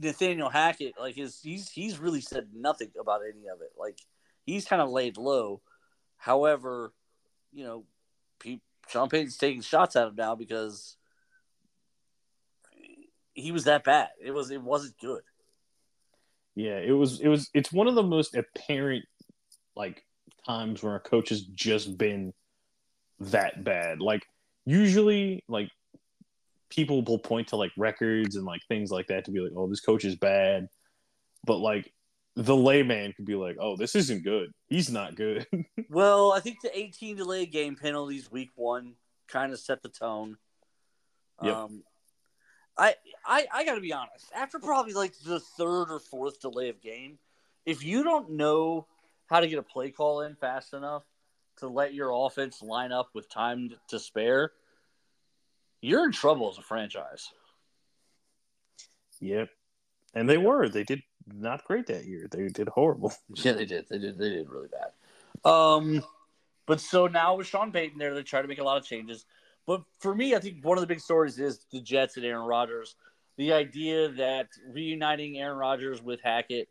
Nathaniel 0.00 0.48
Hackett, 0.48 0.94
like 0.98 1.14
his 1.14 1.40
he's 1.42 1.70
he's 1.70 1.98
really 1.98 2.20
said 2.20 2.48
nothing 2.54 2.90
about 3.00 3.20
any 3.22 3.46
of 3.48 3.60
it. 3.60 3.72
Like 3.78 4.00
he's 4.44 4.66
kind 4.66 4.82
of 4.82 4.90
laid 4.90 5.16
low. 5.16 5.60
However, 6.16 6.92
you 7.52 7.64
know, 7.64 7.84
Pete, 8.40 8.62
Sean 8.88 9.08
Payton's 9.08 9.36
taking 9.36 9.62
shots 9.62 9.96
at 9.96 10.08
him 10.08 10.16
now 10.16 10.34
because 10.34 10.96
he 13.34 13.52
was 13.52 13.64
that 13.64 13.84
bad. 13.84 14.08
It 14.20 14.32
was 14.32 14.50
it 14.50 14.62
wasn't 14.62 14.98
good. 14.98 15.22
Yeah, 16.56 16.78
it 16.78 16.92
was 16.92 17.20
it 17.20 17.28
was 17.28 17.50
it's 17.54 17.70
one 17.70 17.86
of 17.86 17.94
the 17.94 18.02
most 18.02 18.34
apparent 18.34 19.04
like 19.76 20.02
times 20.46 20.82
where 20.82 20.96
a 20.96 21.00
coach 21.00 21.28
has 21.28 21.42
just 21.42 21.96
been 21.96 22.32
that 23.20 23.62
bad. 23.62 24.00
Like 24.00 24.26
usually 24.64 25.44
like 25.48 25.70
people 26.70 27.04
will 27.04 27.18
point 27.18 27.48
to 27.48 27.56
like 27.56 27.72
records 27.76 28.36
and 28.36 28.44
like 28.44 28.62
things 28.68 28.90
like 28.90 29.08
that 29.08 29.26
to 29.26 29.30
be 29.30 29.40
like, 29.40 29.52
oh, 29.54 29.68
this 29.68 29.80
coach 29.80 30.04
is 30.04 30.16
bad. 30.16 30.68
But 31.44 31.58
like 31.58 31.92
the 32.36 32.56
layman 32.56 33.12
could 33.12 33.26
be 33.26 33.34
like, 33.34 33.56
oh, 33.60 33.76
this 33.76 33.94
isn't 33.94 34.24
good. 34.24 34.50
He's 34.68 34.90
not 34.90 35.14
good. 35.14 35.46
Well, 35.88 36.32
I 36.32 36.40
think 36.40 36.60
the 36.62 36.76
18 36.76 37.16
delay 37.16 37.46
game 37.46 37.76
penalties 37.76 38.30
week 38.30 38.50
one 38.56 38.94
kind 39.28 39.52
of 39.52 39.60
set 39.60 39.82
the 39.82 39.88
tone. 39.88 40.36
Yep. 41.42 41.54
Um, 41.54 41.82
I 42.78 42.94
I 43.24 43.46
I 43.52 43.64
got 43.64 43.76
to 43.76 43.80
be 43.80 43.92
honest. 43.92 44.26
After 44.34 44.58
probably 44.58 44.92
like 44.92 45.14
the 45.24 45.40
third 45.40 45.86
or 45.90 45.98
fourth 45.98 46.40
delay 46.40 46.68
of 46.68 46.80
game, 46.80 47.18
if 47.64 47.84
you 47.84 48.04
don't 48.04 48.32
know 48.32 48.86
how 49.26 49.40
to 49.40 49.48
get 49.48 49.58
a 49.58 49.62
play 49.62 49.90
call 49.90 50.20
in 50.22 50.34
fast 50.36 50.72
enough 50.72 51.02
to 51.58 51.68
let 51.68 51.94
your 51.94 52.12
offense 52.12 52.62
line 52.62 52.92
up 52.92 53.10
with 53.14 53.28
time 53.28 53.70
to 53.88 53.98
spare, 53.98 54.52
you're 55.80 56.04
in 56.04 56.12
trouble 56.12 56.50
as 56.50 56.58
a 56.58 56.62
franchise. 56.62 57.30
yep. 59.20 59.48
And 60.14 60.28
they 60.28 60.38
were. 60.38 60.68
They 60.68 60.84
did 60.84 61.02
not 61.26 61.64
great 61.64 61.86
that 61.86 62.06
year. 62.06 62.28
They 62.30 62.48
did 62.48 62.68
horrible. 62.68 63.12
Yeah, 63.36 63.52
they 63.52 63.66
did. 63.66 63.86
They 63.88 63.98
did. 63.98 64.18
They 64.18 64.30
did 64.30 64.48
really 64.48 64.68
bad. 64.68 65.50
Um, 65.50 66.02
but 66.66 66.80
so 66.80 67.06
now 67.06 67.36
with 67.36 67.46
Sean 67.46 67.72
Payton 67.72 67.98
there, 67.98 68.14
they 68.14 68.22
try 68.22 68.42
to 68.42 68.48
make 68.48 68.58
a 68.58 68.64
lot 68.64 68.78
of 68.78 68.84
changes. 68.84 69.24
But 69.66 69.82
for 69.98 70.14
me, 70.14 70.34
I 70.34 70.38
think 70.38 70.64
one 70.64 70.78
of 70.78 70.82
the 70.82 70.86
big 70.86 71.00
stories 71.00 71.38
is 71.38 71.66
the 71.72 71.80
Jets 71.80 72.16
and 72.16 72.24
Aaron 72.24 72.46
Rodgers. 72.46 72.94
The 73.36 73.52
idea 73.52 74.08
that 74.12 74.48
reuniting 74.72 75.38
Aaron 75.38 75.58
Rodgers 75.58 76.02
with 76.02 76.20
Hackett 76.22 76.68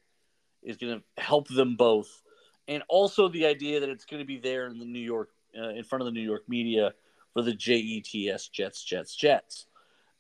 is 0.64 0.78
going 0.78 1.00
to 1.00 1.22
help 1.22 1.48
them 1.48 1.76
both, 1.76 2.22
and 2.68 2.82
also 2.88 3.30
the 3.30 3.46
idea 3.46 3.82
that 3.82 3.90
it's 3.90 4.06
going 4.06 4.22
to 4.22 4.26
be 4.26 4.40
there 4.40 4.68
in 4.68 4.80
the 4.80 4.86
New 4.86 5.00
York, 5.00 5.30
uh, 5.58 5.70
in 5.70 5.84
front 5.84 6.02
of 6.02 6.06
the 6.06 6.12
New 6.12 6.22
York 6.22 6.44
media 6.48 6.94
for 7.34 7.44
the 7.44 7.54
JETS 7.54 8.50
Jets, 8.50 8.84
Jets, 8.84 9.16
Jets. 9.16 9.68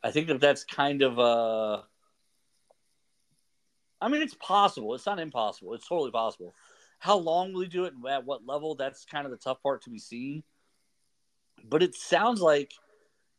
I 0.04 0.12
think 0.12 0.28
that 0.28 0.40
that's 0.40 0.64
kind 0.64 1.02
of 1.02 1.18
uh 1.18 1.82
I 4.02 4.08
mean, 4.10 4.22
it's 4.22 4.36
possible. 4.36 4.94
It's 4.94 5.06
not 5.06 5.20
impossible. 5.20 5.74
It's 5.74 5.88
totally 5.88 6.12
possible. 6.12 6.54
How 7.00 7.18
long 7.18 7.54
will 7.54 7.62
he 7.62 7.68
do 7.68 7.86
it 7.86 7.94
and 7.94 8.06
at 8.08 8.26
what 8.26 8.46
level? 8.46 8.76
That's 8.76 9.06
kind 9.06 9.26
of 9.26 9.32
the 9.32 9.38
tough 9.38 9.64
part 9.64 9.84
to 9.84 9.90
be 9.90 9.98
seen. 9.98 10.44
But 11.68 11.84
it 11.84 11.96
sounds 11.96 12.42
like 12.42 12.74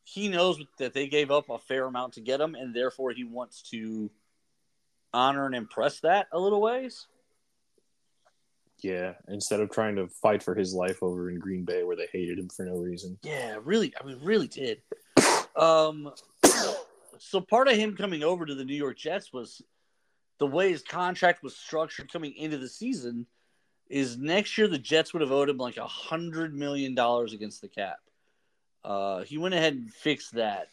he 0.03 0.29
knows 0.29 0.61
that 0.79 0.93
they 0.93 1.07
gave 1.07 1.31
up 1.31 1.49
a 1.49 1.57
fair 1.57 1.85
amount 1.85 2.13
to 2.13 2.21
get 2.21 2.41
him, 2.41 2.55
and 2.55 2.73
therefore 2.73 3.11
he 3.11 3.23
wants 3.23 3.61
to 3.71 4.09
honor 5.13 5.45
and 5.45 5.55
impress 5.55 5.99
that 6.01 6.27
a 6.31 6.39
little 6.39 6.61
ways. 6.61 7.07
Yeah, 8.81 9.13
instead 9.27 9.59
of 9.59 9.71
trying 9.71 9.95
to 9.95 10.07
fight 10.07 10.43
for 10.43 10.53
his 10.53 10.73
life 10.73 11.01
over 11.01 11.29
in 11.29 11.39
Green 11.39 11.65
Bay 11.65 11.83
where 11.83 11.95
they 11.95 12.07
hated 12.11 12.37
him 12.37 12.47
for 12.49 12.65
no 12.65 12.77
reason. 12.77 13.17
Yeah, 13.23 13.57
really. 13.63 13.93
I 13.99 14.05
mean, 14.05 14.19
really 14.21 14.47
did. 14.47 14.81
Um, 15.55 16.11
so 17.17 17.41
part 17.41 17.67
of 17.67 17.75
him 17.75 17.95
coming 17.95 18.23
over 18.23 18.45
to 18.45 18.53
the 18.53 18.63
New 18.63 18.75
York 18.75 18.97
Jets 18.97 19.33
was 19.33 19.61
the 20.39 20.45
way 20.45 20.69
his 20.69 20.83
contract 20.83 21.41
was 21.41 21.55
structured 21.55 22.11
coming 22.11 22.35
into 22.35 22.57
the 22.57 22.69
season. 22.69 23.25
Is 23.89 24.17
next 24.17 24.57
year 24.57 24.67
the 24.67 24.77
Jets 24.77 25.13
would 25.13 25.21
have 25.21 25.31
owed 25.31 25.49
him 25.49 25.57
like 25.57 25.77
a 25.77 25.87
hundred 25.87 26.53
million 26.53 26.93
dollars 26.93 27.33
against 27.33 27.61
the 27.61 27.69
cap. 27.69 27.97
Uh, 28.87 29.23
he 29.23 29.37
went 29.37 29.53
ahead 29.53 29.73
and 29.73 29.93
fixed 29.93 30.35
that 30.35 30.69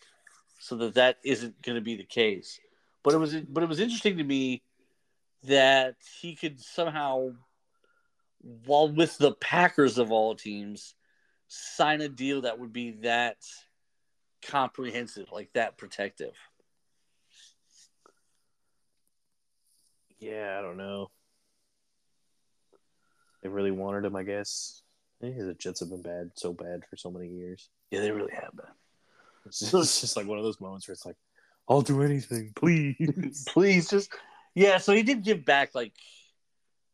so 0.60 0.76
that 0.76 0.94
that 0.94 1.18
isn't 1.24 1.60
going 1.62 1.74
to 1.74 1.82
be 1.82 1.96
the 1.96 2.04
case. 2.04 2.60
But 3.02 3.12
it 3.12 3.18
was 3.18 3.34
but 3.34 3.64
it 3.64 3.68
was 3.68 3.80
interesting 3.80 4.18
to 4.18 4.24
me 4.24 4.62
that 5.42 5.96
he 6.20 6.36
could 6.36 6.60
somehow, 6.60 7.32
while 8.66 8.88
with 8.88 9.18
the 9.18 9.32
Packers 9.32 9.98
of 9.98 10.12
all 10.12 10.36
teams, 10.36 10.94
sign 11.48 12.00
a 12.02 12.08
deal 12.08 12.42
that 12.42 12.60
would 12.60 12.72
be 12.72 12.92
that 13.02 13.38
comprehensive, 14.46 15.32
like 15.32 15.52
that 15.54 15.76
protective. 15.76 16.36
Yeah, 20.20 20.56
I 20.56 20.62
don't 20.62 20.76
know. 20.76 21.10
They 23.42 23.48
really 23.48 23.72
wanted 23.72 24.04
him, 24.04 24.14
I 24.14 24.22
guess. 24.22 24.84
The 25.30 25.54
Jets 25.54 25.80
have 25.80 25.90
been 25.90 26.02
bad, 26.02 26.30
so 26.34 26.52
bad 26.52 26.82
for 26.88 26.96
so 26.96 27.10
many 27.10 27.28
years. 27.28 27.68
Yeah, 27.90 28.00
they 28.00 28.10
really 28.10 28.34
have 28.34 28.54
been. 28.56 28.66
It's 29.46 29.60
just, 29.60 29.74
it's 29.74 30.00
just 30.00 30.16
like 30.16 30.26
one 30.26 30.38
of 30.38 30.44
those 30.44 30.58
moments 30.58 30.88
where 30.88 30.94
it's 30.94 31.04
like, 31.04 31.18
I'll 31.68 31.82
do 31.82 32.02
anything, 32.02 32.52
please. 32.56 33.44
Please 33.52 33.90
just 33.90 34.10
Yeah, 34.54 34.78
so 34.78 34.94
he 34.94 35.02
did 35.02 35.22
give 35.22 35.44
back 35.44 35.74
like 35.74 35.92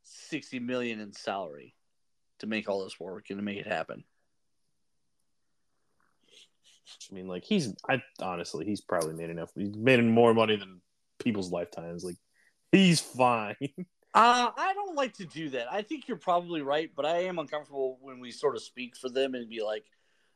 sixty 0.02 0.58
million 0.58 0.98
in 0.98 1.12
salary 1.12 1.74
to 2.40 2.48
make 2.48 2.68
all 2.68 2.82
this 2.82 2.98
work 2.98 3.26
and 3.30 3.38
to 3.38 3.44
make 3.44 3.58
it 3.58 3.66
happen. 3.68 4.02
I 7.10 7.14
mean, 7.14 7.28
like 7.28 7.44
he's, 7.44 7.72
I 7.88 8.02
honestly, 8.20 8.64
he's 8.64 8.80
probably 8.80 9.14
made 9.14 9.30
enough. 9.30 9.50
He's 9.54 9.76
made 9.76 10.02
more 10.04 10.34
money 10.34 10.56
than 10.56 10.80
people's 11.18 11.52
lifetimes. 11.52 12.04
Like 12.04 12.16
he's 12.72 13.00
fine. 13.00 13.56
Uh, 14.12 14.50
I 14.56 14.72
don't 14.74 14.96
like 14.96 15.14
to 15.14 15.24
do 15.24 15.50
that. 15.50 15.72
I 15.72 15.82
think 15.82 16.08
you're 16.08 16.16
probably 16.16 16.62
right, 16.62 16.90
but 16.96 17.06
I 17.06 17.24
am 17.24 17.38
uncomfortable 17.38 17.98
when 18.00 18.18
we 18.18 18.32
sort 18.32 18.56
of 18.56 18.62
speak 18.62 18.96
for 18.96 19.08
them 19.08 19.34
and 19.34 19.48
be 19.48 19.62
like, 19.62 19.84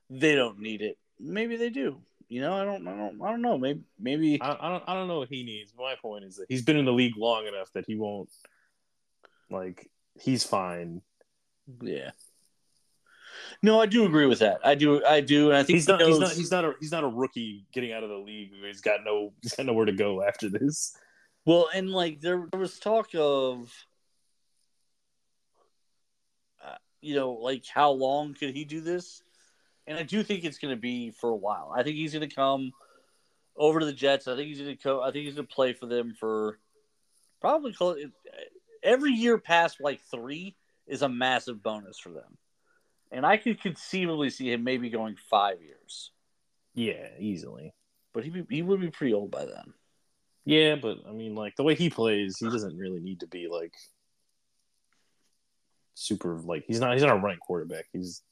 they 0.09 0.35
don't 0.37 0.61
need 0.61 0.81
it. 0.81 0.97
Maybe 1.19 1.57
they 1.57 1.71
do. 1.71 2.01
You 2.29 2.41
know, 2.41 2.55
I 2.55 2.65
don't, 2.65 2.87
I 2.87 2.97
don't, 2.97 3.21
I 3.23 3.31
don't 3.31 3.43
know. 3.43 3.59
Maybe, 3.59 3.81
maybe. 3.99 4.41
I, 4.41 4.57
I 4.61 4.69
don't, 4.71 4.85
I 4.87 4.95
don't 4.95 5.09
know 5.09 5.19
what 5.19 5.29
he 5.29 5.43
needs. 5.43 5.73
My 5.77 5.95
point 6.01 6.25
is 6.25 6.37
that 6.37 6.47
he's 6.49 6.63
been 6.63 6.77
in 6.77 6.85
the 6.85 6.93
league 6.93 7.17
long 7.17 7.47
enough 7.47 7.73
that 7.75 7.85
he 7.87 7.97
won't, 7.97 8.31
like, 9.51 9.91
he's 10.21 10.45
fine. 10.45 11.03
Yeah. 11.83 12.11
No, 13.63 13.81
I 13.81 13.87
do 13.87 14.05
agree 14.07 14.27
with 14.27 14.39
that. 14.39 14.61
I 14.65 14.75
do, 14.75 15.05
I 15.05 15.21
do, 15.21 15.49
and 15.49 15.57
I 15.57 15.65
think 15.65 15.77
He's 15.77 15.89
not, 15.89 16.01
he 16.01 16.07
he's 16.07 16.19
not, 16.19 16.33
he's 16.33 16.51
not 16.51 16.65
a, 16.65 16.73
he's 16.81 16.93
not 16.93 17.05
a 17.05 17.09
rookie 17.09 17.67
getting 17.73 17.93
out 17.93 18.03
of 18.03 18.09
the 18.09 18.17
league. 18.17 18.53
He's 18.65 18.81
got 18.81 19.01
no, 19.05 19.33
he's 19.43 19.55
got 19.55 19.67
nowhere 19.67 19.87
to 19.87 19.93
go 19.93 20.23
after 20.23 20.49
this. 20.49 20.97
Well, 21.47 21.69
and 21.75 21.91
like 21.91 22.21
there, 22.21 22.47
there 22.51 22.61
was 22.61 22.79
talk 22.79 23.09
of, 23.15 23.71
uh, 26.65 26.77
you 27.01 27.15
know, 27.15 27.33
like 27.33 27.65
how 27.67 27.91
long 27.91 28.35
could 28.35 28.55
he 28.55 28.65
do 28.65 28.81
this? 28.81 29.23
And 29.87 29.99
I 29.99 30.03
do 30.03 30.23
think 30.23 30.45
it's 30.45 30.59
going 30.59 30.75
to 30.75 30.81
be 30.81 31.11
for 31.11 31.31
a 31.31 31.37
while. 31.37 31.73
I 31.77 31.83
think 31.83 31.97
he's 31.97 32.15
going 32.15 32.27
to 32.29 32.35
come 32.35 32.73
over 33.57 33.81
to 33.81 33.87
the 33.87 33.93
Jets. 33.93 34.27
I 34.27 34.37
think 34.37 34.49
he's 34.49 34.61
going 34.61 34.77
to 34.77 34.83
co- 34.83 35.03
I 35.03 35.11
think 35.11 35.27
he's 35.27 35.35
going 35.35 35.47
to 35.47 35.55
play 35.55 35.75
for 35.75 35.87
them 35.87 36.15
for 36.19 36.59
probably 37.41 37.75
close, 37.75 37.99
every 38.83 39.13
year 39.13 39.37
past 39.39 39.81
like 39.81 40.01
three 40.11 40.57
is 40.87 41.03
a 41.03 41.09
massive 41.09 41.63
bonus 41.63 41.99
for 41.99 42.11
them. 42.11 42.39
And 43.13 43.27
I 43.27 43.37
could 43.37 43.61
conceivably 43.61 44.31
see 44.31 44.51
him 44.51 44.65
maybe 44.65 44.89
going 44.89 45.17
five 45.31 45.61
years, 45.63 46.11
Yeah, 46.75 47.09
easily. 47.19 47.75
but 48.15 48.25
he 48.25 48.45
he 48.49 48.63
would 48.63 48.81
be 48.81 48.91
pretty 48.91 49.13
old 49.13 49.31
by 49.31 49.45
then. 49.45 49.75
Yeah, 50.45 50.77
but 50.77 50.99
I 51.09 51.13
mean, 51.13 51.35
like 51.35 51.57
the 51.57 51.63
way 51.63 51.75
he 51.75 51.89
plays, 51.91 52.37
he 52.39 52.51
doesn't 52.51 52.77
really 52.77 53.01
need 53.01 53.21
to 53.21 53.27
be 53.27 53.49
like 53.49 53.73
super. 55.95 56.39
Like 56.39 56.65
he's 56.67 56.81
not. 56.81 56.93
He's 56.93 57.03
not 57.03 57.17
a 57.17 57.19
running 57.19 57.39
quarterback. 57.39 57.87
He's 57.93 58.23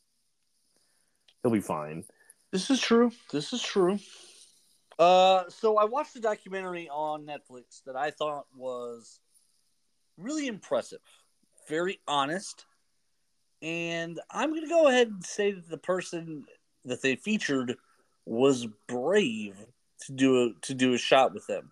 he'll 1.42 1.52
be 1.52 1.60
fine. 1.60 2.04
This 2.50 2.70
is 2.70 2.80
true. 2.80 3.12
This 3.32 3.52
is 3.52 3.62
true. 3.62 3.98
Uh, 4.98 5.44
so 5.48 5.78
I 5.78 5.84
watched 5.84 6.16
a 6.16 6.20
documentary 6.20 6.88
on 6.88 7.26
Netflix 7.26 7.82
that 7.86 7.96
I 7.96 8.10
thought 8.10 8.46
was 8.54 9.20
really 10.18 10.46
impressive, 10.46 11.00
very 11.68 11.98
honest, 12.06 12.66
and 13.62 14.20
I'm 14.30 14.50
going 14.50 14.62
to 14.62 14.68
go 14.68 14.88
ahead 14.88 15.08
and 15.08 15.24
say 15.24 15.52
that 15.52 15.68
the 15.68 15.78
person 15.78 16.44
that 16.84 17.00
they 17.00 17.16
featured 17.16 17.76
was 18.26 18.66
brave 18.86 19.56
to 20.06 20.12
do 20.12 20.44
a 20.44 20.66
to 20.66 20.74
do 20.74 20.92
a 20.94 20.98
shot 20.98 21.32
with 21.32 21.46
them, 21.46 21.71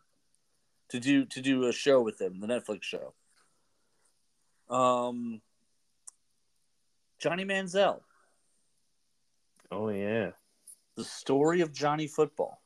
to 0.91 1.01
do 1.01 1.25
to 1.27 1.41
do 1.41 1.65
a 1.65 1.73
show 1.73 2.01
with 2.01 2.19
them, 2.19 2.41
the 2.41 2.47
Netflix 2.47 2.83
show. 2.83 3.15
Um, 4.69 5.41
Johnny 7.19 7.45
Manziel, 7.45 8.01
Oh 9.71 9.89
yeah. 9.89 10.31
the 10.97 11.05
story 11.05 11.61
of 11.61 11.73
Johnny 11.73 12.07
Football. 12.07 12.61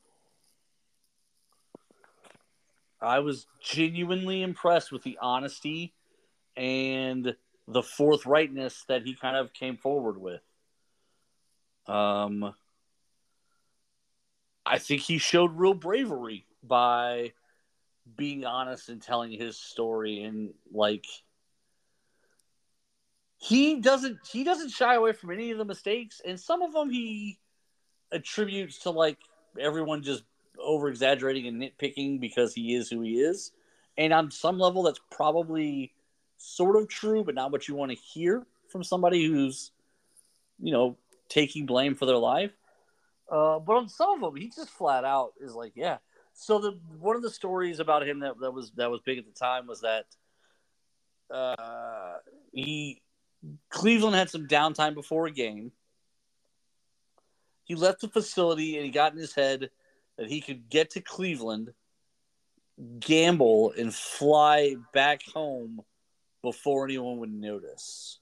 I 3.01 3.19
was 3.19 3.45
genuinely 3.61 4.41
impressed 4.41 4.91
with 4.91 5.03
the 5.03 5.17
honesty 5.21 5.93
and 6.55 7.35
the 7.67 7.81
forthrightness 7.81 8.85
that 8.87 9.03
he 9.03 9.15
kind 9.15 9.35
of 9.35 9.53
came 9.53 9.77
forward 9.77 10.17
with. 10.17 10.41
Um, 11.87 12.53
I 14.65 14.79
think 14.79 15.01
he 15.01 15.17
showed 15.17 15.57
real 15.57 15.73
bravery 15.73 16.45
by 16.63 17.33
being 18.17 18.45
honest 18.45 18.89
and 18.89 19.01
telling 19.01 19.31
his 19.31 19.57
story 19.57 20.23
and 20.23 20.53
like 20.71 21.05
he 23.37 23.79
doesn't 23.79 24.19
he 24.27 24.43
doesn't 24.43 24.69
shy 24.69 24.95
away 24.95 25.13
from 25.13 25.31
any 25.31 25.51
of 25.51 25.57
the 25.57 25.65
mistakes. 25.65 26.21
And 26.25 26.39
some 26.39 26.61
of 26.61 26.73
them 26.73 26.89
he 26.89 27.39
attributes 28.11 28.79
to 28.79 28.91
like 28.91 29.17
everyone 29.59 30.03
just 30.03 30.23
over 30.59 30.87
exaggerating 30.89 31.47
and 31.47 31.61
nitpicking 31.61 32.19
because 32.19 32.53
he 32.53 32.75
is 32.75 32.89
who 32.89 33.01
he 33.01 33.19
is. 33.19 33.51
And 33.97 34.13
on 34.13 34.31
some 34.31 34.59
level 34.59 34.83
that's 34.83 35.01
probably 35.11 35.93
sort 36.37 36.75
of 36.75 36.87
true 36.87 37.23
but 37.23 37.35
not 37.35 37.51
what 37.51 37.67
you 37.67 37.75
want 37.75 37.91
to 37.91 37.97
hear 37.97 38.45
from 38.67 38.83
somebody 38.83 39.25
who's 39.25 39.71
you 40.59 40.71
know 40.71 40.97
taking 41.29 41.65
blame 41.65 41.95
for 41.95 42.05
their 42.05 42.17
life. 42.17 42.51
Uh, 43.29 43.57
but 43.59 43.75
on 43.75 43.89
some 43.89 44.15
of 44.15 44.21
them 44.21 44.41
he 44.41 44.49
just 44.49 44.69
flat 44.69 45.03
out 45.03 45.33
is 45.39 45.53
like 45.53 45.73
yeah 45.75 45.97
so 46.35 46.59
the 46.59 46.77
one 46.99 47.15
of 47.15 47.21
the 47.21 47.29
stories 47.29 47.79
about 47.79 48.07
him 48.07 48.19
that, 48.19 48.39
that 48.41 48.51
was 48.51 48.71
that 48.75 48.91
was 48.91 49.01
big 49.01 49.17
at 49.17 49.25
the 49.25 49.31
time 49.31 49.67
was 49.67 49.81
that 49.81 50.05
uh, 51.33 52.17
he 52.51 53.01
Cleveland 53.69 54.15
had 54.15 54.29
some 54.29 54.47
downtime 54.47 54.93
before 54.93 55.27
a 55.27 55.31
game. 55.31 55.71
He 57.63 57.75
left 57.75 58.01
the 58.01 58.09
facility 58.09 58.75
and 58.75 58.85
he 58.85 58.91
got 58.91 59.13
in 59.13 59.17
his 59.17 59.33
head 59.33 59.69
that 60.17 60.29
he 60.29 60.41
could 60.41 60.69
get 60.69 60.91
to 60.91 61.01
Cleveland, 61.01 61.73
gamble, 62.99 63.73
and 63.77 63.93
fly 63.93 64.75
back 64.93 65.21
home 65.33 65.81
before 66.41 66.85
anyone 66.85 67.19
would 67.19 67.33
notice. 67.33 68.19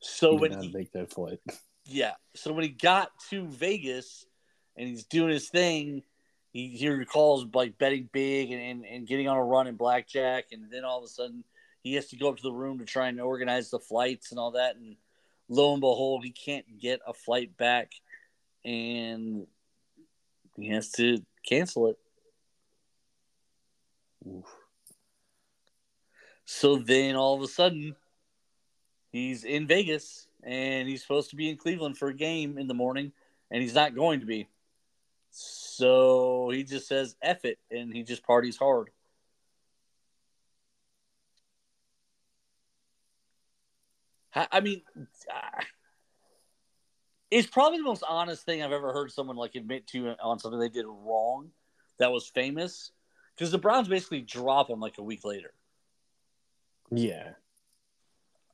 So 0.00 0.32
He 0.32 0.36
when 0.36 0.62
he, 0.62 0.72
make 0.72 0.92
that 0.92 1.12
flight. 1.12 1.40
yeah, 1.84 2.14
so 2.34 2.52
when 2.52 2.62
he 2.62 2.70
got 2.70 3.10
to 3.30 3.46
Vegas 3.48 4.25
and 4.76 4.88
he's 4.88 5.04
doing 5.04 5.30
his 5.30 5.48
thing, 5.48 6.02
he, 6.52 6.68
he 6.68 6.88
recalls 6.88 7.46
like 7.54 7.78
betting 7.78 8.08
big 8.12 8.50
and, 8.50 8.62
and, 8.62 8.86
and 8.86 9.06
getting 9.06 9.28
on 9.28 9.36
a 9.36 9.44
run 9.44 9.66
in 9.66 9.76
blackjack, 9.76 10.46
and 10.52 10.70
then 10.70 10.84
all 10.84 10.98
of 10.98 11.04
a 11.04 11.08
sudden 11.08 11.44
he 11.82 11.94
has 11.94 12.06
to 12.08 12.16
go 12.16 12.28
up 12.28 12.36
to 12.36 12.42
the 12.42 12.52
room 12.52 12.78
to 12.78 12.84
try 12.84 13.08
and 13.08 13.20
organize 13.20 13.70
the 13.70 13.78
flights 13.78 14.30
and 14.30 14.40
all 14.40 14.52
that, 14.52 14.76
and 14.76 14.96
lo 15.48 15.72
and 15.72 15.80
behold, 15.80 16.24
he 16.24 16.30
can't 16.30 16.78
get 16.80 17.00
a 17.06 17.12
flight 17.12 17.56
back, 17.56 17.92
and 18.64 19.46
he 20.56 20.68
has 20.68 20.90
to 20.92 21.18
cancel 21.46 21.88
it. 21.88 21.98
Oof. 24.26 24.44
So 26.44 26.76
then 26.76 27.16
all 27.16 27.34
of 27.34 27.42
a 27.42 27.48
sudden, 27.48 27.96
he's 29.10 29.44
in 29.44 29.66
Vegas 29.66 30.28
and 30.42 30.88
he's 30.88 31.02
supposed 31.02 31.30
to 31.30 31.36
be 31.36 31.50
in 31.50 31.56
Cleveland 31.56 31.98
for 31.98 32.08
a 32.08 32.14
game 32.14 32.56
in 32.56 32.68
the 32.68 32.74
morning, 32.74 33.12
and 33.50 33.60
he's 33.60 33.74
not 33.74 33.94
going 33.94 34.20
to 34.20 34.26
be. 34.26 34.48
So 35.38 36.48
he 36.50 36.64
just 36.64 36.88
says 36.88 37.14
F 37.20 37.44
it 37.44 37.58
and 37.70 37.92
he 37.92 38.04
just 38.04 38.24
parties 38.24 38.56
hard. 38.56 38.88
I 44.34 44.60
mean, 44.60 44.80
it's 47.30 47.46
probably 47.46 47.78
the 47.78 47.84
most 47.84 48.02
honest 48.08 48.46
thing 48.46 48.62
I've 48.62 48.72
ever 48.72 48.94
heard 48.94 49.10
someone 49.10 49.36
like 49.36 49.54
admit 49.54 49.86
to 49.88 50.14
on 50.22 50.38
something 50.38 50.58
they 50.58 50.70
did 50.70 50.86
wrong 50.86 51.50
that 51.98 52.12
was 52.12 52.26
famous 52.26 52.92
because 53.34 53.50
the 53.50 53.58
Browns 53.58 53.88
basically 53.88 54.22
drop 54.22 54.70
him 54.70 54.80
like 54.80 54.96
a 54.96 55.02
week 55.02 55.22
later. 55.22 55.52
Yeah. 56.90 57.32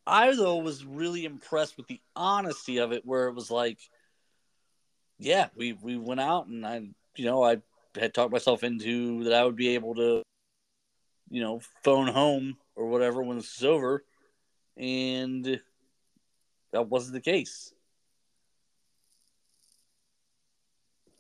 I 0.05 0.35
though 0.35 0.57
was 0.57 0.85
really 0.85 1.25
impressed 1.25 1.77
with 1.77 1.87
the 1.87 2.01
honesty 2.17 2.79
of 2.79 2.91
it, 2.91 3.07
where 3.07 3.29
it 3.29 3.35
was 3.35 3.53
like, 3.53 3.79
yeah, 5.25 5.49
we 5.55 5.73
we 5.75 5.97
went 5.97 6.21
out 6.21 6.47
and 6.47 6.67
I, 6.67 6.83
you 7.17 7.25
know, 7.25 7.43
I 7.43 7.59
had 7.99 8.15
talked 8.15 8.33
myself 8.33 8.65
into 8.65 9.25
that 9.25 9.35
I 9.35 9.45
would 9.45 9.57
be 9.57 9.75
able 9.75 9.95
to, 9.95 10.23
you 11.31 11.43
know, 11.43 11.61
phone 11.85 12.09
home 12.09 12.57
or 12.75 12.89
whatever 12.89 13.23
when 13.23 13.37
this 13.37 13.57
is 13.57 13.65
over, 13.65 14.05
and 14.77 15.61
that 16.73 16.89
wasn't 16.89 17.15
the 17.15 17.21
case. 17.21 17.73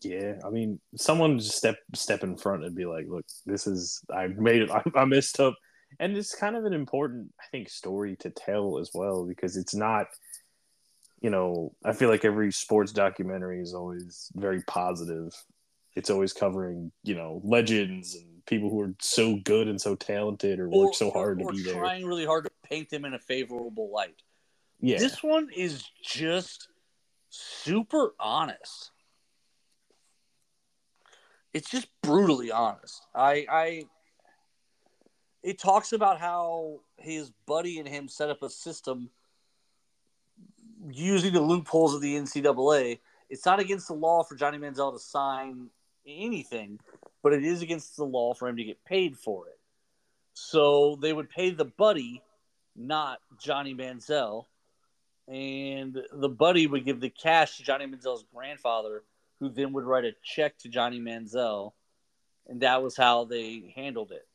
Yeah, 0.02 0.34
I 0.44 0.50
mean, 0.50 0.80
someone 0.96 1.38
just 1.38 1.56
step 1.56 1.76
step 1.94 2.24
in 2.24 2.36
front 2.36 2.64
and 2.64 2.74
be 2.74 2.86
like, 2.86 3.06
"Look, 3.08 3.24
this 3.46 3.68
is 3.68 4.02
I 4.12 4.26
made 4.26 4.62
it. 4.62 4.70
I, 4.72 4.82
I 4.96 5.04
messed 5.04 5.38
up," 5.38 5.54
and 6.00 6.16
it's 6.16 6.34
kind 6.34 6.56
of 6.56 6.64
an 6.64 6.72
important, 6.72 7.32
I 7.40 7.44
think, 7.52 7.68
story 7.68 8.16
to 8.16 8.30
tell 8.30 8.78
as 8.78 8.90
well 8.94 9.24
because 9.24 9.56
it's 9.56 9.74
not, 9.74 10.06
you 11.22 11.30
know, 11.30 11.74
I 11.84 11.92
feel 11.92 12.08
like 12.08 12.24
every 12.24 12.52
sports 12.52 12.92
documentary 12.92 13.60
is 13.60 13.74
always 13.74 14.30
very 14.34 14.62
positive. 14.62 15.32
It's 15.94 16.10
always 16.10 16.32
covering, 16.32 16.92
you 17.04 17.14
know, 17.14 17.40
legends 17.44 18.14
and 18.14 18.44
people 18.46 18.70
who 18.70 18.80
are 18.80 18.94
so 19.00 19.36
good 19.44 19.68
and 19.68 19.80
so 19.80 19.94
talented 19.94 20.58
or, 20.58 20.66
or 20.66 20.86
work 20.86 20.94
so 20.94 21.10
hard 21.10 21.40
or, 21.40 21.46
to 21.46 21.56
be 21.56 21.62
there. 21.62 21.74
Trying 21.74 22.04
really 22.04 22.26
hard 22.26 22.44
to 22.44 22.50
paint 22.68 22.90
them 22.90 23.04
in 23.04 23.14
a 23.14 23.18
favorable 23.18 23.90
light. 23.90 24.22
Yeah, 24.80 24.98
this 24.98 25.22
one 25.22 25.48
is 25.54 25.84
just 26.02 26.68
super 27.30 28.14
honest 28.18 28.90
it's 31.52 31.70
just 31.70 31.88
brutally 32.02 32.50
honest. 32.50 33.06
I, 33.14 33.46
I, 33.50 33.84
it 35.42 35.58
talks 35.58 35.92
about 35.92 36.18
how 36.18 36.80
his 36.96 37.30
buddy 37.46 37.78
and 37.78 37.88
him 37.88 38.08
set 38.08 38.30
up 38.30 38.42
a 38.42 38.50
system 38.50 39.10
using 40.90 41.32
the 41.32 41.40
loopholes 41.40 41.94
of 41.94 42.00
the 42.00 42.16
NCAA. 42.16 42.98
It's 43.30 43.46
not 43.46 43.60
against 43.60 43.88
the 43.88 43.94
law 43.94 44.22
for 44.22 44.34
Johnny 44.34 44.58
Manziel 44.58 44.92
to 44.92 44.98
sign 44.98 45.68
anything, 46.06 46.78
but 47.22 47.32
it 47.32 47.44
is 47.44 47.62
against 47.62 47.96
the 47.96 48.04
law 48.04 48.34
for 48.34 48.48
him 48.48 48.56
to 48.56 48.64
get 48.64 48.84
paid 48.84 49.16
for 49.16 49.46
it. 49.46 49.58
So 50.34 50.96
they 51.00 51.12
would 51.12 51.30
pay 51.30 51.50
the 51.50 51.64
buddy, 51.64 52.22
not 52.74 53.20
Johnny 53.40 53.74
Manziel, 53.74 54.46
and 55.28 56.02
the 56.12 56.28
buddy 56.28 56.66
would 56.66 56.84
give 56.84 57.00
the 57.00 57.10
cash 57.10 57.56
to 57.56 57.62
Johnny 57.62 57.86
Manziel's 57.86 58.24
grandfather 58.34 59.02
who 59.38 59.48
then 59.48 59.72
would 59.72 59.84
write 59.84 60.04
a 60.04 60.12
check 60.22 60.58
to 60.58 60.68
Johnny 60.68 61.00
Manziel, 61.00 61.72
and 62.48 62.60
that 62.62 62.82
was 62.82 62.96
how 62.96 63.24
they 63.24 63.72
handled 63.74 64.12
it. 64.12 64.26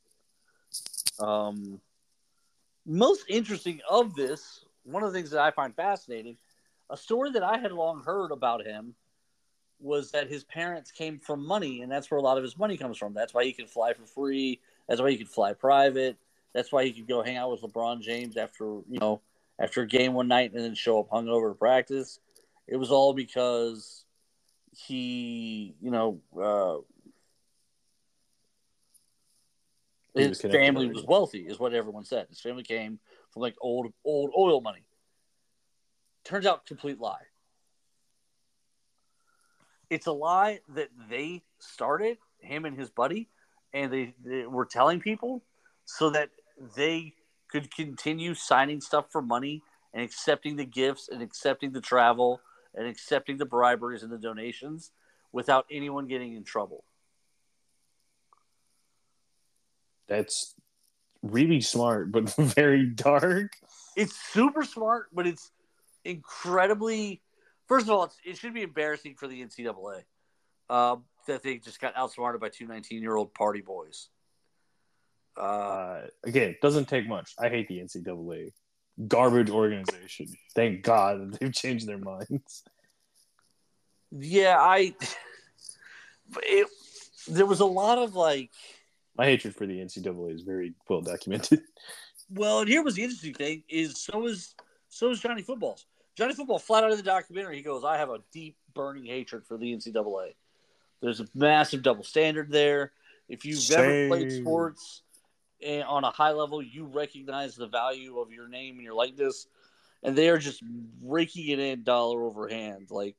Um, 1.20 1.80
most 2.86 3.26
interesting 3.28 3.82
of 3.90 4.16
this, 4.16 4.64
one 4.88 5.04
of 5.04 5.12
the 5.12 5.18
things 5.18 5.32
that 5.32 5.42
I 5.42 5.52
find 5.52 5.76
fascinating, 5.76 6.38
a 6.90 6.98
story 6.98 7.32
that 7.32 7.44
I 7.44 7.58
had 7.58 7.72
long 7.72 8.02
heard 8.04 8.32
about 8.32 8.66
him 8.66 8.96
was 9.80 10.12
that 10.12 10.30
his 10.30 10.44
parents 10.44 10.92
came 10.92 11.20
from 11.20 11.46
money, 11.46 11.82
and 11.82 11.92
that's 11.92 12.10
where 12.10 12.18
a 12.18 12.24
lot 12.24 12.38
of 12.38 12.44
his 12.44 12.58
money 12.58 12.78
comes 12.78 12.98
from. 12.98 13.14
That's 13.14 13.34
why 13.34 13.44
he 13.44 13.54
could 13.54 13.70
fly 13.70 13.94
for 13.94 14.06
free. 14.06 14.60
That's 14.88 15.02
why 15.02 15.12
he 15.12 15.18
could 15.18 15.30
fly 15.30 15.54
private. 15.54 16.18
That's 16.54 16.72
why 16.72 16.86
he 16.86 16.94
could 16.94 17.08
go 17.08 17.22
hang 17.22 17.38
out 17.38 17.52
with 17.52 17.62
LeBron 17.62 18.02
James 18.02 18.38
after 18.38 18.66
you 18.66 19.00
know 19.00 19.22
after 19.60 19.82
a 19.82 19.88
game 19.88 20.14
one 20.14 20.28
night 20.28 20.54
and 20.54 20.64
then 20.64 20.74
show 20.74 21.00
up 21.00 21.10
hungover 21.10 21.52
to 21.52 21.56
practice. 21.56 22.20
It 22.68 22.78
was 22.78 22.92
all 22.92 23.14
because 23.14 24.06
he, 24.72 25.76
you 25.82 25.92
know, 25.92 26.20
uh, 26.40 26.78
his 30.18 30.42
family 30.42 30.88
was 30.88 31.04
wealthy, 31.04 31.48
is 31.48 31.60
what 31.60 31.74
everyone 31.74 32.06
said. 32.06 32.28
His 32.30 32.40
family 32.40 32.64
came 32.64 33.00
from 33.32 33.42
like 33.42 33.56
old 33.62 33.92
old 34.04 34.32
oil 34.38 34.62
money. 34.62 34.84
Turns 36.24 36.46
out, 36.46 36.66
complete 36.66 37.00
lie. 37.00 37.24
It's 39.90 40.08
a 40.08 40.12
lie 40.12 40.60
that 40.76 40.90
they 41.10 41.44
started, 41.60 42.18
him 42.40 42.66
and 42.66 42.78
his 42.78 42.90
buddy, 42.90 43.30
and 43.74 43.92
they, 43.92 44.14
they 44.24 44.46
were 44.46 44.66
telling 44.66 45.00
people 45.00 45.44
so 45.86 46.10
that 46.10 46.30
they 46.76 47.14
could 47.48 47.74
continue 47.74 48.34
signing 48.34 48.82
stuff 48.82 49.06
for 49.10 49.22
money 49.22 49.64
and 49.94 50.04
accepting 50.04 50.58
the 50.58 50.66
gifts 50.66 51.08
and 51.08 51.22
accepting 51.22 51.72
the 51.72 51.80
travel 51.80 52.42
and 52.76 52.88
accepting 52.88 53.38
the 53.38 53.46
briberies 53.46 54.04
and 54.04 54.12
the 54.12 54.18
donations 54.18 54.92
without 55.32 55.66
anyone 55.72 56.08
getting 56.08 56.34
in 56.34 56.44
trouble. 56.44 56.84
That's 60.08 60.56
really 61.22 61.62
smart, 61.62 62.12
but 62.12 62.34
very 62.38 62.86
dark. 62.88 63.54
It's 63.96 64.16
super 64.16 64.64
smart, 64.64 65.08
but 65.14 65.28
it's 65.28 65.52
incredibly. 66.06 67.22
First 67.68 67.88
of 67.88 67.92
all, 67.92 68.12
it 68.26 68.38
should 68.38 68.54
be 68.54 68.62
embarrassing 68.62 69.16
for 69.16 69.28
the 69.28 69.44
NCAA 69.44 70.04
uh, 70.70 70.98
that 71.28 71.44
they 71.44 71.58
just 71.58 71.82
got 71.82 71.96
outsmarted 71.96 72.42
by 72.42 72.50
two 72.50 72.68
19 72.68 73.02
year 73.02 73.16
old 73.16 73.34
party 73.34 73.62
boys. 73.62 74.10
Uh, 75.38 75.42
uh, 75.42 76.02
again, 76.24 76.56
doesn't 76.62 76.88
take 76.88 77.08
much. 77.08 77.34
I 77.40 77.50
hate 77.50 77.68
the 77.68 77.80
NCAA 77.80 78.54
garbage 79.08 79.50
organization. 79.50 80.28
Thank 80.56 80.82
God 80.84 81.34
they've 81.34 81.54
changed 81.54 81.88
their 81.88 82.00
minds. 82.00 82.64
Yeah, 84.12 84.58
I. 84.60 84.96
It, 86.44 86.68
there 87.30 87.46
was 87.46 87.62
a 87.62 87.66
lot 87.66 88.00
of 88.00 88.14
like. 88.14 88.52
My 89.18 89.26
hatred 89.26 89.56
for 89.56 89.66
the 89.66 89.80
NCAA 89.80 90.36
is 90.36 90.44
very 90.44 90.74
well 90.90 91.02
documented. 91.02 91.62
Well, 92.30 92.60
and 92.60 92.68
here 92.68 92.84
was 92.84 92.96
the 92.96 93.04
interesting 93.04 93.34
thing: 93.34 93.64
is 93.70 94.04
so 94.04 94.28
is 94.28 94.54
so 94.90 95.12
is 95.12 95.22
Johnny 95.22 95.44
Footballs. 95.44 95.86
Johnny 96.18 96.34
Football, 96.34 96.60
flat 96.60 96.84
out 96.84 96.92
of 96.92 96.98
the 96.98 97.04
documentary, 97.04 97.56
he 97.56 97.62
goes, 97.62 97.86
"I 97.86 97.98
have 97.98 98.10
a 98.10 98.20
deep, 98.34 98.58
burning 98.74 99.06
hatred 99.06 99.46
for 99.46 99.58
the 99.58 99.72
NCAA. 99.74 100.34
There's 101.02 101.22
a 101.22 101.28
massive 101.34 101.84
double 101.84 102.04
standard 102.04 102.52
there. 102.52 102.92
If 103.30 103.46
you've 103.46 103.60
Same. 103.60 103.80
ever 103.80 104.08
played 104.10 104.32
sports, 104.34 105.04
and 105.66 105.84
on 105.84 106.04
a 106.04 106.12
high 106.12 106.32
level, 106.32 106.62
you 106.62 106.86
recognize 106.86 107.56
the 107.56 107.68
value 107.68 108.20
of 108.20 108.34
your 108.34 108.50
name 108.50 108.76
and 108.76 108.84
your 108.84 108.94
likeness, 108.94 109.48
and 110.04 110.16
they 110.16 110.28
are 110.28 110.38
just 110.38 110.62
raking 111.02 111.48
it 111.48 111.60
in 111.60 111.84
dollar 111.84 112.26
over 112.26 112.50
hand. 112.50 112.88
Like 112.90 113.16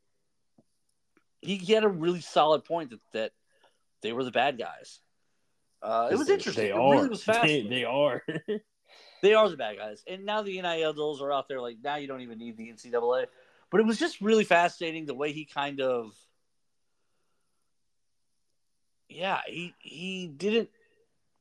he, 1.41 1.57
he 1.57 1.73
had 1.73 1.85
a 1.85 1.89
really 1.89 2.21
solid 2.21 2.65
point 2.65 2.91
that, 2.91 3.01
that 3.13 3.33
they 4.03 4.13
were 4.13 4.25
the 4.25 4.31
bad 4.31 4.59
guys. 4.59 5.01
Uh, 5.83 6.09
it 6.11 6.17
was 6.17 6.29
interesting. 6.29 6.65
They 6.65 6.71
it 6.71 6.77
are. 6.77 6.93
Really 6.93 7.09
was 7.09 7.25
they, 7.43 7.63
they, 7.63 7.85
are. 7.85 8.23
they 9.23 9.35
are 9.35 9.49
the 9.49 9.57
bad 9.57 9.77
guys, 9.77 10.03
and 10.07 10.25
now 10.25 10.43
the 10.43 10.61
NIL 10.61 10.93
deals 10.93 11.23
are 11.23 11.33
out 11.33 11.49
there. 11.49 11.61
Like 11.61 11.79
now, 11.83 11.97
you 11.97 12.07
don't 12.07 12.21
even 12.21 12.39
need 12.39 12.57
the 12.57 12.73
NCAA. 12.73 13.27
But 13.71 13.81
it 13.81 13.87
was 13.87 13.99
just 13.99 14.21
really 14.21 14.45
fascinating 14.45 15.05
the 15.05 15.15
way 15.15 15.33
he 15.33 15.45
kind 15.45 15.81
of, 15.81 16.15
yeah, 19.09 19.41
he 19.47 19.75
he 19.79 20.27
didn't 20.27 20.71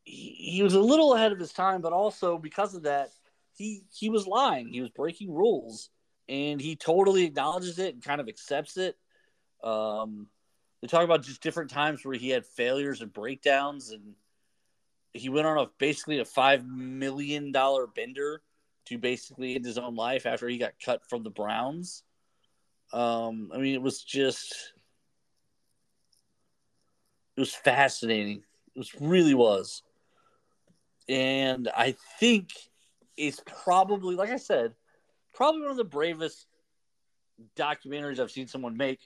he, 0.07 0.53
he 0.53 0.63
was 0.63 0.73
a 0.73 0.79
little 0.79 1.13
ahead 1.13 1.31
of 1.31 1.39
his 1.39 1.51
time, 1.51 1.81
but 1.81 1.93
also 1.93 2.38
because 2.38 2.73
of 2.73 2.83
that, 2.83 3.09
he 3.55 3.83
he 3.93 4.09
was 4.09 4.25
lying. 4.25 4.69
He 4.69 4.81
was 4.81 4.89
breaking 4.89 5.33
rules, 5.33 5.89
and 6.29 6.61
he 6.61 6.75
totally 6.75 7.25
acknowledges 7.25 7.77
it 7.77 7.93
and 7.93 8.03
kind 8.03 8.21
of 8.21 8.29
accepts 8.29 8.77
it. 8.77 8.95
Um, 9.63 10.27
they 10.81 10.88
talk 10.88 11.03
about 11.03 11.23
just 11.23 11.41
different 11.41 11.71
times 11.71 12.05
where 12.05 12.15
he 12.15 12.29
had 12.29 12.45
failures 12.45 13.01
and 13.01 13.11
breakdowns, 13.11 13.91
and 13.91 14.13
he 15.18 15.30
went 15.30 15.47
on 15.47 15.57
a 15.57 15.68
basically 15.78 16.20
a 16.20 16.26
five 16.26 16.65
million 16.65 17.51
dollar 17.51 17.88
bender 17.88 18.41
to 18.86 18.97
basically 18.97 19.55
end 19.55 19.65
his 19.65 19.78
own 19.78 19.95
life 19.95 20.26
after 20.26 20.47
he 20.47 20.57
got 20.57 20.74
cut 20.84 21.01
from 21.09 21.24
the 21.24 21.30
Browns. 21.30 22.03
Um, 22.93 23.51
I 23.53 23.57
mean, 23.57 23.76
it 23.76 23.82
was 23.82 24.01
just 24.01 24.74
It 27.38 27.39
was 27.39 27.53
fascinating. 27.53 28.43
It 28.76 28.88
really 28.99 29.36
was. 29.36 29.84
And 31.07 31.70
I 31.76 31.95
think 32.20 32.49
it's 33.15 33.41
probably, 33.63 34.15
like 34.15 34.32
I 34.32 34.38
said, 34.38 34.74
probably 35.36 35.61
one 35.61 35.72
of 35.72 35.78
the 35.78 35.84
bravest 35.84 36.47
documentaries 37.55 38.20
I've 38.20 38.32
seen 38.32 38.47
someone 38.47 38.76
make 38.76 38.99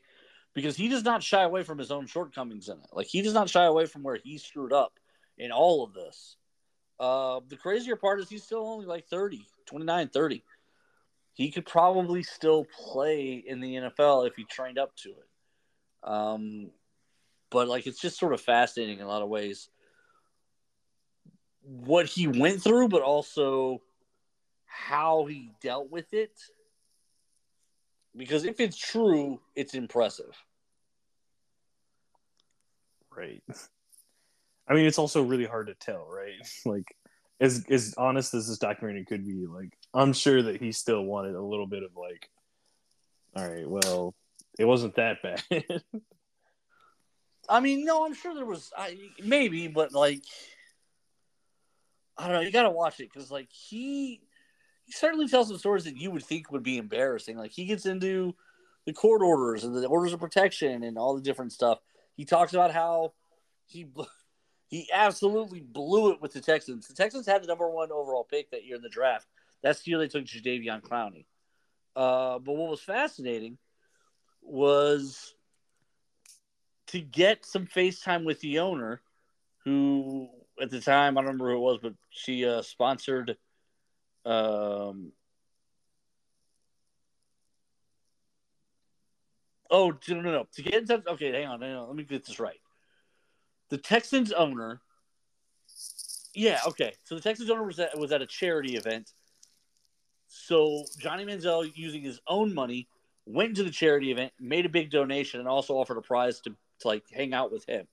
because 0.53 0.77
he 0.77 0.87
does 0.87 1.03
not 1.03 1.21
shy 1.21 1.43
away 1.43 1.63
from 1.63 1.77
his 1.77 1.91
own 1.91 2.07
shortcomings 2.07 2.69
in 2.69 2.77
it. 2.77 2.87
Like 2.93 3.07
he 3.07 3.21
does 3.21 3.33
not 3.33 3.49
shy 3.49 3.65
away 3.65 3.85
from 3.85 4.01
where 4.01 4.17
he 4.23 4.37
screwed 4.37 4.71
up 4.71 4.93
in 5.37 5.51
all 5.51 5.83
of 5.83 5.93
this. 5.93 6.35
Uh, 6.99 7.39
the 7.47 7.57
crazier 7.57 7.95
part 7.95 8.19
is 8.19 8.29
he's 8.29 8.43
still 8.43 8.65
only 8.65 8.85
like 8.85 9.07
30, 9.07 9.45
29, 9.65 10.09
30. 10.09 10.43
He 11.33 11.51
could 11.51 11.65
probably 11.65 12.23
still 12.23 12.65
play 12.65 13.43
in 13.45 13.59
the 13.59 13.75
NFL 13.75 14.27
if 14.27 14.35
he 14.35 14.43
trained 14.43 14.77
up 14.77 14.95
to 14.97 15.09
it. 15.09 16.09
Um, 16.09 16.71
but 17.49 17.67
like 17.67 17.87
it's 17.87 17.99
just 17.99 18.19
sort 18.19 18.33
of 18.33 18.41
fascinating 18.41 18.99
in 18.99 19.05
a 19.05 19.07
lot 19.07 19.21
of 19.21 19.29
ways 19.29 19.69
what 21.63 22.05
he 22.05 22.27
went 22.27 22.61
through, 22.61 22.89
but 22.89 23.01
also 23.01 23.81
how 24.65 25.25
he 25.25 25.51
dealt 25.61 25.91
with 25.91 26.13
it. 26.13 26.33
Because 28.15 28.45
if 28.45 28.59
it's 28.59 28.77
true, 28.77 29.39
it's 29.55 29.73
impressive. 29.73 30.35
Right. 33.15 33.43
I 34.67 34.73
mean, 34.73 34.85
it's 34.85 34.99
also 34.99 35.23
really 35.23 35.45
hard 35.45 35.67
to 35.67 35.75
tell, 35.75 36.07
right? 36.09 36.35
Like, 36.65 36.95
as 37.39 37.65
as 37.69 37.95
honest 37.97 38.33
as 38.35 38.47
this 38.47 38.59
documentary 38.59 39.05
could 39.05 39.25
be, 39.25 39.47
like, 39.47 39.75
I'm 39.93 40.13
sure 40.13 40.43
that 40.43 40.61
he 40.61 40.71
still 40.71 41.03
wanted 41.03 41.35
a 41.35 41.41
little 41.41 41.65
bit 41.65 41.83
of 41.83 41.91
like, 41.95 42.29
all 43.35 43.47
right, 43.47 43.67
well, 43.67 44.13
it 44.59 44.65
wasn't 44.65 44.95
that 44.95 45.17
bad. 45.23 45.43
I 47.49 47.59
mean, 47.59 47.83
no, 47.83 48.05
I'm 48.05 48.13
sure 48.13 48.35
there 48.35 48.45
was, 48.45 48.71
I, 48.77 48.97
maybe, 49.23 49.67
but 49.67 49.91
like, 49.91 50.21
I 52.17 52.25
don't 52.25 52.33
know. 52.33 52.41
You 52.41 52.51
got 52.51 52.63
to 52.63 52.69
watch 52.69 52.99
it 52.99 53.09
because, 53.11 53.31
like, 53.31 53.49
he 53.51 54.21
he 54.85 54.91
certainly 54.91 55.27
tells 55.27 55.47
some 55.47 55.57
stories 55.57 55.85
that 55.85 55.97
you 55.97 56.11
would 56.11 56.23
think 56.23 56.51
would 56.51 56.63
be 56.63 56.77
embarrassing. 56.77 57.37
Like, 57.37 57.51
he 57.51 57.65
gets 57.65 57.85
into 57.85 58.35
the 58.85 58.93
court 58.93 59.21
orders 59.21 59.63
and 59.63 59.75
the 59.75 59.87
orders 59.87 60.13
of 60.13 60.19
protection 60.19 60.83
and 60.83 60.97
all 60.97 61.15
the 61.15 61.21
different 61.21 61.51
stuff. 61.51 61.79
He 62.15 62.25
talks 62.25 62.53
about 62.53 62.71
how 62.71 63.13
he 63.65 63.87
he 64.71 64.89
absolutely 64.93 65.59
blew 65.59 66.13
it 66.13 66.21
with 66.21 66.31
the 66.31 66.39
Texans. 66.39 66.87
The 66.87 66.93
Texans 66.93 67.27
had 67.27 67.43
the 67.43 67.47
number 67.47 67.69
one 67.69 67.91
overall 67.91 68.23
pick 68.23 68.49
that 68.51 68.65
year 68.65 68.77
in 68.77 68.81
the 68.81 68.89
draft. 68.89 69.27
That's 69.61 69.83
the 69.83 69.91
year 69.91 69.99
they 69.99 70.07
took 70.07 70.23
Jadeveon 70.23 70.81
Clowney. 70.81 71.25
Uh, 71.93 72.39
but 72.39 72.55
what 72.55 72.69
was 72.69 72.79
fascinating 72.79 73.57
was 74.41 75.35
to 76.87 77.01
get 77.01 77.45
some 77.45 77.67
FaceTime 77.67 78.23
with 78.23 78.39
the 78.39 78.59
owner, 78.59 79.01
who 79.65 80.29
at 80.59 80.69
the 80.69 80.79
time 80.79 81.17
I 81.17 81.21
don't 81.21 81.27
remember 81.27 81.51
who 81.51 81.57
it 81.57 81.59
was, 81.59 81.79
but 81.81 81.93
she 82.09 82.45
uh, 82.45 82.61
sponsored. 82.61 83.35
Um, 84.25 85.11
oh 89.69 89.93
no 90.07 90.21
no 90.21 90.31
no! 90.31 90.47
To 90.53 90.61
get 90.61 90.75
in 90.75 90.85
touch. 90.85 91.03
Okay, 91.07 91.31
hang 91.33 91.47
on, 91.47 91.61
hang 91.61 91.75
on. 91.75 91.87
Let 91.87 91.95
me 91.95 92.03
get 92.03 92.25
this 92.25 92.39
right. 92.39 92.59
The 93.71 93.77
Texans 93.77 94.31
owner. 94.31 94.81
Yeah, 96.35 96.59
okay. 96.67 96.93
So 97.05 97.15
the 97.15 97.21
Texans 97.21 97.49
owner 97.49 97.63
was 97.63 97.79
at, 97.79 97.97
was 97.97 98.11
at 98.11 98.21
a 98.21 98.27
charity 98.27 98.75
event. 98.75 99.11
So 100.27 100.83
Johnny 100.99 101.25
Manziel, 101.25 101.71
using 101.73 102.03
his 102.03 102.19
own 102.27 102.53
money, 102.53 102.87
went 103.25 103.55
to 103.55 103.63
the 103.63 103.71
charity 103.71 104.11
event, 104.11 104.33
made 104.39 104.65
a 104.65 104.69
big 104.69 104.91
donation, 104.91 105.39
and 105.39 105.49
also 105.49 105.73
offered 105.75 105.97
a 105.97 106.01
prize 106.01 106.41
to, 106.41 106.51
to 106.81 106.87
like 106.87 107.03
hang 107.11 107.33
out 107.33 107.51
with 107.51 107.65
him. 107.65 107.87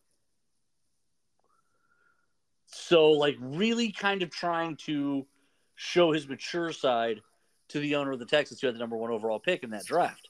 So, 2.71 3.13
like, 3.13 3.37
really 3.41 3.93
kind 3.93 4.23
of 4.23 4.31
trying 4.31 4.77
to 4.85 5.27
show 5.75 6.13
his 6.13 6.29
mature 6.29 6.73
side 6.73 7.23
to 7.69 7.81
the 7.81 7.95
owner 7.95 8.13
of 8.13 8.19
the 8.19 8.27
Texans, 8.27 8.61
who 8.61 8.67
had 8.67 8.75
the 8.75 8.81
number 8.81 8.97
one 8.97 9.11
overall 9.11 9.39
pick 9.39 9.63
in 9.63 9.71
that 9.71 9.87
draft. 9.87 10.29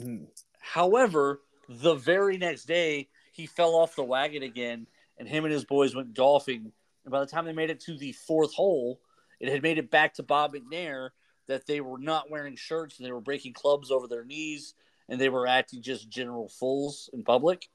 Mm. 0.00 0.26
However, 0.60 1.40
the 1.68 1.94
very 1.94 2.38
next 2.38 2.66
day, 2.66 3.08
he 3.32 3.46
fell 3.46 3.74
off 3.74 3.96
the 3.96 4.04
wagon 4.04 4.42
again, 4.42 4.86
and 5.18 5.28
him 5.28 5.44
and 5.44 5.52
his 5.52 5.64
boys 5.64 5.94
went 5.94 6.14
golfing. 6.14 6.72
And 7.04 7.12
by 7.12 7.20
the 7.20 7.26
time 7.26 7.44
they 7.44 7.52
made 7.52 7.70
it 7.70 7.80
to 7.80 7.96
the 7.96 8.12
fourth 8.12 8.54
hole, 8.54 9.00
it 9.40 9.48
had 9.48 9.62
made 9.62 9.78
it 9.78 9.90
back 9.90 10.14
to 10.14 10.22
Bob 10.22 10.54
McNair 10.54 11.10
that 11.48 11.66
they 11.66 11.80
were 11.80 11.98
not 11.98 12.30
wearing 12.30 12.54
shirts 12.54 12.98
and 12.98 13.06
they 13.06 13.12
were 13.12 13.20
breaking 13.20 13.52
clubs 13.52 13.90
over 13.90 14.06
their 14.06 14.24
knees 14.24 14.74
and 15.08 15.20
they 15.20 15.28
were 15.28 15.46
acting 15.46 15.82
just 15.82 16.08
general 16.08 16.48
fools 16.48 17.10
in 17.12 17.24
public 17.24 17.68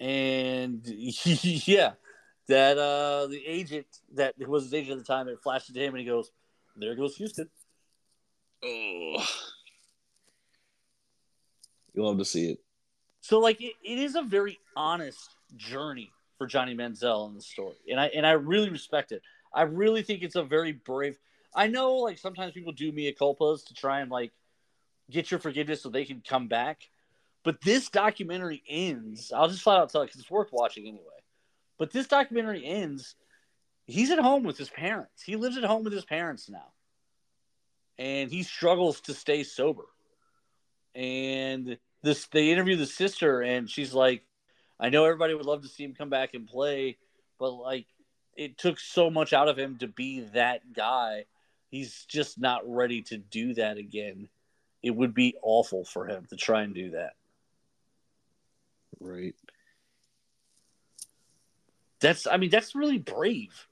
and 0.00 0.82
yeah, 0.86 1.92
that 2.48 2.78
uh 2.78 3.26
the 3.28 3.42
agent 3.46 3.86
that 4.14 4.34
was 4.46 4.64
his 4.64 4.74
agent 4.74 5.00
at 5.00 5.06
the 5.06 5.12
time, 5.12 5.28
it 5.28 5.42
flashed 5.42 5.72
to 5.72 5.80
him, 5.80 5.94
and 5.94 6.00
he 6.00 6.06
goes, 6.06 6.30
"There 6.76 6.94
goes 6.94 7.16
Houston." 7.16 7.48
Oh, 8.64 9.26
you 11.94 12.04
love 12.04 12.18
to 12.18 12.24
see 12.24 12.50
it. 12.50 12.58
So, 13.26 13.40
like, 13.40 13.60
it, 13.60 13.74
it 13.82 13.98
is 13.98 14.14
a 14.14 14.22
very 14.22 14.60
honest 14.76 15.34
journey 15.56 16.12
for 16.38 16.46
Johnny 16.46 16.76
Manziel 16.76 17.28
in 17.28 17.34
the 17.34 17.42
story, 17.42 17.74
and 17.90 17.98
I 17.98 18.06
and 18.06 18.24
I 18.24 18.32
really 18.32 18.70
respect 18.70 19.10
it. 19.10 19.20
I 19.52 19.62
really 19.62 20.04
think 20.04 20.22
it's 20.22 20.36
a 20.36 20.44
very 20.44 20.70
brave. 20.70 21.18
I 21.52 21.66
know, 21.66 21.94
like, 21.94 22.18
sometimes 22.18 22.52
people 22.52 22.72
do 22.72 22.92
mea 22.92 23.16
culpas 23.20 23.66
to 23.66 23.74
try 23.74 23.98
and 23.98 24.12
like 24.12 24.30
get 25.10 25.32
your 25.32 25.40
forgiveness 25.40 25.82
so 25.82 25.88
they 25.88 26.04
can 26.04 26.22
come 26.24 26.46
back. 26.46 26.88
But 27.42 27.60
this 27.62 27.88
documentary 27.88 28.62
ends. 28.68 29.32
I'll 29.34 29.48
just 29.48 29.62
flat 29.62 29.78
out 29.80 29.90
tell 29.90 30.02
you 30.02 30.06
because 30.06 30.20
it's 30.20 30.30
worth 30.30 30.52
watching 30.52 30.86
anyway. 30.86 31.02
But 31.78 31.90
this 31.90 32.06
documentary 32.06 32.64
ends. 32.64 33.16
He's 33.88 34.12
at 34.12 34.20
home 34.20 34.44
with 34.44 34.56
his 34.56 34.70
parents. 34.70 35.20
He 35.20 35.34
lives 35.34 35.56
at 35.56 35.64
home 35.64 35.82
with 35.82 35.92
his 35.92 36.04
parents 36.04 36.48
now, 36.48 36.68
and 37.98 38.30
he 38.30 38.44
struggles 38.44 39.00
to 39.00 39.14
stay 39.14 39.42
sober. 39.42 39.86
And 40.94 41.76
this, 42.02 42.26
they 42.26 42.50
interview 42.50 42.76
the 42.76 42.86
sister, 42.86 43.42
and 43.42 43.68
she's 43.70 43.94
like, 43.94 44.24
"I 44.78 44.88
know 44.90 45.04
everybody 45.04 45.34
would 45.34 45.46
love 45.46 45.62
to 45.62 45.68
see 45.68 45.84
him 45.84 45.94
come 45.94 46.10
back 46.10 46.34
and 46.34 46.46
play, 46.46 46.98
but 47.38 47.50
like, 47.50 47.86
it 48.34 48.58
took 48.58 48.78
so 48.78 49.10
much 49.10 49.32
out 49.32 49.48
of 49.48 49.58
him 49.58 49.78
to 49.78 49.88
be 49.88 50.20
that 50.34 50.72
guy. 50.72 51.24
He's 51.70 52.04
just 52.06 52.38
not 52.38 52.62
ready 52.64 53.02
to 53.02 53.18
do 53.18 53.54
that 53.54 53.76
again. 53.76 54.28
It 54.82 54.90
would 54.90 55.14
be 55.14 55.36
awful 55.42 55.84
for 55.84 56.06
him 56.06 56.26
to 56.30 56.36
try 56.36 56.62
and 56.62 56.74
do 56.74 56.90
that." 56.90 57.14
Right. 59.00 59.34
That's 62.00 62.26
I 62.26 62.36
mean 62.36 62.50
that's 62.50 62.74
really 62.74 62.98
brave. 62.98 63.66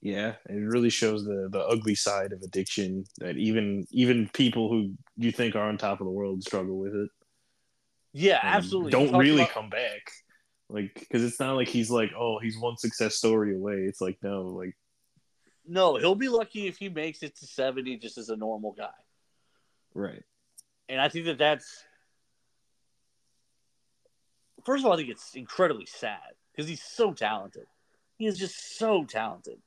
Yeah, 0.00 0.34
it 0.48 0.54
really 0.54 0.90
shows 0.90 1.24
the 1.24 1.48
the 1.50 1.60
ugly 1.60 1.94
side 1.94 2.32
of 2.32 2.42
addiction 2.42 3.04
that 3.18 3.36
even 3.36 3.86
even 3.90 4.28
people 4.32 4.70
who 4.70 4.94
you 5.16 5.32
think 5.32 5.56
are 5.56 5.68
on 5.68 5.76
top 5.76 6.00
of 6.00 6.06
the 6.06 6.12
world 6.12 6.42
struggle 6.42 6.78
with 6.78 6.94
it. 6.94 7.10
Yeah, 8.12 8.36
um, 8.36 8.48
absolutely. 8.48 8.92
Don't 8.92 9.16
really 9.16 9.42
about... 9.42 9.50
come 9.50 9.70
back. 9.70 10.10
Like 10.68 11.06
cuz 11.10 11.24
it's 11.24 11.40
not 11.40 11.56
like 11.56 11.68
he's 11.68 11.90
like, 11.90 12.10
"Oh, 12.16 12.38
he's 12.38 12.58
one 12.58 12.76
success 12.76 13.16
story 13.16 13.56
away." 13.56 13.86
It's 13.86 14.00
like, 14.00 14.18
no, 14.22 14.42
like 14.42 14.76
no, 15.66 15.96
he'll 15.96 16.14
be 16.14 16.28
lucky 16.28 16.66
if 16.66 16.78
he 16.78 16.88
makes 16.88 17.22
it 17.22 17.36
to 17.36 17.46
70 17.46 17.98
just 17.98 18.18
as 18.18 18.30
a 18.30 18.36
normal 18.36 18.72
guy. 18.72 18.88
Right. 19.94 20.22
And 20.88 21.00
I 21.00 21.08
think 21.08 21.26
that 21.26 21.38
that's 21.38 21.84
first 24.64 24.82
of 24.82 24.86
all, 24.86 24.92
I 24.92 24.96
think 24.96 25.10
it's 25.10 25.34
incredibly 25.34 25.86
sad 25.86 26.34
because 26.52 26.68
he's 26.68 26.82
so 26.82 27.12
talented. 27.12 27.66
He 28.16 28.26
is 28.26 28.38
just 28.38 28.76
so 28.78 29.04
talented. 29.04 29.58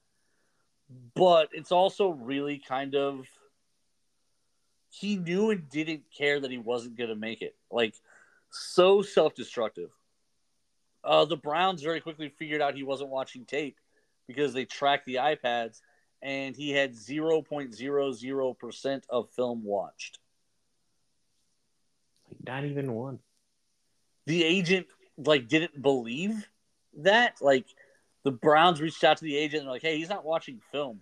But 1.16 1.50
it's 1.54 1.72
also 1.72 2.10
really 2.10 2.58
kind 2.58 2.96
of 2.96 3.28
he 4.90 5.16
knew 5.16 5.52
and 5.52 5.70
didn't 5.70 6.04
care 6.16 6.40
that 6.40 6.52
he 6.52 6.58
wasn't 6.58 6.98
going 6.98 7.10
to 7.10 7.16
make 7.16 7.42
it. 7.42 7.56
Like 7.70 7.96
so 8.50 9.02
self-destructive. 9.02 9.90
Uh, 11.04 11.26
the 11.26 11.38
Browns 11.38 11.82
very 11.82 12.02
quickly 12.02 12.30
figured 12.30 12.62
out 12.62 12.76
he 12.76 12.84
wasn't 12.84 13.10
watching 13.10 13.46
tape 13.46 13.78
because 14.28 14.54
they 14.54 14.66
tracked 14.66 15.06
the 15.06 15.16
iPads 15.16 15.82
and 16.22 16.56
he 16.56 16.72
had 16.72 16.94
0.00% 16.94 19.02
of 19.10 19.30
film 19.32 19.64
watched. 19.64 20.20
Like 22.30 22.46
not 22.46 22.66
even 22.66 22.94
one 22.94 23.20
the 24.26 24.44
agent 24.44 24.88
like 25.18 25.48
didn't 25.48 25.82
believe 25.82 26.48
that. 26.98 27.38
Like 27.42 27.66
the 28.24 28.32
Browns 28.32 28.82
reached 28.82 29.04
out 29.04 29.18
to 29.18 29.24
the 29.24 29.36
agent 29.36 29.64
and 29.64 29.72
like, 29.72 29.82
hey, 29.82 29.98
he's 29.98 30.10
not 30.10 30.26
watching 30.26 30.62
film. 30.72 31.02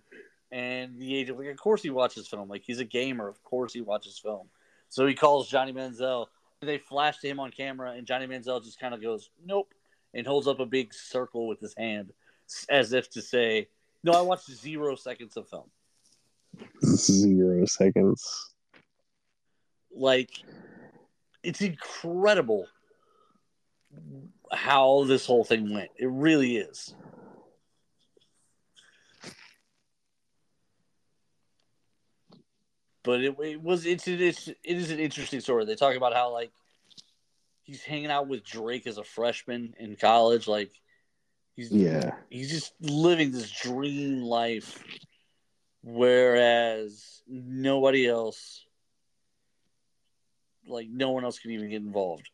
And 0.52 0.98
the 0.98 1.16
agent 1.16 1.38
like, 1.38 1.48
of 1.48 1.58
course 1.58 1.82
he 1.82 1.90
watches 1.90 2.26
film. 2.26 2.48
Like 2.48 2.62
he's 2.64 2.80
a 2.80 2.84
gamer, 2.84 3.28
of 3.28 3.42
course 3.44 3.72
he 3.72 3.80
watches 3.80 4.18
film. 4.18 4.48
So 4.88 5.06
he 5.06 5.14
calls 5.14 5.48
Johnny 5.48 5.72
Manziel. 5.72 6.26
They 6.60 6.78
flash 6.78 7.18
to 7.18 7.28
him 7.28 7.40
on 7.40 7.50
camera, 7.52 7.92
and 7.92 8.06
Johnny 8.06 8.26
Manziel 8.26 8.62
just 8.62 8.78
kind 8.78 8.92
of 8.92 9.00
goes, 9.00 9.30
"Nope," 9.42 9.72
and 10.12 10.26
holds 10.26 10.46
up 10.46 10.60
a 10.60 10.66
big 10.66 10.92
circle 10.92 11.48
with 11.48 11.58
his 11.58 11.74
hand, 11.74 12.12
as 12.68 12.92
if 12.92 13.08
to 13.12 13.22
say, 13.22 13.68
"No, 14.04 14.12
I 14.12 14.20
watched 14.20 14.50
zero 14.50 14.94
seconds 14.94 15.38
of 15.38 15.48
film." 15.48 15.70
Zero 16.84 17.64
seconds. 17.64 18.52
Like, 19.90 20.30
it's 21.42 21.62
incredible 21.62 22.66
how 24.52 25.04
this 25.04 25.24
whole 25.24 25.44
thing 25.44 25.72
went. 25.72 25.90
It 25.96 26.10
really 26.10 26.56
is. 26.58 26.94
But 33.10 33.22
it, 33.24 33.36
it 33.40 33.60
was 33.60 33.86
it's, 33.86 34.06
it's 34.06 34.46
it 34.46 34.56
is 34.62 34.92
an 34.92 35.00
interesting 35.00 35.40
story. 35.40 35.64
They 35.64 35.74
talk 35.74 35.96
about 35.96 36.14
how 36.14 36.32
like 36.32 36.52
he's 37.64 37.82
hanging 37.82 38.08
out 38.08 38.28
with 38.28 38.44
Drake 38.44 38.86
as 38.86 38.98
a 38.98 39.02
freshman 39.02 39.74
in 39.80 39.96
college. 39.96 40.46
Like 40.46 40.70
he's 41.56 41.72
Yeah. 41.72 42.14
he's 42.28 42.52
just 42.52 42.72
living 42.80 43.32
this 43.32 43.50
dream 43.50 44.22
life, 44.22 44.84
whereas 45.82 47.20
nobody 47.26 48.06
else, 48.06 48.64
like 50.68 50.86
no 50.88 51.10
one 51.10 51.24
else, 51.24 51.40
can 51.40 51.50
even 51.50 51.68
get 51.68 51.82
involved 51.82 52.30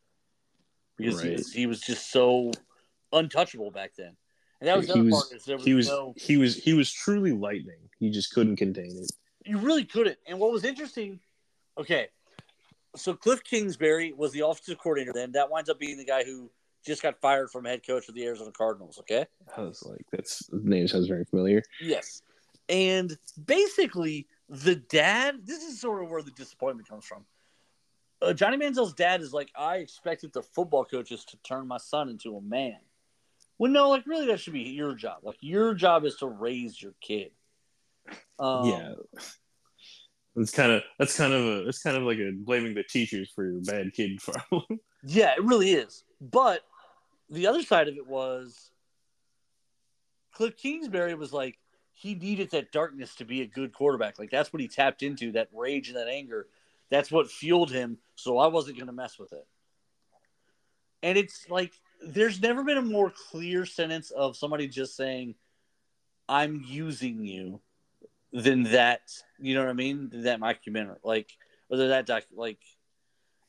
because 0.98 1.22
he, 1.22 1.30
was, 1.30 1.52
he 1.52 1.66
was 1.66 1.80
just 1.80 2.10
so 2.10 2.52
untouchable 3.14 3.70
back 3.70 3.92
then. 3.96 4.14
And 4.60 4.68
that 4.68 4.76
was 4.76 4.92
He 4.92 5.00
was- 5.00 5.14
part 5.14 5.40
is 5.40 5.46
was, 5.46 5.64
He 5.64 5.72
was 5.72 5.88
no 5.88 6.12
he 6.18 6.36
was 6.36 6.54
he 6.54 6.74
was 6.74 6.92
truly 6.92 7.32
lightning. 7.32 7.88
He 7.98 8.10
just 8.10 8.34
couldn't 8.34 8.56
contain 8.56 8.90
it. 8.90 9.10
You 9.46 9.58
really 9.58 9.84
couldn't. 9.84 10.18
And 10.26 10.38
what 10.38 10.52
was 10.52 10.64
interesting, 10.64 11.20
okay, 11.78 12.08
so 12.94 13.14
Cliff 13.14 13.42
Kingsbury 13.44 14.12
was 14.12 14.32
the 14.32 14.46
offensive 14.46 14.78
coordinator 14.78 15.12
then. 15.12 15.32
That 15.32 15.50
winds 15.50 15.70
up 15.70 15.78
being 15.78 15.98
the 15.98 16.04
guy 16.04 16.24
who 16.24 16.50
just 16.84 17.02
got 17.02 17.20
fired 17.20 17.50
from 17.50 17.64
head 17.64 17.86
coach 17.86 18.08
of 18.08 18.14
the 18.14 18.24
Arizona 18.24 18.52
Cardinals. 18.52 18.98
Okay. 19.00 19.26
I 19.56 19.60
was 19.60 19.82
like, 19.84 20.04
that's 20.10 20.46
the 20.46 20.60
name 20.62 20.88
sounds 20.88 21.08
very 21.08 21.24
familiar. 21.24 21.62
Yes. 21.80 22.22
And 22.68 23.16
basically, 23.44 24.26
the 24.48 24.76
dad, 24.76 25.40
this 25.44 25.62
is 25.62 25.80
sort 25.80 26.02
of 26.02 26.10
where 26.10 26.22
the 26.22 26.30
disappointment 26.32 26.88
comes 26.88 27.04
from. 27.04 27.24
Uh, 28.22 28.32
Johnny 28.32 28.56
Manziel's 28.56 28.94
dad 28.94 29.20
is 29.20 29.32
like, 29.32 29.50
I 29.56 29.76
expected 29.76 30.32
the 30.32 30.42
football 30.42 30.84
coaches 30.84 31.24
to 31.26 31.36
turn 31.38 31.66
my 31.66 31.78
son 31.78 32.08
into 32.08 32.36
a 32.36 32.40
man. 32.40 32.78
Well, 33.58 33.70
no, 33.70 33.90
like, 33.90 34.06
really, 34.06 34.26
that 34.26 34.40
should 34.40 34.52
be 34.52 34.60
your 34.60 34.94
job. 34.94 35.18
Like, 35.22 35.38
your 35.40 35.74
job 35.74 36.04
is 36.04 36.16
to 36.16 36.26
raise 36.26 36.80
your 36.80 36.94
kid. 37.00 37.30
Um, 38.38 38.66
yeah. 38.66 38.92
That's 40.34 40.50
kind 40.50 40.70
of 40.70 40.82
that's 40.98 41.16
kind 41.16 41.32
of 41.32 41.42
a 41.42 41.64
that's 41.64 41.82
kind 41.82 41.96
of 41.96 42.02
like 42.02 42.18
a 42.18 42.30
blaming 42.32 42.74
the 42.74 42.82
teachers 42.82 43.32
for 43.34 43.44
your 43.44 43.62
bad 43.62 43.94
kid 43.94 44.18
problem. 44.22 44.80
Yeah, 45.02 45.32
it 45.34 45.42
really 45.42 45.72
is. 45.72 46.04
But 46.20 46.60
the 47.30 47.46
other 47.46 47.62
side 47.62 47.88
of 47.88 47.96
it 47.96 48.06
was 48.06 48.70
Cliff 50.34 50.56
Kingsbury 50.56 51.14
was 51.14 51.32
like 51.32 51.58
he 51.92 52.14
needed 52.14 52.50
that 52.50 52.70
darkness 52.70 53.14
to 53.16 53.24
be 53.24 53.40
a 53.40 53.46
good 53.46 53.72
quarterback. 53.72 54.18
Like 54.18 54.30
that's 54.30 54.52
what 54.52 54.60
he 54.60 54.68
tapped 54.68 55.02
into, 55.02 55.32
that 55.32 55.48
rage 55.54 55.88
and 55.88 55.96
that 55.96 56.08
anger. 56.08 56.46
That's 56.90 57.10
what 57.10 57.30
fueled 57.30 57.72
him. 57.72 57.96
So 58.16 58.36
I 58.36 58.48
wasn't 58.48 58.76
going 58.76 58.88
to 58.88 58.92
mess 58.92 59.18
with 59.18 59.32
it. 59.32 59.46
And 61.02 61.16
it's 61.16 61.48
like 61.48 61.72
there's 62.06 62.42
never 62.42 62.62
been 62.62 62.76
a 62.76 62.82
more 62.82 63.10
clear 63.30 63.64
sentence 63.64 64.10
of 64.10 64.36
somebody 64.36 64.68
just 64.68 64.96
saying, 64.96 65.34
"I'm 66.28 66.62
using 66.66 67.24
you," 67.24 67.60
than 68.36 68.64
that. 68.64 69.00
You 69.38 69.54
know 69.54 69.60
what 69.60 69.70
I 69.70 69.74
mean? 69.74 70.10
Than 70.10 70.40
that 70.40 70.62
Commander, 70.62 70.98
like, 71.02 71.32
or 71.70 71.78
that 71.78 72.06
doc, 72.06 72.24
like, 72.34 72.58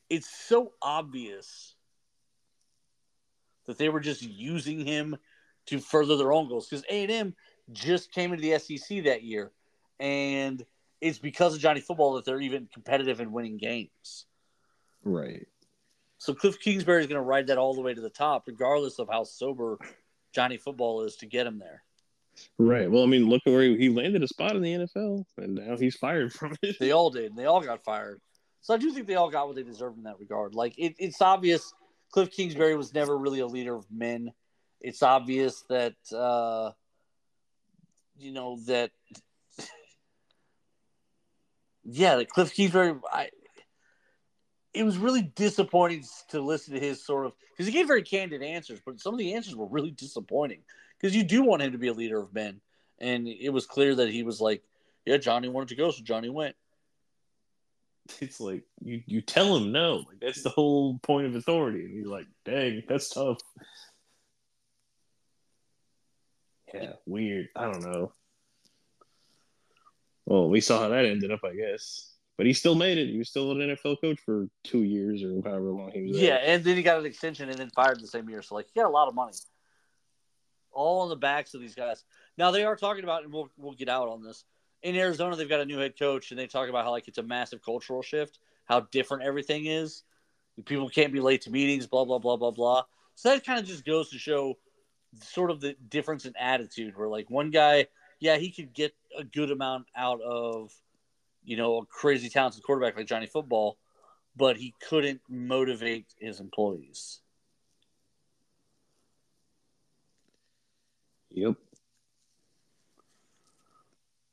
it's 0.08 0.28
so 0.30 0.72
obvious 0.80 1.74
that 3.66 3.76
they 3.76 3.90
were 3.90 4.00
just 4.00 4.22
using 4.22 4.86
him 4.86 5.16
to 5.66 5.78
further 5.78 6.16
their 6.16 6.32
own 6.32 6.48
goals 6.48 6.66
because 6.66 6.84
A 6.88 7.02
and 7.02 7.12
M 7.12 7.34
just 7.70 8.12
came 8.12 8.32
into 8.32 8.42
the 8.42 8.58
SEC 8.58 9.04
that 9.04 9.22
year, 9.22 9.52
and 10.00 10.64
it's 11.02 11.18
because 11.18 11.54
of 11.54 11.60
Johnny 11.60 11.80
Football 11.80 12.14
that 12.14 12.24
they're 12.24 12.40
even 12.40 12.68
competitive 12.72 13.20
and 13.20 13.32
winning 13.32 13.58
games. 13.58 14.24
right. 15.04 15.46
So 16.16 16.34
Cliff 16.34 16.58
Kingsbury 16.58 17.02
is 17.02 17.06
going 17.06 17.20
to 17.20 17.22
ride 17.22 17.46
that 17.48 17.58
all 17.58 17.74
the 17.74 17.82
way 17.82 17.94
to 17.94 18.00
the 18.00 18.10
top, 18.10 18.44
regardless 18.46 18.98
of 18.98 19.08
how 19.08 19.24
sober 19.24 19.78
Johnny 20.32 20.56
Football 20.56 21.02
is 21.02 21.16
to 21.16 21.26
get 21.26 21.46
him 21.46 21.58
there. 21.58 21.84
Right. 22.58 22.90
Well, 22.90 23.04
I 23.04 23.06
mean, 23.06 23.28
look 23.28 23.42
at 23.46 23.52
where 23.52 23.62
he, 23.62 23.76
he 23.76 23.88
landed 23.88 24.22
a 24.22 24.28
spot 24.28 24.56
in 24.56 24.62
the 24.62 24.72
NFL, 24.72 25.24
and 25.36 25.54
now 25.54 25.76
he's 25.76 25.96
fired 25.96 26.32
from 26.32 26.56
it. 26.62 26.76
They 26.80 26.90
all 26.90 27.10
did, 27.10 27.26
and 27.26 27.38
they 27.38 27.44
all 27.44 27.60
got 27.60 27.84
fired. 27.84 28.20
So 28.62 28.74
I 28.74 28.78
do 28.78 28.92
think 28.92 29.06
they 29.06 29.14
all 29.14 29.30
got 29.30 29.46
what 29.46 29.56
they 29.56 29.62
deserved 29.62 29.96
in 29.96 30.04
that 30.04 30.18
regard. 30.18 30.54
Like 30.54 30.74
it, 30.76 30.94
it's 30.98 31.22
obvious 31.22 31.72
Cliff 32.10 32.30
Kingsbury 32.30 32.76
was 32.76 32.92
never 32.92 33.16
really 33.16 33.40
a 33.40 33.46
leader 33.46 33.74
of 33.74 33.86
men. 33.90 34.32
It's 34.80 35.02
obvious 35.02 35.64
that 35.68 35.94
uh, 36.14 36.72
you 38.16 38.32
know 38.32 38.58
that 38.66 38.90
yeah, 41.84 42.16
that 42.16 42.28
Cliff 42.28 42.52
Kingsbury. 42.52 42.94
I, 43.12 43.30
it 44.74 44.82
was 44.84 44.98
really 44.98 45.22
disappointing 45.22 46.04
to 46.28 46.40
listen 46.40 46.74
to 46.74 46.80
his 46.80 47.04
sort 47.04 47.26
of 47.26 47.32
because 47.50 47.66
he 47.66 47.72
gave 47.72 47.86
very 47.86 48.02
candid 48.02 48.42
answers, 48.42 48.80
but 48.84 49.00
some 49.00 49.14
of 49.14 49.18
the 49.18 49.34
answers 49.34 49.56
were 49.56 49.66
really 49.66 49.90
disappointing 49.90 50.62
because 51.00 51.14
you 51.14 51.22
do 51.22 51.42
want 51.42 51.62
him 51.62 51.72
to 51.72 51.78
be 51.78 51.88
a 51.88 51.92
leader 51.92 52.18
of 52.20 52.34
men, 52.34 52.60
and 52.98 53.28
it 53.28 53.50
was 53.50 53.66
clear 53.66 53.94
that 53.96 54.10
he 54.10 54.22
was 54.22 54.40
like, 54.40 54.62
yeah, 55.04 55.16
Johnny 55.16 55.48
wanted 55.48 55.68
to 55.68 55.76
go, 55.76 55.90
so 55.90 56.02
Johnny 56.02 56.28
went. 56.28 56.56
It's 58.20 58.40
like 58.40 58.62
you 58.82 59.02
you 59.04 59.20
tell 59.20 59.54
him 59.54 59.70
no. 59.70 60.04
Like 60.08 60.20
that's 60.20 60.42
the 60.42 60.48
whole 60.48 60.98
point 61.00 61.26
of 61.26 61.34
authority, 61.34 61.84
and 61.84 61.94
you're 61.94 62.06
like, 62.06 62.26
dang, 62.44 62.82
that's 62.88 63.10
tough. 63.10 63.38
Yeah, 66.72 66.92
weird. 67.06 67.48
I 67.54 67.70
don't 67.70 67.82
know. 67.82 68.12
Well, 70.26 70.48
we 70.48 70.60
saw 70.60 70.80
how 70.80 70.88
that 70.88 71.06
ended 71.06 71.30
up, 71.30 71.40
I 71.44 71.54
guess. 71.54 72.12
But 72.36 72.46
he 72.46 72.52
still 72.52 72.74
made 72.74 72.98
it. 72.98 73.08
He 73.08 73.18
was 73.18 73.28
still 73.28 73.50
an 73.50 73.58
NFL 73.58 74.00
coach 74.00 74.20
for 74.24 74.48
two 74.62 74.84
years 74.84 75.24
or 75.24 75.40
however 75.42 75.70
long 75.70 75.90
he 75.90 76.02
was 76.02 76.16
there. 76.16 76.24
Yeah, 76.24 76.34
and 76.36 76.62
then 76.62 76.76
he 76.76 76.82
got 76.82 77.00
an 77.00 77.06
extension 77.06 77.48
and 77.48 77.58
then 77.58 77.70
fired 77.70 78.00
the 78.00 78.06
same 78.06 78.28
year. 78.28 78.42
So 78.42 78.54
like 78.54 78.66
he 78.72 78.78
got 78.78 78.86
a 78.86 78.92
lot 78.92 79.08
of 79.08 79.14
money. 79.14 79.32
All 80.78 81.00
on 81.00 81.08
the 81.08 81.16
backs 81.16 81.54
of 81.54 81.60
these 81.60 81.74
guys. 81.74 82.04
Now 82.36 82.52
they 82.52 82.62
are 82.62 82.76
talking 82.76 83.02
about, 83.02 83.24
and 83.24 83.32
we'll 83.32 83.50
we'll 83.56 83.74
get 83.74 83.88
out 83.88 84.08
on 84.08 84.22
this. 84.22 84.44
In 84.82 84.94
Arizona, 84.94 85.34
they've 85.34 85.48
got 85.48 85.60
a 85.60 85.64
new 85.64 85.78
head 85.78 85.98
coach, 85.98 86.30
and 86.30 86.38
they 86.38 86.46
talk 86.46 86.68
about 86.68 86.84
how 86.84 86.92
like 86.92 87.08
it's 87.08 87.18
a 87.18 87.22
massive 87.22 87.60
cultural 87.64 88.00
shift, 88.00 88.38
how 88.64 88.80
different 88.92 89.24
everything 89.24 89.66
is. 89.66 90.04
People 90.66 90.88
can't 90.88 91.12
be 91.12 91.18
late 91.18 91.42
to 91.42 91.50
meetings, 91.50 91.88
blah 91.88 92.04
blah 92.04 92.20
blah 92.20 92.36
blah 92.36 92.52
blah. 92.52 92.84
So 93.16 93.30
that 93.30 93.44
kind 93.44 93.58
of 93.58 93.66
just 93.66 93.84
goes 93.84 94.10
to 94.10 94.18
show 94.18 94.56
sort 95.20 95.50
of 95.50 95.60
the 95.60 95.74
difference 95.88 96.26
in 96.26 96.36
attitude. 96.36 96.96
Where 96.96 97.08
like 97.08 97.28
one 97.28 97.50
guy, 97.50 97.88
yeah, 98.20 98.36
he 98.36 98.52
could 98.52 98.72
get 98.72 98.94
a 99.18 99.24
good 99.24 99.50
amount 99.50 99.86
out 99.96 100.20
of, 100.20 100.72
you 101.42 101.56
know, 101.56 101.78
a 101.78 101.86
crazy 101.86 102.28
talented 102.28 102.62
quarterback 102.62 102.96
like 102.96 103.08
Johnny 103.08 103.26
Football, 103.26 103.78
but 104.36 104.56
he 104.56 104.74
couldn't 104.88 105.22
motivate 105.28 106.06
his 106.20 106.38
employees. 106.38 107.20
Yep. 111.38 111.54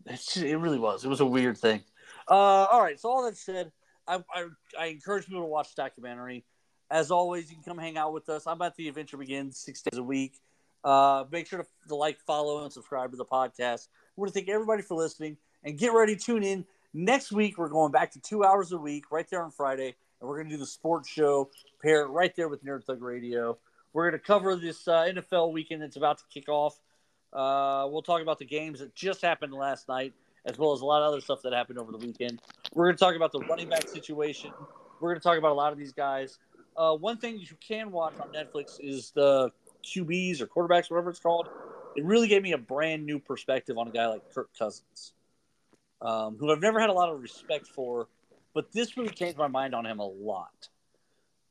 It's 0.08 0.38
it 0.38 0.56
really 0.56 0.80
was. 0.80 1.04
It 1.04 1.08
was 1.08 1.20
a 1.20 1.26
weird 1.26 1.58
thing. 1.58 1.84
Uh, 2.30 2.34
all 2.34 2.82
right. 2.82 3.00
So 3.00 3.10
all 3.10 3.24
that 3.26 3.38
said, 3.38 3.72
I, 4.08 4.24
I 4.34 4.48
I 4.80 4.86
encourage 4.88 5.26
people 5.26 5.42
to 5.42 5.48
watch 5.48 5.76
the 5.76 5.82
documentary. 5.82 6.46
As 6.92 7.10
always, 7.10 7.50
you 7.50 7.56
can 7.56 7.64
come 7.64 7.78
hang 7.78 7.98
out 7.98 8.14
with 8.14 8.30
us. 8.30 8.46
I'm 8.46 8.62
at 8.62 8.76
the 8.76 8.88
Adventure 8.88 9.18
Begins 9.18 9.58
six 9.58 9.82
days 9.82 9.98
a 9.98 10.04
week. 10.04 10.40
Uh, 10.84 11.26
make 11.32 11.48
sure 11.48 11.60
to, 11.60 11.68
to 11.88 11.96
like, 11.96 12.20
follow, 12.20 12.64
and 12.64 12.72
subscribe 12.72 13.10
to 13.10 13.18
the 13.18 13.26
podcast. 13.26 13.88
We 14.16 14.22
want 14.22 14.34
to 14.34 14.40
thank 14.40 14.50
everybody 14.50 14.84
for 14.84 14.96
listening, 14.96 15.38
and 15.64 15.80
get 15.80 15.94
ready 15.94 16.16
tune 16.16 16.44
in 16.44 16.66
next 16.94 17.32
week. 17.32 17.58
We're 17.58 17.70
going 17.70 17.92
back 17.92 18.12
to 18.12 18.20
two 18.20 18.44
hours 18.44 18.72
a 18.72 18.78
week, 18.78 19.06
right 19.12 19.28
there 19.28 19.44
on 19.44 19.50
Friday, 19.50 19.96
and 20.22 20.30
we're 20.30 20.38
going 20.38 20.48
to 20.50 20.56
do 20.56 20.60
the 20.60 20.68
sports 20.68 21.10
show, 21.10 21.50
pair 21.82 22.08
right 22.08 22.36
there 22.36 22.50
with 22.50 22.64
Nerd 22.64 22.84
Thug 22.84 23.02
Radio. 23.02 23.58
We're 23.94 24.12
going 24.12 24.20
to 24.20 24.26
cover 24.26 24.56
this 24.56 24.88
uh, 24.88 25.06
NFL 25.06 25.54
weekend 25.54 25.82
that's 25.82 25.96
about 25.96 26.20
to 26.20 26.24
kick 26.32 26.50
off. 26.50 26.80
Uh, 27.36 27.86
we'll 27.90 28.02
talk 28.02 28.22
about 28.22 28.40
the 28.40 28.46
games 28.46 28.80
that 28.80 28.96
just 28.96 29.22
happened 29.22 29.54
last 29.54 29.90
night, 29.90 30.14
as 30.46 30.58
well 30.58 30.72
as 30.72 30.82
a 30.82 30.86
lot 30.86 31.02
of 31.02 31.10
other 31.10 31.20
stuff 31.20 31.42
that 31.44 31.52
happened 31.52 31.78
over 31.78 31.92
the 31.92 31.98
weekend. 31.98 32.42
We're 32.74 32.86
going 32.86 32.96
to 32.96 33.00
talk 33.00 33.16
about 33.16 33.34
the 33.34 33.40
running 33.40 33.68
back 33.68 33.88
situation. 33.90 34.52
We're 35.02 35.10
going 35.10 35.20
to 35.20 35.24
talk 35.24 35.38
about 35.38 35.52
a 35.52 35.56
lot 35.56 35.74
of 35.74 35.78
these 35.78 35.92
guys. 35.92 36.40
Uh, 36.78 36.96
one 36.96 37.18
thing 37.18 37.38
you 37.38 37.48
can 37.60 37.92
watch 37.92 38.14
on 38.20 38.30
Netflix 38.30 38.80
is 38.80 39.12
the 39.12 39.52
QBs 39.84 40.42
or 40.42 40.48
quarterbacks, 40.48 40.90
whatever 40.90 41.10
it's 41.10 41.20
called. 41.20 41.50
It 41.96 42.06
really 42.06 42.28
gave 42.28 42.42
me 42.42 42.54
a 42.54 42.58
brand 42.58 43.06
new 43.06 43.20
perspective 43.20 43.78
on 43.78 43.88
a 43.88 43.92
guy 43.92 44.08
like 44.08 44.34
Kirk 44.34 44.50
Cousins, 44.58 45.14
um, 46.02 46.38
who 46.40 46.52
I've 46.52 46.62
never 46.62 46.80
had 46.80 46.90
a 46.90 46.94
lot 46.94 47.10
of 47.10 47.22
respect 47.22 47.68
for, 47.68 48.08
but 48.54 48.72
this 48.72 48.98
really 48.98 49.10
changed 49.10 49.38
my 49.38 49.48
mind 49.48 49.76
on 49.76 49.86
him 49.86 50.00
a 50.00 50.08
lot. 50.08 50.70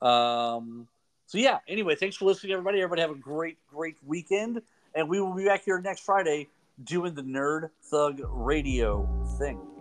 Um, 0.03 0.89
so 1.27 1.39
yeah. 1.39 1.59
Anyway, 1.67 1.95
thanks 1.95 2.17
for 2.17 2.27
listening, 2.27 2.53
everybody. 2.53 2.79
Everybody 2.79 3.01
have 3.01 3.11
a 3.11 3.15
great, 3.15 3.59
great 3.67 3.97
weekend, 4.05 4.61
and 4.95 5.09
we 5.09 5.21
will 5.21 5.35
be 5.35 5.45
back 5.45 5.65
here 5.65 5.81
next 5.81 6.01
Friday 6.01 6.49
doing 6.83 7.15
the 7.15 7.23
Nerd 7.23 7.71
Thug 7.83 8.21
Radio 8.25 9.09
thing. 9.39 9.74